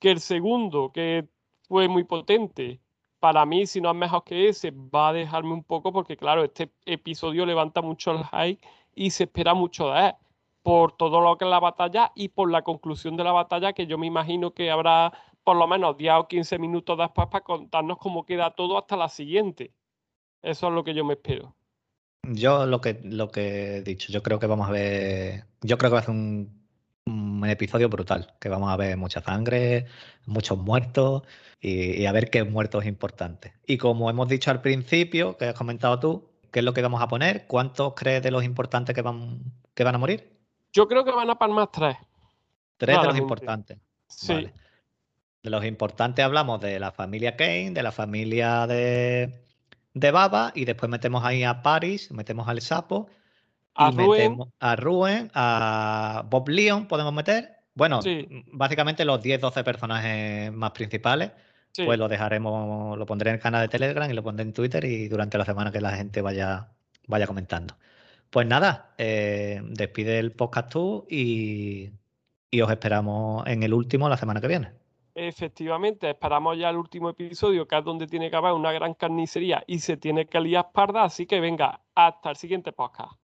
que 0.04 0.12
el 0.12 0.20
segundo, 0.20 0.92
que 0.94 1.26
fue 1.70 1.88
muy 1.88 2.04
potente, 2.04 2.82
para 3.22 3.46
mí, 3.46 3.66
si 3.66 3.80
no 3.80 3.90
es 3.90 3.96
mejor 3.96 4.26
que 4.26 4.50
ese, 4.50 4.72
va 4.72 5.08
a 5.08 5.14
dejarme 5.14 5.54
un 5.54 5.64
poco 5.64 5.94
porque, 5.94 6.18
claro, 6.18 6.44
este 6.44 6.74
episodio 6.86 7.46
levanta 7.46 7.82
mucho 7.82 8.12
el 8.12 8.26
hype 8.26 8.62
y 8.96 9.12
se 9.12 9.24
espera 9.24 9.54
mucho 9.54 9.92
de 9.92 10.08
él 10.08 10.14
por 10.62 10.98
todo 10.98 11.22
lo 11.22 11.38
que 11.38 11.46
es 11.46 11.52
la 11.52 11.62
batalla 11.62 12.12
y 12.16 12.28
por 12.28 12.52
la 12.52 12.64
conclusión 12.64 13.16
de 13.16 13.24
la 13.24 13.32
batalla, 13.32 13.72
que 13.72 13.88
yo 13.88 13.98
me 13.98 14.08
imagino 14.08 14.54
que 14.54 14.70
habrá 14.70 15.14
por 15.46 15.56
lo 15.56 15.68
menos 15.68 15.96
10 15.96 16.14
o 16.16 16.28
15 16.28 16.60
minutos 16.60 16.98
después 16.98 17.30
para 17.30 17.46
contarnos 17.46 17.98
cómo 17.98 18.26
queda 18.26 18.52
todo 18.52 18.78
hasta 18.78 18.98
la 18.98 19.08
siguiente. 19.08 19.72
Eso 20.42 20.68
es 20.68 20.74
lo 20.74 20.84
que 20.84 20.94
yo 20.94 21.06
me 21.06 21.14
espero. 21.14 21.56
Yo 22.24 22.66
lo 22.66 22.82
que, 22.82 23.00
lo 23.06 23.30
que 23.30 23.78
he 23.78 23.82
dicho, 23.84 24.12
yo 24.12 24.22
creo 24.22 24.38
que 24.38 24.48
vamos 24.48 24.68
a 24.68 24.72
ver, 24.72 25.46
yo 25.62 25.78
creo 25.78 25.92
que 25.92 25.96
va 25.96 26.00
a 26.00 26.04
ser 26.04 26.12
un, 26.12 26.63
un 27.06 27.50
episodio 27.50 27.90
brutal, 27.90 28.34
que 28.40 28.50
vamos 28.50 28.72
a 28.72 28.78
ver 28.78 28.98
mucha 28.98 29.22
sangre, 29.22 29.86
muchos 30.26 30.58
muertos 30.58 31.24
y, 31.60 32.06
a 32.06 32.12
ver 32.12 32.30
qué 32.30 32.44
muertos 32.44 32.86
importantes. 32.86 33.54
Y 33.66 33.78
como 33.78 34.10
hemos 34.10 34.28
dicho 34.28 34.52
al 34.52 34.62
principio, 34.62 35.38
que 35.38 35.46
has 35.46 35.56
comentado 35.56 36.00
tú, 36.00 36.30
¿qué 36.52 36.60
es 36.60 36.66
lo 36.66 36.74
que 36.74 36.82
vamos 36.82 37.02
a 37.02 37.08
poner? 37.08 37.46
¿Cuántos 37.48 37.94
crees 37.94 38.24
de 38.24 38.32
los 38.32 38.44
importantes 38.44 38.96
que 38.96 39.02
van, 39.02 39.40
que 39.74 39.84
van 39.84 39.96
a 39.96 39.98
morir? 39.98 40.32
Yo 40.72 40.88
creo 40.88 41.04
que 41.04 41.12
van 41.12 41.30
a 41.30 41.38
palmar 41.38 41.70
tres. 41.72 41.98
Tres 42.78 43.00
de 43.00 43.08
los 43.08 43.18
importantes. 43.18 43.78
Sí. 44.08 44.50
De 45.42 45.50
los 45.50 45.66
importantes 45.66 46.24
hablamos 46.24 46.62
de 46.62 46.80
la 46.80 46.92
familia 46.92 47.36
Kane, 47.36 47.72
de 47.72 47.84
la 47.84 47.92
familia 47.92 48.66
de, 48.66 49.44
de 49.94 50.12
Baba, 50.12 50.52
y 50.56 50.66
después 50.66 50.90
metemos 50.90 51.24
ahí 51.26 51.44
a 51.44 51.62
Paris, 51.62 52.12
metemos 52.12 52.48
al 52.48 52.62
Sapo, 52.62 53.10
a 53.76 53.92
Ruen. 53.92 54.38
a 54.60 54.76
Ruen, 54.76 55.32
a 55.34 56.26
Bob 56.30 56.50
Leon 56.50 56.88
podemos 56.88 57.14
meter. 57.14 57.58
Bueno, 57.76 58.00
básicamente 58.52 59.04
los 59.06 59.22
10-12 59.22 59.64
personajes 59.64 60.52
más 60.52 60.72
principales. 60.72 61.32
Pues 61.76 61.98
lo 61.98 62.08
dejaremos, 62.08 62.98
lo 63.00 63.06
pondré 63.08 63.32
en 63.32 63.36
el 63.38 63.42
canal 63.42 63.62
de 63.62 63.68
Telegram 63.68 64.10
y 64.10 64.14
lo 64.14 64.22
pondré 64.22 64.44
en 64.44 64.54
Twitter 64.54 64.84
y 64.86 65.08
durante 65.08 65.40
la 65.40 65.46
semana 65.46 65.72
que 65.72 65.82
la 65.82 65.96
gente 65.96 66.22
vaya, 66.22 66.70
vaya 67.08 67.26
comentando. 67.26 67.76
Pues 68.30 68.46
nada, 68.46 68.94
eh, 68.98 69.60
despide 69.64 70.20
el 70.20 70.34
podcast 70.34 70.70
tú 70.70 71.08
y, 71.10 71.90
y 72.52 72.62
os 72.62 72.70
esperamos 72.70 73.46
en 73.48 73.64
el 73.64 73.74
último 73.74 74.08
la 74.08 74.18
semana 74.18 74.40
que 74.40 74.48
viene. 74.48 74.72
Efectivamente, 75.16 76.10
esperamos 76.10 76.58
ya 76.58 76.70
el 76.70 76.78
último 76.78 77.10
episodio, 77.10 77.68
que 77.68 77.78
es 77.78 77.84
donde 77.84 78.08
tiene 78.08 78.32
que 78.32 78.36
haber 78.36 78.54
una 78.54 78.72
gran 78.72 78.96
carnicería 78.96 79.64
y 79.68 79.80
se 79.80 79.98
tiene 79.98 80.26
que 80.26 80.40
liar 80.40 80.72
parda, 80.72 81.04
así 81.04 81.28
que 81.28 81.40
venga, 81.40 81.82
hasta 81.94 82.32
el 82.32 82.36
siguiente 82.36 82.72
podcast. 82.72 83.14